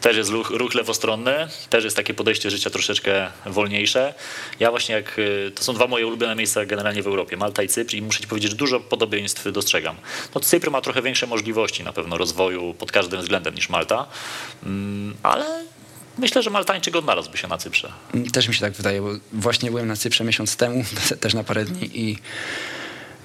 [0.00, 4.14] też jest ruch, ruch lewostronny, też jest takie podejście życia troszeczkę wolniejsze.
[4.60, 7.68] Ja właśnie jak, y, to są dwa moje ulubione miejsca generalnie w Europie, Malta i
[7.68, 9.96] Cypr i muszę ci powiedzieć, że dużo podobieństw dostrzegam.
[10.34, 14.06] No Cypr ma trochę większe możliwości na pewno rozwoju pod każdym względem niż Malta,
[14.62, 15.64] mm, ale
[16.18, 17.92] myślę, że Maltańczyk odnalazłby się na Cyprze.
[18.32, 20.84] Też mi się tak wydaje, bo właśnie byłem na Cyprze miesiąc temu,
[21.20, 22.18] też na parę dni i,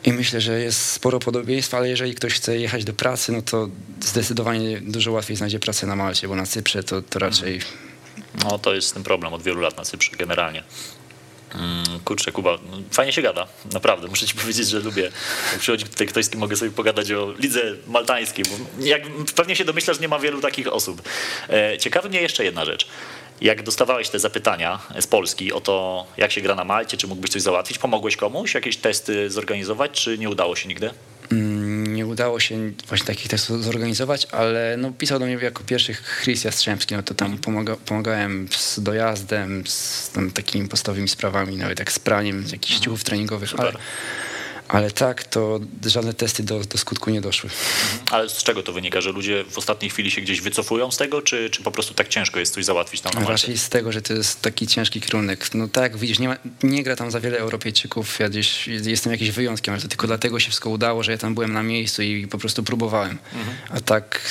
[0.04, 3.70] i myślę, że jest sporo podobieństw, ale jeżeli ktoś chce jechać do pracy, no to
[4.02, 7.62] zdecydowanie dużo łatwiej znajdzie pracę na Malcie, bo na Cyprze to, to raczej
[8.44, 10.64] No to jest ten problem od wielu lat na Cyprze generalnie.
[11.56, 14.08] Mm, Kurczę, Kuba, no, fajnie się gada, naprawdę.
[14.08, 15.12] Muszę ci powiedzieć, że lubię.
[15.52, 19.02] Jak przychodzi tutaj ktoś, z kim mogę sobie pogadać o lidze maltańskiej, bo jak
[19.36, 21.02] pewnie się domyślasz, nie ma wielu takich osób.
[21.50, 22.88] E, Ciekawi mnie jeszcze jedna rzecz.
[23.42, 27.32] Jak dostawałeś te zapytania z Polski o to, jak się gra na Malcie, czy mógłbyś
[27.32, 30.90] coś załatwić, pomogłeś komuś, jakieś testy zorganizować, czy nie udało się nigdy?
[31.32, 35.96] mm, nie udało się właśnie takich testów zorganizować, ale no, pisał do mnie jako pierwszy
[36.24, 41.92] Chris Jastrzębski, no to tam pomaga, pomagałem z dojazdem, z takimi podstawowymi sprawami, nawet jak
[41.92, 43.66] z praniem z jakichś ciuchów treningowych, Super.
[43.66, 43.76] ale
[44.96, 47.50] tak, to żadne testy do, do skutku nie doszły.
[48.12, 51.22] Ale z czego to wynika, że ludzie w ostatniej chwili się gdzieś wycofują z tego,
[51.22, 53.32] czy, czy po prostu tak ciężko jest coś załatwić tam na Malcie?
[53.32, 55.54] Raczej z tego, że to jest taki ciężki kierunek.
[55.54, 58.20] No tak, widzisz, nie, ma, nie gra tam za wiele Europejczyków.
[58.20, 61.34] Ja gdzieś jestem jakimś wyjątkiem, ale to tylko dlatego się wszystko udało, że ja tam
[61.34, 63.18] byłem na miejscu i po prostu próbowałem.
[63.70, 64.22] A tak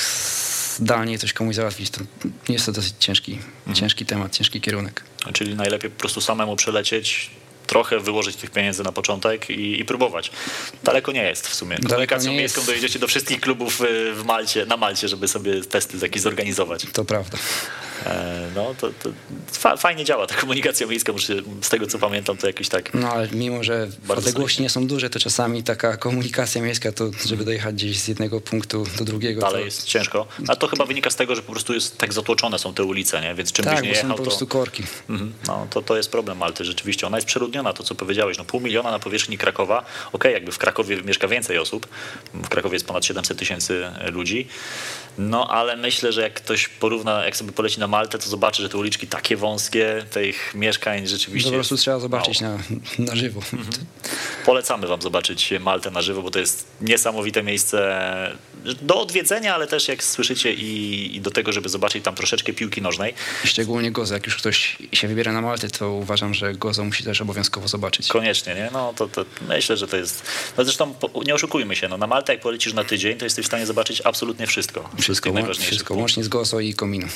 [0.77, 2.01] zdalnie coś komuś załatwić, to
[2.49, 3.39] jest to dosyć ciężki,
[3.75, 5.05] ciężki temat, ciężki kierunek.
[5.33, 7.31] Czyli najlepiej po prostu samemu przelecieć,
[7.69, 10.31] trochę wyłożyć tych pieniędzy na początek i, i próbować.
[10.85, 11.79] Daleko nie jest w sumie.
[11.89, 16.23] Komunikacją miejską dojedziecie do wszystkich klubów y, w Malcie, na Malcie, żeby sobie testy jakieś
[16.23, 16.87] zorganizować.
[16.93, 17.39] To prawda.
[18.07, 19.11] E, No to, to
[19.53, 23.13] fa, fajnie działa ta komunikacja miejska, muszę, z tego co pamiętam to jakiś tak No
[23.13, 27.75] ale mimo, że odległości nie są duże, to czasami taka komunikacja miejska, to żeby dojechać
[27.75, 30.27] gdzieś z jednego punktu do drugiego, dalej to jest ciężko.
[30.49, 33.21] A to chyba wynika z tego, że po prostu jest tak zatłoczone są te ulice,
[33.21, 33.35] nie?
[33.35, 34.23] więc czym byś tak, nie bo są jechał, po to...
[34.23, 34.83] prostu korki.
[35.11, 35.33] Mhm.
[35.47, 37.07] No, to, to jest problem Malty rzeczywiście.
[37.07, 38.39] Ona jest przeludniona, to co powiedziałeś.
[38.39, 39.85] No, pół miliona na powierzchni Krakowa.
[40.13, 41.89] Okej, jakby w Krakowie mieszka więcej osób.
[42.35, 44.49] W Krakowie jest ponad 700 tysięcy ludzi.
[45.19, 48.69] No ale myślę, że jak ktoś porówna, jak sobie poleci na Maltę, to zobaczy, że
[48.69, 51.51] te uliczki takie wąskie, tych mieszkań rzeczywiście.
[51.51, 52.59] To po prostu trzeba zobaczyć na,
[52.99, 53.41] na żywo.
[54.47, 57.79] Polecamy Wam zobaczyć Maltę na żywo, bo to jest niesamowite miejsce
[58.83, 62.83] do odwiedzenia, ale też jak słyszycie i, i do tego, żeby zobaczyć tam troszeczkę piłki
[62.83, 63.15] nożnej.
[63.45, 64.15] Szczególnie Gozo.
[64.15, 68.09] Jak już ktoś się wybiera na Maltę, to uważam, że Gozo musi też obowiązkowo zobaczyć.
[68.09, 68.71] Koniecznie, nie?
[68.73, 70.23] No to, to myślę, że to jest.
[70.59, 70.95] No zresztą
[71.27, 74.03] nie oszukujmy się, no na Maltę jak polecisz na tydzień, to jesteś w stanie zobaczyć
[74.05, 74.91] absolutnie wszystko.
[75.09, 77.07] Wszystko, wszystko łącznie z Gozo i Komino.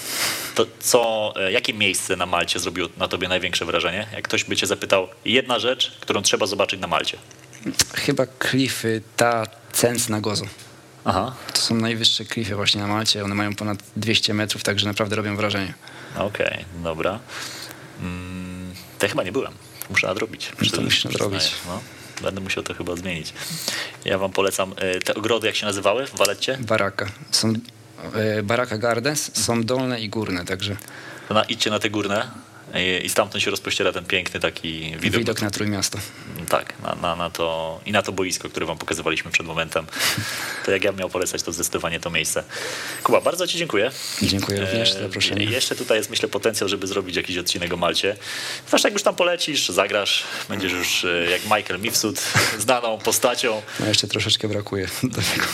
[0.54, 4.06] To co, e, jakie miejsce na Malcie zrobiło na tobie największe wrażenie?
[4.12, 7.18] Jak ktoś by cię zapytał, jedna rzecz, którą trzeba zobaczyć na Malcie.
[7.94, 10.44] Chyba klify, ta Cens na Gozo.
[11.04, 13.24] Aha, To są najwyższe klify właśnie na Malcie.
[13.24, 15.74] One mają ponad 200 metrów, także naprawdę robią wrażenie.
[16.16, 17.18] okej, dobra.
[18.00, 19.52] Mm, to ja chyba nie byłem.
[19.90, 20.52] Muszę nadrobić.
[20.62, 21.52] No to musisz nadrobić.
[21.66, 21.80] No.
[22.22, 23.32] Będę musiał to chyba zmienić.
[24.04, 26.58] Ja wam polecam e, te ogrody, jak się nazywały w Waletcie.
[26.60, 27.06] Baraka.
[27.30, 27.52] Są
[28.42, 30.76] Baraka Gardens, są dolne i górne, także
[31.30, 32.28] na, idźcie na te górne
[33.04, 35.18] i, stamtąd się rozpościera ten piękny taki widok.
[35.18, 35.98] widok na Trójmiasto.
[36.48, 39.86] Tak, na, na, na to i na to boisko, które wam pokazywaliśmy przed momentem.
[40.64, 42.44] To jak ja bym miał polecać, to zdecydowanie to miejsce.
[43.02, 43.90] Kuba, bardzo ci dziękuję.
[44.22, 45.44] Dziękuję również za E, zaproszenie.
[45.44, 48.16] Jeszcze tutaj jest, myślę, potencjał, żeby zrobić jakiś odcinek o Malcie.
[48.66, 52.22] Zwłaszcza jak już tam polecisz, zagrasz, będziesz już e, jak Michael Mifsud,
[52.58, 53.62] znaną postacią.
[53.80, 54.88] No jeszcze troszeczkę brakuje.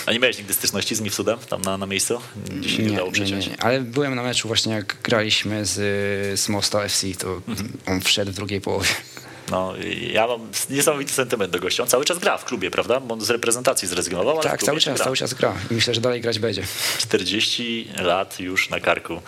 [0.06, 2.20] A nie miałeś nigdy styczności z Mifsudem tam na, na miejscu?
[2.46, 3.46] Gdzie się nie, udało nie, nie, przeciąć?
[3.46, 3.62] nie.
[3.62, 7.40] Ale byłem na meczu właśnie jak graliśmy z, z Mosta FC, to
[7.86, 8.88] on wszedł w drugiej połowie.
[9.50, 9.72] No,
[10.12, 10.40] ja mam
[10.70, 11.82] niesamowity sentyment do gościa.
[11.82, 13.00] On cały czas gra w klubie, prawda?
[13.00, 15.04] Bo on z reprezentacji zrezygnował, Tak, cały czas, gra.
[15.04, 16.62] cały czas gra i myślę, że dalej grać będzie.
[16.98, 19.22] 40 lat już na karku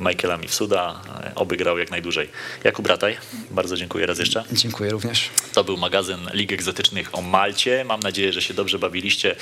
[0.00, 1.00] Michaela Mifsuda.
[1.34, 2.28] Oby grał jak najdłużej.
[2.64, 3.16] Jakub Rataj,
[3.50, 4.44] bardzo dziękuję raz jeszcze.
[4.52, 5.30] Dziękuję również.
[5.52, 7.84] To był magazyn Lig Egzotycznych o Malcie.
[7.84, 9.30] Mam nadzieję, że się dobrze bawiliście.
[9.32, 9.36] E,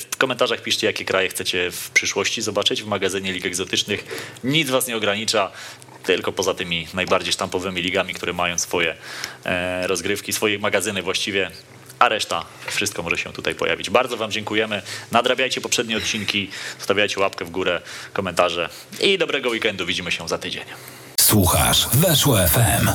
[0.00, 4.04] W komentarzach piszcie, jakie kraje chcecie w przyszłości zobaczyć w magazynie Lig Egzotycznych.
[4.44, 5.52] Nic was nie ogranicza,
[6.04, 8.94] tylko poza tymi najbardziej sztampowymi ligami, które mają swoje
[9.44, 11.50] e, rozgrywki, swoje magazyny właściwie.
[11.98, 13.90] A reszta, wszystko może się tutaj pojawić.
[13.90, 14.82] Bardzo Wam dziękujemy.
[15.12, 17.80] Nadrabiajcie poprzednie odcinki, stawiajcie łapkę w górę,
[18.12, 18.68] komentarze
[19.00, 19.86] i dobrego weekendu.
[19.86, 20.64] Widzimy się za tydzień.
[21.20, 22.88] Słuchasz Weszło FM.